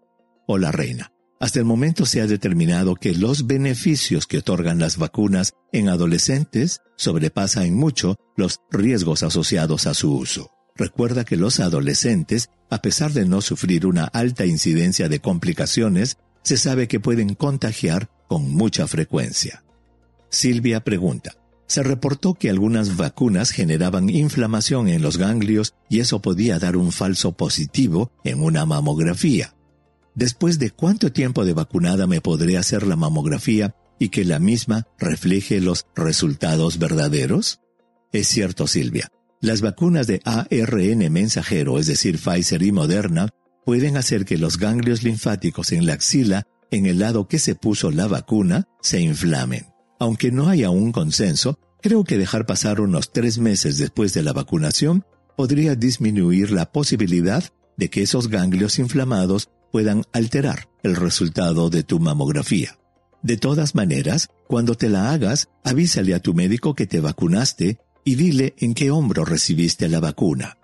o 0.48 0.58
la 0.58 0.72
reina. 0.72 1.12
Hasta 1.40 1.60
el 1.60 1.64
momento 1.64 2.04
se 2.04 2.20
ha 2.20 2.26
determinado 2.26 2.96
que 2.96 3.14
los 3.14 3.46
beneficios 3.46 4.26
que 4.26 4.38
otorgan 4.38 4.80
las 4.80 4.96
vacunas 4.96 5.52
en 5.72 5.88
adolescentes 5.88 6.80
sobrepasan 6.96 7.64
en 7.64 7.76
mucho 7.76 8.16
los 8.36 8.60
riesgos 8.70 9.22
asociados 9.22 9.86
a 9.86 9.94
su 9.94 10.12
uso. 10.16 10.50
Recuerda 10.74 11.24
que 11.24 11.36
los 11.36 11.60
adolescentes, 11.60 12.50
a 12.70 12.82
pesar 12.82 13.12
de 13.12 13.24
no 13.24 13.40
sufrir 13.40 13.86
una 13.86 14.04
alta 14.04 14.46
incidencia 14.46 15.08
de 15.08 15.20
complicaciones, 15.20 16.16
se 16.42 16.56
sabe 16.56 16.88
que 16.88 16.98
pueden 16.98 17.34
contagiar 17.34 18.10
con 18.26 18.50
mucha 18.50 18.88
frecuencia. 18.88 19.62
Silvia 20.30 20.80
pregunta, 20.80 21.36
se 21.68 21.82
reportó 21.82 22.34
que 22.34 22.50
algunas 22.50 22.96
vacunas 22.96 23.50
generaban 23.50 24.10
inflamación 24.10 24.88
en 24.88 25.02
los 25.02 25.18
ganglios 25.18 25.74
y 25.88 26.00
eso 26.00 26.20
podía 26.20 26.58
dar 26.58 26.76
un 26.76 26.90
falso 26.90 27.32
positivo 27.32 28.10
en 28.24 28.42
una 28.42 28.66
mamografía 28.66 29.54
después 30.18 30.58
de 30.58 30.72
cuánto 30.72 31.12
tiempo 31.12 31.44
de 31.44 31.52
vacunada 31.52 32.08
me 32.08 32.20
podré 32.20 32.58
hacer 32.58 32.84
la 32.86 32.96
mamografía 32.96 33.76
y 34.00 34.08
que 34.08 34.24
la 34.24 34.40
misma 34.40 34.86
refleje 34.98 35.60
los 35.60 35.86
resultados 35.94 36.78
verdaderos? 36.78 37.60
Es 38.12 38.26
cierto, 38.26 38.66
Silvia. 38.66 39.08
Las 39.40 39.60
vacunas 39.60 40.08
de 40.08 40.20
ARN 40.24 41.12
mensajero, 41.12 41.78
es 41.78 41.86
decir, 41.86 42.18
Pfizer 42.18 42.62
y 42.62 42.72
Moderna, 42.72 43.28
pueden 43.64 43.96
hacer 43.96 44.24
que 44.24 44.38
los 44.38 44.58
ganglios 44.58 45.04
linfáticos 45.04 45.70
en 45.70 45.86
la 45.86 45.92
axila, 45.92 46.42
en 46.72 46.86
el 46.86 46.98
lado 46.98 47.28
que 47.28 47.38
se 47.38 47.54
puso 47.54 47.92
la 47.92 48.08
vacuna, 48.08 48.66
se 48.82 49.00
inflamen. 49.00 49.66
Aunque 50.00 50.32
no 50.32 50.48
haya 50.48 50.70
un 50.70 50.90
consenso, 50.90 51.60
creo 51.80 52.02
que 52.02 52.18
dejar 52.18 52.44
pasar 52.44 52.80
unos 52.80 53.12
tres 53.12 53.38
meses 53.38 53.78
después 53.78 54.14
de 54.14 54.22
la 54.22 54.32
vacunación 54.32 55.04
podría 55.36 55.76
disminuir 55.76 56.50
la 56.50 56.72
posibilidad 56.72 57.44
de 57.76 57.88
que 57.88 58.02
esos 58.02 58.28
ganglios 58.28 58.80
inflamados 58.80 59.48
puedan 59.70 60.04
alterar 60.12 60.68
el 60.82 60.96
resultado 60.96 61.70
de 61.70 61.82
tu 61.82 62.00
mamografía. 62.00 62.78
De 63.22 63.36
todas 63.36 63.74
maneras, 63.74 64.28
cuando 64.46 64.74
te 64.74 64.88
la 64.88 65.12
hagas, 65.12 65.48
avísale 65.64 66.14
a 66.14 66.20
tu 66.20 66.34
médico 66.34 66.74
que 66.74 66.86
te 66.86 67.00
vacunaste 67.00 67.78
y 68.04 68.14
dile 68.14 68.54
en 68.58 68.74
qué 68.74 68.90
hombro 68.90 69.24
recibiste 69.24 69.88
la 69.88 70.00
vacuna. 70.00 70.58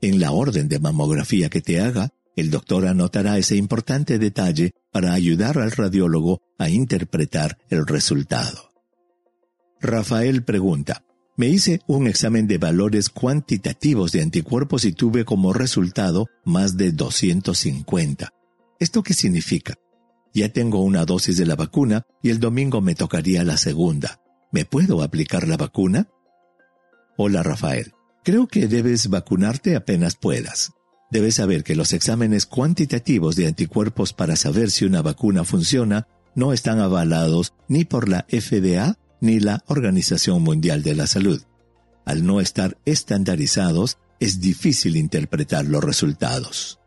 En 0.00 0.20
la 0.20 0.30
orden 0.30 0.68
de 0.68 0.78
mamografía 0.78 1.50
que 1.50 1.60
te 1.60 1.80
haga, 1.80 2.10
el 2.36 2.50
doctor 2.50 2.86
anotará 2.86 3.36
ese 3.36 3.56
importante 3.56 4.18
detalle 4.18 4.70
para 4.92 5.12
ayudar 5.12 5.58
al 5.58 5.72
radiólogo 5.72 6.40
a 6.56 6.68
interpretar 6.68 7.58
el 7.68 7.84
resultado. 7.86 8.70
Rafael 9.80 10.44
pregunta, 10.44 11.04
me 11.36 11.48
hice 11.48 11.80
un 11.86 12.06
examen 12.06 12.46
de 12.46 12.58
valores 12.58 13.10
cuantitativos 13.10 14.12
de 14.12 14.22
anticuerpos 14.22 14.84
y 14.84 14.92
tuve 14.92 15.24
como 15.24 15.52
resultado 15.52 16.26
más 16.44 16.76
de 16.76 16.92
250. 16.92 18.32
¿Esto 18.78 19.02
qué 19.02 19.12
significa? 19.12 19.74
Ya 20.32 20.50
tengo 20.50 20.82
una 20.82 21.04
dosis 21.04 21.36
de 21.36 21.46
la 21.46 21.56
vacuna 21.56 22.04
y 22.22 22.30
el 22.30 22.38
domingo 22.38 22.80
me 22.80 22.94
tocaría 22.94 23.42
la 23.42 23.56
segunda. 23.56 24.20
¿Me 24.52 24.64
puedo 24.64 25.02
aplicar 25.02 25.48
la 25.48 25.56
vacuna? 25.56 26.08
Hola 27.16 27.42
Rafael. 27.42 27.92
Creo 28.22 28.46
que 28.46 28.68
debes 28.68 29.08
vacunarte 29.08 29.74
apenas 29.74 30.14
puedas. 30.14 30.70
Debes 31.10 31.36
saber 31.36 31.64
que 31.64 31.74
los 31.74 31.92
exámenes 31.92 32.46
cuantitativos 32.46 33.34
de 33.34 33.48
anticuerpos 33.48 34.12
para 34.12 34.36
saber 34.36 34.70
si 34.70 34.84
una 34.84 35.02
vacuna 35.02 35.42
funciona 35.44 36.06
no 36.36 36.52
están 36.52 36.78
avalados 36.78 37.54
ni 37.66 37.84
por 37.84 38.08
la 38.08 38.26
FDA 38.28 38.96
ni 39.20 39.40
la 39.40 39.64
Organización 39.66 40.42
Mundial 40.42 40.84
de 40.84 40.94
la 40.94 41.08
Salud. 41.08 41.42
Al 42.04 42.24
no 42.24 42.40
estar 42.40 42.78
estandarizados, 42.84 43.98
es 44.20 44.40
difícil 44.40 44.96
interpretar 44.96 45.64
los 45.64 45.82
resultados. 45.82 46.78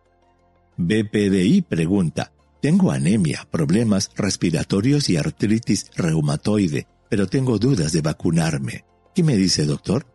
BPDI 0.87 1.61
pregunta, 1.61 2.31
tengo 2.61 2.91
anemia, 2.91 3.47
problemas 3.49 4.09
respiratorios 4.15 5.09
y 5.09 5.17
artritis 5.17 5.91
reumatoide, 5.95 6.87
pero 7.09 7.27
tengo 7.27 7.59
dudas 7.59 7.91
de 7.91 8.01
vacunarme. 8.01 8.85
¿Qué 9.13 9.23
me 9.23 9.35
dice, 9.35 9.65
doctor? 9.65 10.07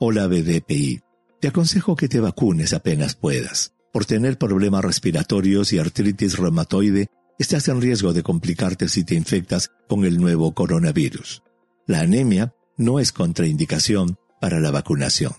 Hola 0.00 0.26
BDPI, 0.26 1.00
te 1.40 1.48
aconsejo 1.48 1.94
que 1.94 2.08
te 2.08 2.20
vacunes 2.20 2.72
apenas 2.72 3.14
puedas. 3.14 3.74
Por 3.92 4.06
tener 4.06 4.38
problemas 4.38 4.84
respiratorios 4.84 5.72
y 5.72 5.78
artritis 5.78 6.36
reumatoide, 6.36 7.08
estás 7.38 7.68
en 7.68 7.80
riesgo 7.80 8.12
de 8.12 8.22
complicarte 8.22 8.88
si 8.88 9.04
te 9.04 9.14
infectas 9.14 9.70
con 9.88 10.04
el 10.04 10.18
nuevo 10.18 10.52
coronavirus. 10.52 11.42
La 11.86 12.00
anemia 12.00 12.54
no 12.76 12.98
es 12.98 13.12
contraindicación 13.12 14.16
para 14.40 14.58
la 14.58 14.70
vacunación. 14.70 15.32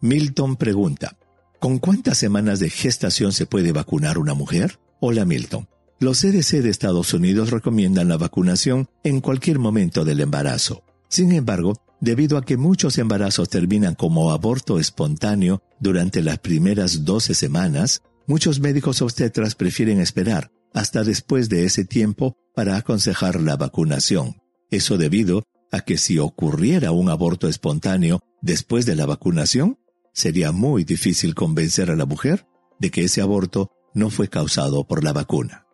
Milton 0.00 0.56
pregunta, 0.56 1.16
¿con 1.62 1.78
cuántas 1.78 2.18
semanas 2.18 2.58
de 2.58 2.70
gestación 2.70 3.30
se 3.30 3.46
puede 3.46 3.70
vacunar 3.70 4.18
una 4.18 4.34
mujer? 4.34 4.80
Hola 4.98 5.24
Milton. 5.24 5.68
Los 6.00 6.20
CDC 6.20 6.60
de 6.60 6.70
Estados 6.70 7.14
Unidos 7.14 7.52
recomiendan 7.52 8.08
la 8.08 8.16
vacunación 8.16 8.88
en 9.04 9.20
cualquier 9.20 9.60
momento 9.60 10.04
del 10.04 10.18
embarazo. 10.18 10.82
Sin 11.08 11.30
embargo, 11.30 11.74
debido 12.00 12.36
a 12.36 12.44
que 12.44 12.56
muchos 12.56 12.98
embarazos 12.98 13.48
terminan 13.48 13.94
como 13.94 14.32
aborto 14.32 14.80
espontáneo 14.80 15.62
durante 15.78 16.20
las 16.20 16.40
primeras 16.40 17.04
12 17.04 17.32
semanas, 17.32 18.02
muchos 18.26 18.58
médicos 18.58 19.00
obstetras 19.00 19.54
prefieren 19.54 20.00
esperar 20.00 20.50
hasta 20.74 21.04
después 21.04 21.48
de 21.48 21.64
ese 21.64 21.84
tiempo 21.84 22.34
para 22.56 22.76
aconsejar 22.76 23.40
la 23.40 23.56
vacunación. 23.56 24.34
Eso 24.68 24.98
debido 24.98 25.44
a 25.70 25.82
que 25.82 25.96
si 25.96 26.18
ocurriera 26.18 26.90
un 26.90 27.08
aborto 27.08 27.46
espontáneo 27.46 28.18
después 28.40 28.84
de 28.84 28.96
la 28.96 29.06
vacunación, 29.06 29.78
sería 30.12 30.52
muy 30.52 30.84
difícil 30.84 31.34
convencer 31.34 31.90
a 31.90 31.96
la 31.96 32.06
mujer 32.06 32.46
de 32.78 32.90
que 32.90 33.04
ese 33.04 33.22
aborto 33.22 33.70
no 33.94 34.10
fue 34.10 34.28
causado 34.28 34.86
por 34.86 35.04
la 35.04 35.12
vacuna. 35.12 35.66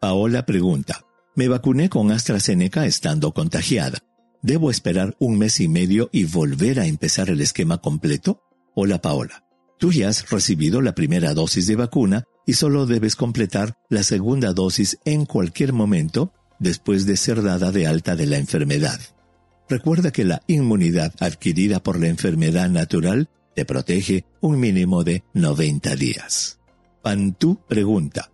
Paola 0.00 0.44
pregunta, 0.46 1.04
me 1.34 1.48
vacuné 1.48 1.88
con 1.88 2.10
AstraZeneca 2.10 2.86
estando 2.86 3.32
contagiada. 3.32 3.98
¿Debo 4.42 4.70
esperar 4.70 5.16
un 5.20 5.38
mes 5.38 5.60
y 5.60 5.68
medio 5.68 6.10
y 6.12 6.24
volver 6.24 6.80
a 6.80 6.86
empezar 6.86 7.30
el 7.30 7.40
esquema 7.40 7.78
completo? 7.78 8.42
Hola 8.74 9.00
Paola, 9.00 9.44
tú 9.78 9.92
ya 9.92 10.08
has 10.08 10.28
recibido 10.30 10.82
la 10.82 10.94
primera 10.94 11.34
dosis 11.34 11.66
de 11.66 11.76
vacuna 11.76 12.24
y 12.46 12.54
solo 12.54 12.86
debes 12.86 13.14
completar 13.14 13.74
la 13.88 14.02
segunda 14.02 14.52
dosis 14.52 14.98
en 15.04 15.26
cualquier 15.26 15.72
momento 15.72 16.32
después 16.58 17.06
de 17.06 17.16
ser 17.16 17.42
dada 17.42 17.70
de 17.70 17.86
alta 17.86 18.16
de 18.16 18.26
la 18.26 18.38
enfermedad. 18.38 19.00
Recuerda 19.68 20.10
que 20.10 20.24
la 20.24 20.42
inmunidad 20.48 21.14
adquirida 21.20 21.82
por 21.82 21.98
la 22.00 22.08
enfermedad 22.08 22.68
natural 22.68 23.30
te 23.54 23.64
protege 23.64 24.24
un 24.40 24.58
mínimo 24.58 25.04
de 25.04 25.24
90 25.34 25.96
días. 25.96 26.58
Pantú 27.02 27.58
pregunta, 27.68 28.30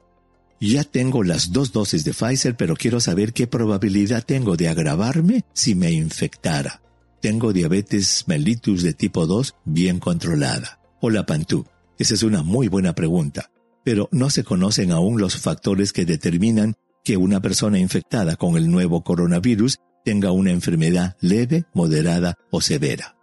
ya 0.61 0.85
tengo 0.85 1.23
las 1.23 1.53
dos 1.53 1.73
dosis 1.73 2.05
de 2.05 2.13
Pfizer, 2.13 2.57
pero 2.57 2.77
quiero 2.77 3.01
saber 3.01 3.33
qué 3.33 3.47
probabilidad 3.47 4.25
tengo 4.25 4.57
de 4.57 4.69
agravarme 4.69 5.45
si 5.53 5.75
me 5.75 5.91
infectara. 5.93 6.83
Tengo 7.21 7.53
diabetes 7.53 8.25
mellitus 8.27 8.83
de 8.83 8.95
tipo 8.95 9.27
2 9.27 9.55
bien 9.65 9.99
controlada. 9.99 10.81
Hola 11.01 11.27
Pantú, 11.27 11.67
esa 11.99 12.15
es 12.15 12.23
una 12.23 12.43
muy 12.43 12.69
buena 12.69 12.95
pregunta 12.95 13.51
pero 13.89 14.07
no 14.13 14.29
se 14.29 14.45
conocen 14.45 14.93
aún 14.93 15.19
los 15.19 15.39
factores 15.39 15.95
que 15.95 16.05
determinan 16.05 16.75
que 17.05 17.17
una 17.17 17.41
persona 17.41 17.79
infectada 17.79 18.37
con 18.37 18.59
el 18.59 18.71
nuevo 18.71 19.03
coronavirus 19.03 19.79
tenga 20.05 20.31
una 20.31 20.51
enfermedad 20.51 21.17
leve, 21.23 21.65
moderada 21.73 22.35
o 22.51 22.61
severa. 22.61 23.18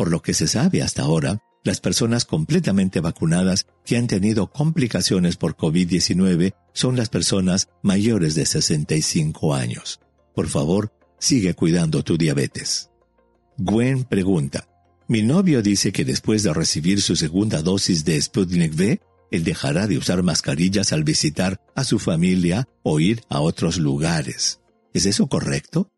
Por 0.00 0.10
lo 0.10 0.22
que 0.22 0.32
se 0.32 0.48
sabe 0.48 0.80
hasta 0.80 1.02
ahora, 1.02 1.42
las 1.62 1.82
personas 1.82 2.24
completamente 2.24 3.00
vacunadas 3.00 3.66
que 3.84 3.98
han 3.98 4.06
tenido 4.06 4.50
complicaciones 4.50 5.36
por 5.36 5.58
COVID-19 5.58 6.54
son 6.72 6.96
las 6.96 7.10
personas 7.10 7.68
mayores 7.82 8.34
de 8.34 8.46
65 8.46 9.54
años. 9.54 10.00
Por 10.34 10.48
favor, 10.48 10.90
sigue 11.18 11.52
cuidando 11.52 12.02
tu 12.02 12.16
diabetes. 12.16 12.88
Gwen 13.58 14.04
pregunta, 14.04 14.70
mi 15.06 15.20
novio 15.20 15.60
dice 15.60 15.92
que 15.92 16.06
después 16.06 16.44
de 16.44 16.54
recibir 16.54 17.02
su 17.02 17.14
segunda 17.14 17.60
dosis 17.60 18.06
de 18.06 18.22
Sputnik 18.22 18.72
V, 18.74 19.02
él 19.30 19.44
dejará 19.44 19.86
de 19.86 19.98
usar 19.98 20.22
mascarillas 20.22 20.94
al 20.94 21.04
visitar 21.04 21.60
a 21.74 21.84
su 21.84 21.98
familia 21.98 22.66
o 22.82 23.00
ir 23.00 23.20
a 23.28 23.42
otros 23.42 23.76
lugares. 23.76 24.60
¿Es 24.94 25.04
eso 25.04 25.26
correcto? 25.26 25.92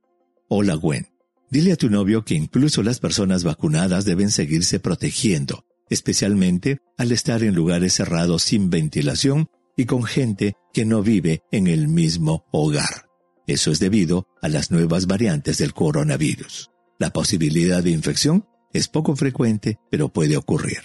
Hola 0.48 0.74
Gwen. 0.74 1.11
Dile 1.52 1.72
a 1.72 1.76
tu 1.76 1.90
novio 1.90 2.24
que 2.24 2.34
incluso 2.34 2.82
las 2.82 2.98
personas 2.98 3.44
vacunadas 3.44 4.06
deben 4.06 4.30
seguirse 4.30 4.80
protegiendo, 4.80 5.66
especialmente 5.90 6.78
al 6.96 7.12
estar 7.12 7.42
en 7.42 7.54
lugares 7.54 7.92
cerrados 7.92 8.42
sin 8.42 8.70
ventilación 8.70 9.50
y 9.76 9.84
con 9.84 10.04
gente 10.04 10.54
que 10.72 10.86
no 10.86 11.02
vive 11.02 11.42
en 11.52 11.66
el 11.66 11.88
mismo 11.88 12.46
hogar. 12.52 13.10
Eso 13.46 13.70
es 13.70 13.80
debido 13.80 14.28
a 14.40 14.48
las 14.48 14.70
nuevas 14.70 15.06
variantes 15.06 15.58
del 15.58 15.74
coronavirus. 15.74 16.70
La 16.98 17.12
posibilidad 17.12 17.82
de 17.82 17.90
infección 17.90 18.46
es 18.72 18.88
poco 18.88 19.14
frecuente, 19.14 19.78
pero 19.90 20.08
puede 20.08 20.38
ocurrir. 20.38 20.80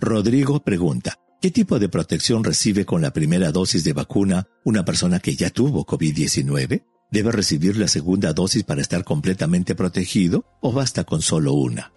Rodrigo 0.00 0.64
pregunta, 0.64 1.20
¿Qué 1.40 1.50
tipo 1.50 1.78
de 1.78 1.88
protección 1.88 2.44
recibe 2.44 2.84
con 2.84 3.00
la 3.00 3.14
primera 3.14 3.50
dosis 3.50 3.82
de 3.82 3.94
vacuna 3.94 4.46
una 4.62 4.84
persona 4.84 5.20
que 5.20 5.34
ya 5.36 5.48
tuvo 5.48 5.86
COVID-19? 5.86 6.84
¿Debe 7.10 7.32
recibir 7.32 7.76
la 7.76 7.88
segunda 7.88 8.32
dosis 8.32 8.62
para 8.62 8.80
estar 8.80 9.02
completamente 9.02 9.74
protegido 9.74 10.44
o 10.60 10.72
basta 10.72 11.04
con 11.04 11.22
solo 11.22 11.54
una? 11.54 11.92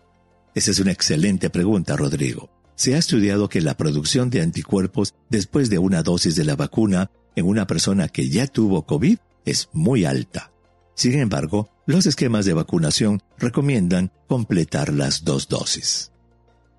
Esa 0.55 0.71
es 0.71 0.79
una 0.79 0.91
excelente 0.91 1.49
pregunta, 1.51 1.95
Rodrigo. 1.95 2.49
Se 2.75 2.95
ha 2.95 2.97
estudiado 2.97 3.47
que 3.47 3.61
la 3.61 3.77
producción 3.77 4.31
de 4.31 4.41
anticuerpos 4.41 5.13
después 5.29 5.69
de 5.69 5.77
una 5.77 6.01
dosis 6.01 6.35
de 6.35 6.45
la 6.45 6.55
vacuna 6.55 7.11
en 7.35 7.45
una 7.45 7.67
persona 7.67 8.07
que 8.07 8.29
ya 8.29 8.47
tuvo 8.47 8.87
COVID 8.87 9.17
es 9.45 9.69
muy 9.71 10.05
alta. 10.05 10.51
Sin 10.95 11.13
embargo, 11.19 11.69
los 11.85 12.05
esquemas 12.07 12.45
de 12.45 12.53
vacunación 12.53 13.21
recomiendan 13.37 14.11
completar 14.27 14.93
las 14.93 15.23
dos 15.23 15.47
dosis. 15.47 16.11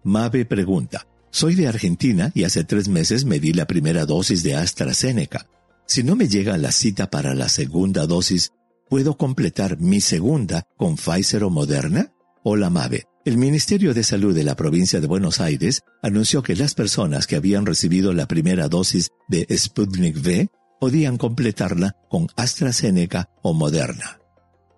Mabe 0.02 0.44
pregunta, 0.44 1.06
soy 1.30 1.54
de 1.54 1.68
Argentina 1.68 2.32
y 2.34 2.44
hace 2.44 2.64
tres 2.64 2.88
meses 2.88 3.24
me 3.24 3.38
di 3.38 3.52
la 3.52 3.66
primera 3.66 4.06
dosis 4.06 4.42
de 4.42 4.56
AstraZeneca. 4.56 5.46
Si 5.86 6.02
no 6.02 6.16
me 6.16 6.28
llega 6.28 6.56
la 6.56 6.72
cita 6.72 7.10
para 7.10 7.34
la 7.34 7.48
segunda 7.48 8.06
dosis, 8.06 8.52
¿puedo 8.88 9.18
completar 9.18 9.78
mi 9.78 10.00
segunda 10.00 10.64
con 10.76 10.96
Pfizer 10.96 11.44
o 11.44 11.50
Moderna? 11.50 12.12
Hola 12.42 12.70
Mave. 12.70 13.04
El 13.26 13.36
Ministerio 13.36 13.92
de 13.92 14.02
Salud 14.02 14.34
de 14.34 14.44
la 14.44 14.56
provincia 14.56 15.00
de 15.00 15.06
Buenos 15.06 15.40
Aires 15.40 15.82
anunció 16.02 16.42
que 16.42 16.56
las 16.56 16.74
personas 16.74 17.26
que 17.26 17.36
habían 17.36 17.66
recibido 17.66 18.14
la 18.14 18.26
primera 18.26 18.68
dosis 18.68 19.10
de 19.28 19.46
Sputnik 19.56 20.16
V 20.16 20.48
podían 20.80 21.18
completarla 21.18 21.96
con 22.08 22.28
AstraZeneca 22.36 23.28
o 23.42 23.52
Moderna. 23.52 24.18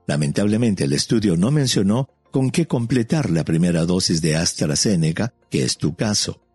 Lamentablemente 0.06 0.84
el 0.84 0.92
estudio 0.92 1.36
no 1.36 1.50
mencionó 1.50 2.08
con 2.32 2.50
qué 2.50 2.66
completar 2.66 3.30
la 3.30 3.44
primera 3.44 3.86
dosis 3.86 4.20
de 4.20 4.36
AstraZeneca, 4.36 5.32
que 5.50 5.64
es 5.64 5.76
tu 5.76 5.94
caso. 5.94 6.45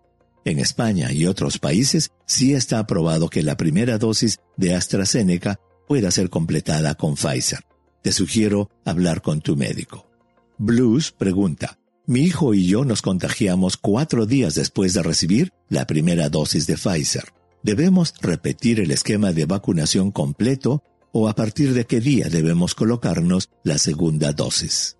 En 0.43 0.59
España 0.59 1.11
y 1.11 1.27
otros 1.27 1.59
países 1.59 2.11
sí 2.25 2.53
está 2.53 2.79
aprobado 2.79 3.29
que 3.29 3.43
la 3.43 3.57
primera 3.57 3.97
dosis 3.97 4.39
de 4.57 4.73
AstraZeneca 4.73 5.59
pueda 5.87 6.09
ser 6.09 6.29
completada 6.29 6.95
con 6.95 7.15
Pfizer. 7.15 7.59
Te 8.01 8.11
sugiero 8.11 8.69
hablar 8.83 9.21
con 9.21 9.41
tu 9.41 9.55
médico. 9.55 10.07
Blues 10.57 11.11
pregunta, 11.11 11.77
mi 12.07 12.21
hijo 12.21 12.53
y 12.53 12.65
yo 12.65 12.85
nos 12.85 13.01
contagiamos 13.01 13.77
cuatro 13.77 14.25
días 14.25 14.55
después 14.55 14.93
de 14.93 15.03
recibir 15.03 15.51
la 15.69 15.85
primera 15.85 16.29
dosis 16.29 16.65
de 16.65 16.75
Pfizer. 16.75 17.25
¿Debemos 17.61 18.15
repetir 18.21 18.79
el 18.79 18.89
esquema 18.89 19.33
de 19.33 19.45
vacunación 19.45 20.11
completo 20.11 20.83
o 21.11 21.29
a 21.29 21.35
partir 21.35 21.73
de 21.73 21.85
qué 21.85 21.99
día 21.99 22.29
debemos 22.29 22.73
colocarnos 22.73 23.49
la 23.63 23.77
segunda 23.77 24.33
dosis? 24.33 24.97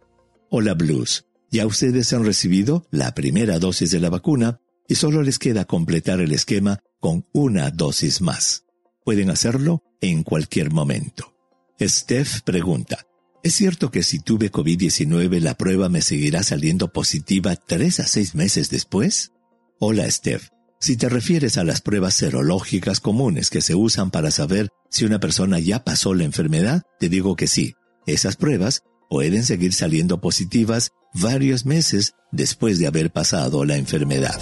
Hola 0.50 0.76
Blues, 0.76 1.26
ya 1.50 1.66
ustedes 1.66 2.14
han 2.14 2.24
recibido 2.24 2.86
la 2.92 3.16
primera 3.16 3.58
dosis 3.58 3.90
de 3.90 4.00
la 4.00 4.10
vacuna 4.10 4.60
y 4.92 4.96
solo 4.96 5.24
les 5.24 5.40
queda 5.40 5.64
completar 5.64 6.20
el 6.20 6.34
esquema 6.34 6.80
con 7.00 7.26
una 7.32 7.72
dosis 7.72 8.20
más. 8.20 8.66
Pueden 9.06 9.30
hacerlo 9.30 9.84
en 10.02 10.24
cualquier 10.24 10.70
momento. 10.70 11.34
Steph 11.80 12.42
pregunta, 12.42 13.08
¿Es 13.42 13.56
cierto 13.56 13.90
que 13.90 14.04
si 14.04 14.20
tuve 14.20 14.52
COVID-19 14.52 15.40
la 15.40 15.54
prueba 15.54 15.88
me 15.88 16.02
seguirá 16.02 16.44
saliendo 16.44 16.92
positiva 16.92 17.56
tres 17.56 18.02
a 18.02 18.06
seis 18.06 18.36
meses 18.36 18.70
después? 18.70 19.32
Hola, 19.80 20.12
Steph. 20.12 20.50
Si 20.82 20.98
te 20.98 21.08
refieres 21.08 21.58
a 21.58 21.64
las 21.64 21.80
pruebas 21.80 22.16
serológicas 22.16 23.00
comunes 23.00 23.50
que 23.50 23.62
se 23.62 23.76
usan 23.76 24.12
para 24.12 24.30
saber 24.30 24.68
si 24.90 25.06
una 25.06 25.22
persona 25.22 25.58
ya 25.60 25.86
pasó 25.86 26.14
la 26.14 26.26
enfermedad, 26.26 26.82
te 27.00 27.08
digo 27.08 27.38
que 27.38 27.48
sí. 27.48 27.76
Esas 28.06 28.36
pruebas 28.36 28.84
pueden 29.10 29.46
seguir 29.46 29.72
saliendo 29.72 30.20
positivas 30.20 30.92
varios 31.14 31.66
meses 31.66 32.14
después 32.34 32.78
de 32.78 32.88
haber 32.88 33.12
pasado 33.14 33.64
la 33.64 33.78
enfermedad. 33.78 34.40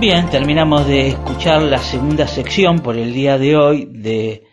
Bien, 0.00 0.30
terminamos 0.30 0.86
de 0.86 1.08
escuchar 1.08 1.60
la 1.60 1.76
segunda 1.76 2.26
sección 2.26 2.78
por 2.78 2.96
el 2.96 3.12
día 3.12 3.36
de 3.36 3.54
hoy 3.54 3.84
de 3.84 4.44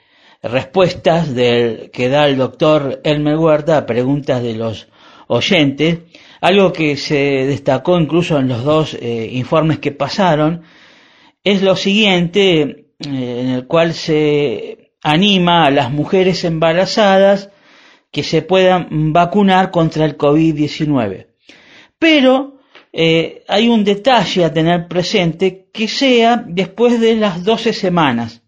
respuestas 0.44 1.34
del, 1.34 1.90
que 1.90 2.10
da 2.10 2.28
el 2.28 2.36
doctor 2.36 3.00
Elmer 3.06 3.38
Huerta 3.38 3.78
a 3.78 3.86
preguntas 3.86 4.44
de 4.44 4.56
los 4.56 4.90
oyentes, 5.28 6.00
algo 6.42 6.74
que 6.74 6.98
se 6.98 7.46
destacó 7.46 7.98
incluso 7.98 8.38
en 8.38 8.50
los 8.50 8.66
dos 8.66 8.94
eh, 8.96 9.30
informes 9.32 9.80
que 9.80 9.94
pasaron, 9.94 10.64
es 11.46 11.62
lo 11.62 11.78
siguiente, 11.78 12.62
eh, 12.62 12.86
en 13.00 13.48
el 13.48 13.68
cual 13.68 13.94
se 13.94 14.92
anima 15.02 15.66
a 15.66 15.72
las 15.72 15.92
mujeres 15.92 16.44
embarazadas 16.44 17.52
que 18.12 18.24
se 18.24 18.42
puedan 18.42 19.14
vacunar 19.14 19.72
contra 19.72 20.04
el 20.04 20.18
COVID-19. 20.18 21.28
Pero 21.98 22.57
eh, 22.94 23.44
hay 23.48 23.68
un 23.68 23.84
detalle 23.84 24.46
a 24.46 24.54
tener 24.54 24.88
presente 24.88 25.70
que 25.72 25.88
sea 25.88 26.44
después 26.46 27.00
de 27.00 27.16
las 27.16 27.44
12 27.44 27.74
semanas. 27.74 28.42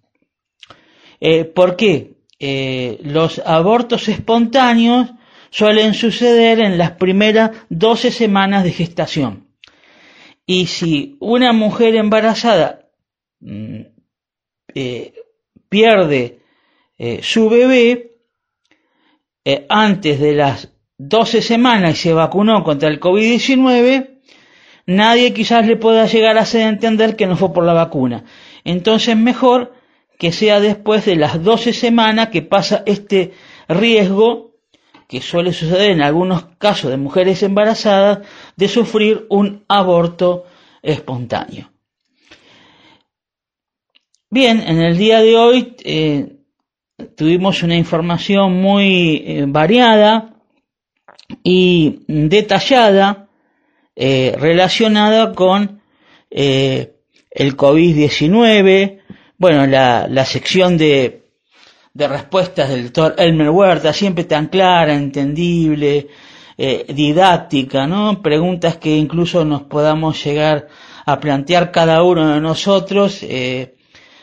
Eh, 1.20 1.45
¿Por 1.45 1.76
qué? 1.76 2.16
Eh, 2.40 2.99
los 3.03 3.40
abortos 3.40 4.07
espontáneos 4.07 5.11
suelen 5.49 5.94
suceder 5.94 6.60
en 6.60 6.78
las 6.78 6.91
primeras 6.91 7.52
12 7.70 8.11
semanas 8.11 8.64
de 8.64 8.72
gestación. 8.72 9.48
Y 10.45 10.68
si 10.68 11.18
una 11.20 11.52
mujer 11.52 11.95
embarazada 11.95 12.90
mm, 13.40 13.82
eh, 14.74 15.14
pierde 15.68 16.40
su 17.22 17.49
bebé 17.49 18.18
antes 19.70 20.20
de 20.20 20.34
las 20.34 20.70
12 20.98 21.41
semanas 21.41 21.94
y 21.94 21.95
se 22.10 22.14
vacunó 22.14 22.61
contra 22.61 22.90
el 22.90 22.99
COVID-19, 22.99 24.19
nadie 24.90 25.34
quizás 25.34 25.68
le 25.68 25.78
pueda 25.78 26.07
llegar 26.07 26.38
a 26.38 26.41
hacer 26.41 26.61
entender 26.61 27.16
que 27.16 27.28
no 27.28 27.38
fue 27.38 27.53
por 27.53 27.64
la 27.64 27.74
vacuna. 27.74 28.24
Entonces 28.64 29.16
mejor 29.16 29.74
que 30.18 30.32
sea 30.32 30.60
después 30.60 31.06
de 31.06 31.16
las 31.16 31.44
12 31.44 31.74
semanas 31.74 32.30
que 32.30 32.41
pasa 32.41 32.84
este 32.86 33.34
riesgo 33.68 34.56
que 35.07 35.22
suele 35.22 35.53
suceder 35.53 35.91
en 35.91 36.02
algunos 36.02 36.45
casos 36.57 36.90
de 36.90 36.98
mujeres 36.98 37.41
embarazadas 37.44 38.28
de 38.56 38.68
sufrir 38.68 39.26
un 39.30 39.64
aborto 39.68 40.45
espontáneo. 40.82 41.72
Bien, 44.32 44.61
en 44.61 44.82
el 44.82 44.98
día 44.98 45.22
de 45.22 45.36
hoy 45.36 45.76
eh, 45.84 46.38
tuvimos 47.16 47.64
una 47.64 47.76
información 47.76 48.53
muy 48.53 49.24
eh, 49.26 49.45
variada 49.48 50.36
y 51.44 52.02
detallada 52.07 53.28
eh, 54.02 54.34
relacionada 54.40 55.34
con 55.34 55.82
el 56.32 57.58
COVID-19, 57.58 59.00
bueno, 59.38 59.68
la, 59.68 60.08
la 60.10 60.26
sección 60.26 60.78
de, 60.78 61.24
de 61.94 62.08
respuestas 62.08 62.70
del 62.70 62.84
doctor 62.92 63.16
Elmer 63.18 63.50
Huerta, 63.50 63.92
siempre 63.94 64.24
tan 64.24 64.48
clara, 64.48 64.94
entendible, 64.94 66.08
eh, 66.58 66.86
didáctica, 66.94 67.88
¿no? 67.88 68.22
Preguntas 68.22 68.78
que 68.78 68.96
incluso 68.96 69.46
nos 69.46 69.64
podamos 69.64 70.24
llegar 70.24 70.68
a 71.06 71.20
plantear 71.20 71.72
cada 71.72 72.04
uno 72.04 72.34
de 72.34 72.42
nosotros, 72.42 73.20
eh, 73.24 73.76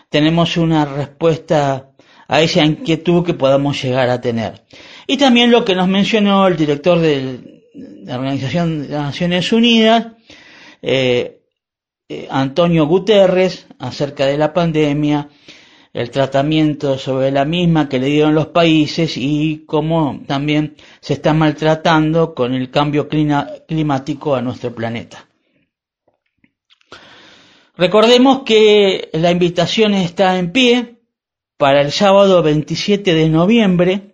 tenemos 0.09 0.57
una 0.57 0.85
respuesta 0.85 1.91
a 2.29 2.41
esa 2.41 2.65
inquietud 2.65 3.25
que 3.25 3.35
podamos 3.35 3.83
llegar 3.83 4.11
a 4.11 4.21
tener. 4.21 4.65
Y 5.07 5.17
también 5.17 5.51
lo 5.51 5.65
que 5.65 5.75
nos 5.75 5.89
mencionó 5.89 6.47
el 6.47 6.57
director 6.57 6.99
de 6.99 7.56
la 7.77 8.17
Organización 8.19 8.83
de 8.83 8.89
las 8.89 9.03
Naciones 9.03 9.53
Unidas, 9.53 10.09
eh, 10.83 11.43
eh, 12.09 12.29
Antonio 12.31 12.87
Guterres 12.87 13.67
acerca 13.79 14.27
de 14.27 14.39
la 14.39 14.53
pandemia, 14.53 15.29
el 15.93 16.11
tratamiento 16.11 16.99
sobre 16.99 17.31
la 17.31 17.45
misma 17.45 17.89
que 17.89 17.99
le 17.99 18.07
dieron 18.07 18.35
los 18.35 18.49
países 18.49 19.17
y 19.17 19.65
cómo 19.67 20.21
también 20.27 20.77
se 21.01 21.15
está 21.15 21.33
maltratando 21.33 22.35
con 22.35 22.55
el 22.55 22.71
cambio 22.71 23.09
climático 23.09 24.35
a 24.35 24.43
nuestro 24.43 24.75
planeta. 24.75 25.27
Recordemos 27.77 28.43
que 28.45 29.11
la 29.13 29.31
invitación 29.31 29.95
está 29.95 30.39
en 30.39 30.53
pie 30.53 30.99
para 31.57 31.81
el 31.81 31.93
sábado 31.93 32.43
27 32.43 33.15
de 33.15 33.29
noviembre 33.29 34.13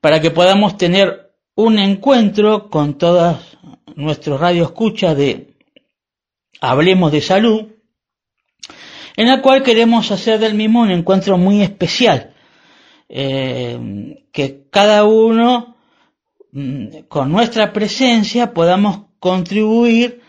para 0.00 0.20
que 0.20 0.30
podamos 0.30 0.76
tener 0.76 1.21
un 1.54 1.78
encuentro 1.78 2.70
con 2.70 2.96
todas 2.96 3.58
nuestros 3.94 4.40
radioescuchas 4.40 5.16
de 5.16 5.54
Hablemos 6.60 7.12
de 7.12 7.20
Salud, 7.20 7.66
en 9.16 9.26
la 9.26 9.42
cual 9.42 9.62
queremos 9.62 10.10
hacer 10.10 10.38
del 10.38 10.54
mismo 10.54 10.80
un 10.82 10.90
encuentro 10.90 11.36
muy 11.36 11.60
especial, 11.60 12.34
eh, 13.08 14.24
que 14.32 14.66
cada 14.70 15.04
uno 15.04 15.76
mm, 16.52 17.00
con 17.08 17.30
nuestra 17.30 17.72
presencia 17.72 18.54
podamos 18.54 19.00
contribuir 19.18 20.22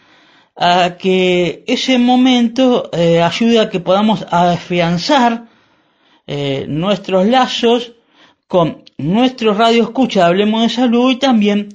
a 0.56 0.98
que 0.98 1.64
ese 1.68 1.98
momento 1.98 2.90
eh, 2.92 3.22
ayude 3.22 3.60
a 3.60 3.70
que 3.70 3.80
podamos 3.80 4.26
afianzar 4.30 5.48
eh, 6.28 6.66
nuestros 6.68 7.26
lazos 7.28 7.94
con 8.48 8.83
nuestro 8.98 9.54
radio 9.54 9.84
escucha 9.84 10.26
Hablemos 10.26 10.62
de 10.62 10.70
Salud 10.70 11.12
y 11.12 11.18
también 11.18 11.70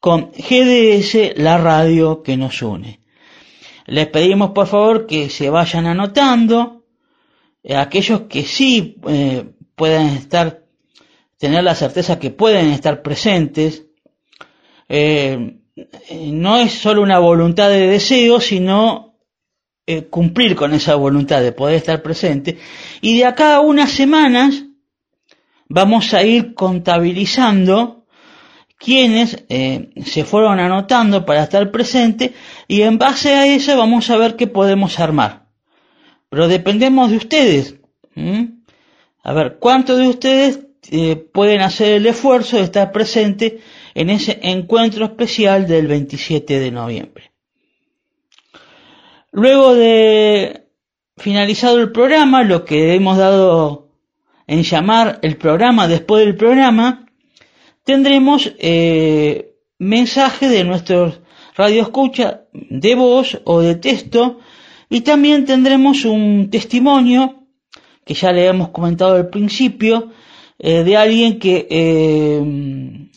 con 0.00 0.30
GDS, 0.32 1.36
la 1.36 1.58
radio 1.58 2.22
que 2.22 2.36
nos 2.36 2.62
une. 2.62 3.00
Les 3.86 4.06
pedimos 4.06 4.50
por 4.50 4.66
favor 4.66 5.06
que 5.06 5.30
se 5.30 5.50
vayan 5.50 5.86
anotando, 5.86 6.84
eh, 7.62 7.74
aquellos 7.74 8.22
que 8.22 8.42
sí 8.42 8.96
eh, 9.08 9.44
pueden 9.74 10.08
estar, 10.08 10.64
tener 11.38 11.64
la 11.64 11.74
certeza 11.74 12.18
que 12.18 12.30
pueden 12.30 12.68
estar 12.68 13.02
presentes, 13.02 13.86
eh, 14.88 15.56
no 16.26 16.58
es 16.58 16.72
solo 16.72 17.02
una 17.02 17.18
voluntad 17.18 17.70
de 17.70 17.86
deseo, 17.86 18.40
sino 18.40 19.06
cumplir 20.10 20.54
con 20.54 20.74
esa 20.74 20.96
voluntad 20.96 21.40
de 21.40 21.52
poder 21.52 21.76
estar 21.76 22.02
presente. 22.02 22.58
Y 23.00 23.16
de 23.16 23.24
acá 23.24 23.54
a 23.54 23.60
unas 23.60 23.90
semanas 23.90 24.67
vamos 25.68 26.14
a 26.14 26.22
ir 26.22 26.54
contabilizando 26.54 28.06
quienes 28.78 29.44
eh, 29.48 29.90
se 30.04 30.24
fueron 30.24 30.60
anotando 30.60 31.26
para 31.26 31.42
estar 31.42 31.70
presente 31.70 32.32
y 32.68 32.82
en 32.82 32.96
base 32.98 33.34
a 33.34 33.46
eso 33.46 33.76
vamos 33.76 34.08
a 34.10 34.16
ver 34.16 34.36
qué 34.36 34.46
podemos 34.46 34.98
armar. 35.00 35.46
Pero 36.30 36.48
dependemos 36.48 37.10
de 37.10 37.16
ustedes. 37.16 37.74
A 39.22 39.32
ver, 39.32 39.58
¿cuántos 39.58 39.98
de 39.98 40.08
ustedes 40.08 40.60
eh, 40.90 41.16
pueden 41.16 41.60
hacer 41.60 41.94
el 41.94 42.06
esfuerzo 42.06 42.56
de 42.56 42.64
estar 42.64 42.92
presente 42.92 43.60
en 43.94 44.10
ese 44.10 44.38
encuentro 44.42 45.04
especial 45.04 45.66
del 45.66 45.86
27 45.86 46.60
de 46.60 46.70
noviembre? 46.70 47.32
Luego 49.30 49.74
de 49.74 50.64
finalizado 51.16 51.78
el 51.78 51.92
programa, 51.92 52.42
lo 52.42 52.64
que 52.64 52.94
hemos 52.94 53.18
dado 53.18 53.87
en 54.48 54.62
llamar 54.62 55.20
el 55.22 55.36
programa. 55.36 55.86
Después 55.86 56.24
del 56.24 56.34
programa, 56.34 57.06
tendremos 57.84 58.52
eh, 58.58 59.54
mensajes 59.78 60.50
de 60.50 60.64
nuestros 60.64 61.20
radioescucha 61.54 62.44
de 62.52 62.94
voz 62.94 63.40
o 63.44 63.60
de 63.60 63.76
texto. 63.76 64.40
Y 64.88 65.02
también 65.02 65.44
tendremos 65.44 66.04
un 66.06 66.48
testimonio 66.50 67.46
que 68.04 68.14
ya 68.14 68.32
le 68.32 68.46
hemos 68.46 68.70
comentado 68.70 69.16
al 69.16 69.28
principio 69.28 70.12
eh, 70.58 70.82
de 70.82 70.96
alguien 70.96 71.38
que 71.38 71.66
eh, 71.68 73.10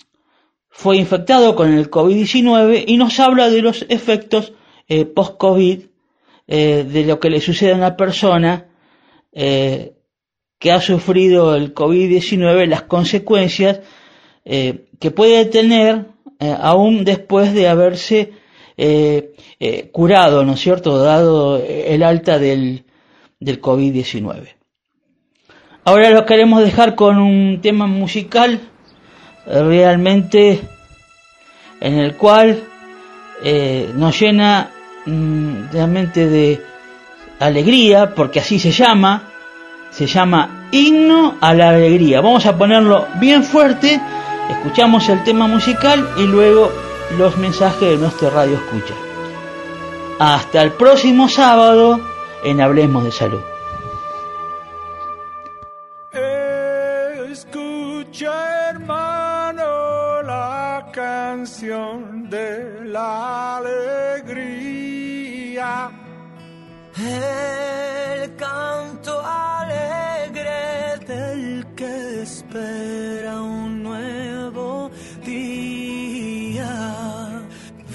fue 0.70 0.98
infectado 0.98 1.56
con 1.56 1.72
el 1.72 1.90
COVID-19 1.90 2.84
y 2.88 2.98
nos 2.98 3.20
habla 3.22 3.50
de 3.50 3.62
los 3.62 3.86
efectos 3.88 4.54
post-COVID, 5.16 5.80
de 6.48 7.06
lo 7.08 7.18
que 7.18 7.30
le 7.30 7.40
sucede 7.40 7.72
a 7.72 7.78
una 7.78 7.96
persona 7.96 8.68
que 10.62 10.72
ha 10.72 10.80
sufrido 10.80 11.56
el 11.56 11.74
COVID-19, 11.74 12.68
las 12.68 12.84
consecuencias 12.84 13.82
eh, 14.46 14.86
que 15.00 15.12
puede 15.12 15.44
tener 15.44 16.06
eh, 16.40 16.56
aún 16.58 17.04
después 17.04 17.54
de 17.54 17.68
haberse 17.68 18.32
eh, 18.78 19.90
curado, 19.92 20.46
¿no 20.46 20.54
es 20.54 20.62
cierto?, 20.62 20.98
dado 21.04 21.58
el 21.58 22.02
alta 22.02 22.40
del, 22.40 22.86
del 23.40 23.62
COVID-19. 23.62 24.62
Ahora 25.84 26.12
lo 26.12 26.26
queremos 26.28 26.64
dejar 26.64 26.94
con 26.94 27.18
un 27.18 27.60
tema 27.60 27.88
musical 27.88 28.62
eh, 29.48 29.64
realmente 29.64 30.62
en 31.80 31.98
el 31.98 32.16
cual 32.16 32.64
eh, 33.44 33.90
nos 33.96 34.20
llena 34.20 34.70
mm, 35.08 35.72
realmente 35.72 36.28
de 36.28 36.62
alegría, 37.40 38.14
porque 38.14 38.40
así 38.40 38.60
se 38.60 38.70
llama, 38.70 39.31
se 39.92 40.08
llama 40.08 40.68
Himno 40.72 41.38
a 41.40 41.54
la 41.54 41.70
Alegría. 41.70 42.22
Vamos 42.22 42.46
a 42.46 42.58
ponerlo 42.58 43.08
bien 43.20 43.44
fuerte, 43.44 44.02
escuchamos 44.50 45.08
el 45.10 45.24
tema 45.24 45.48
musical 45.48 46.10
y 46.18 46.24
luego 46.24 46.72
los 47.18 47.38
mensajes 47.38 47.82
de 47.82 47.98
nuestro 47.98 48.30
radio 48.30 48.56
escucha. 48.56 48.96
Hasta 50.20 50.62
el 50.62 50.72
próximo 50.72 51.28
sábado 51.30 52.00
en 52.44 52.62
Hablemos 52.62 53.04
de 53.04 53.12
Salud. 53.12 53.42
Escucha 57.32 58.70
hermano 58.70 60.22
la 60.24 60.90
canción 60.92 62.30
de 62.30 62.86
la 62.86 63.58
alegría. 63.58 64.72
El 66.98 68.36
canto 68.36 69.22
que 69.61 69.61
espera 72.52 73.42
un 73.42 73.82
nuevo 73.82 74.92
día. 75.24 76.68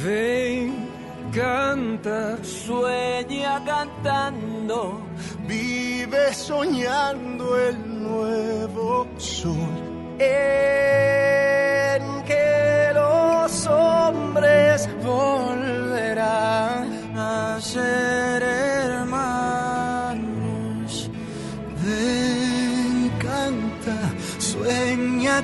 Ven, 0.02 0.88
canta, 1.30 2.42
Sueña 2.42 3.62
cantando, 3.66 5.02
vive 5.46 6.32
soñando 6.32 7.60
el 7.60 8.02
nuevo 8.02 9.06
sol. 9.18 10.16
En 10.18 12.22
que 12.24 12.92
los 12.94 13.66
hombres 13.66 14.88
volverán 15.04 16.88
a 17.14 17.58
ser 17.60 18.75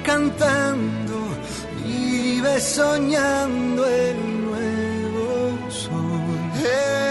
cantando, 0.05 1.19
vive 1.85 2.61
soñando 2.61 3.85
el 3.87 4.45
nuevo 4.47 5.71
sol. 5.71 7.02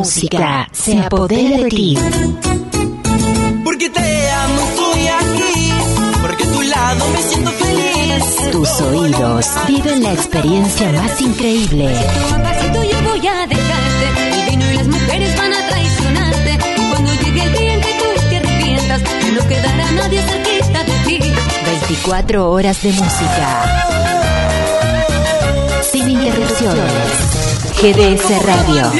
Música 0.00 0.66
se 0.72 0.98
apodera 0.98 1.58
de 1.58 1.68
ti. 1.68 1.98
Porque 3.62 3.90
te 3.90 4.30
amo, 4.30 4.60
estoy 4.70 5.08
aquí. 5.08 5.72
Porque 6.22 6.44
a 6.44 6.52
tu 6.52 6.62
lado 6.62 7.04
me 7.10 7.22
siento 7.22 7.50
feliz. 7.50 8.50
Tus 8.50 8.80
oídos 8.80 9.46
viven 9.68 10.02
la 10.02 10.12
experiencia 10.14 10.90
más 10.92 11.20
increíble. 11.20 11.84
Pasito 11.84 12.34
a 12.34 12.42
pasito 12.42 12.82
yo 12.82 13.10
voy 13.10 13.26
a 13.26 13.46
dejarte. 13.46 14.06
El 14.38 14.50
vino 14.50 14.70
y 14.70 14.76
las 14.76 14.86
mujeres 14.86 15.36
van 15.36 15.52
a 15.52 15.68
traicionarte. 15.68 16.58
Y 16.78 16.90
cuando 16.90 17.12
llegue 17.12 17.42
el 17.42 17.52
día 17.52 17.74
en 17.74 17.80
que 17.82 17.94
tú 18.00 18.28
te 18.30 18.36
arrepientas, 18.38 19.00
no 19.34 19.48
quedará 19.48 19.90
nadie 19.92 20.22
cerquita 20.22 20.84
de 20.84 20.92
ti. 21.06 21.32
24 21.66 22.50
horas 22.50 22.82
de 22.82 22.92
música. 22.92 23.48
Sin 25.92 26.08
interrupciones. 26.08 27.40
GDS 27.80 28.42
Radio. 28.44 28.92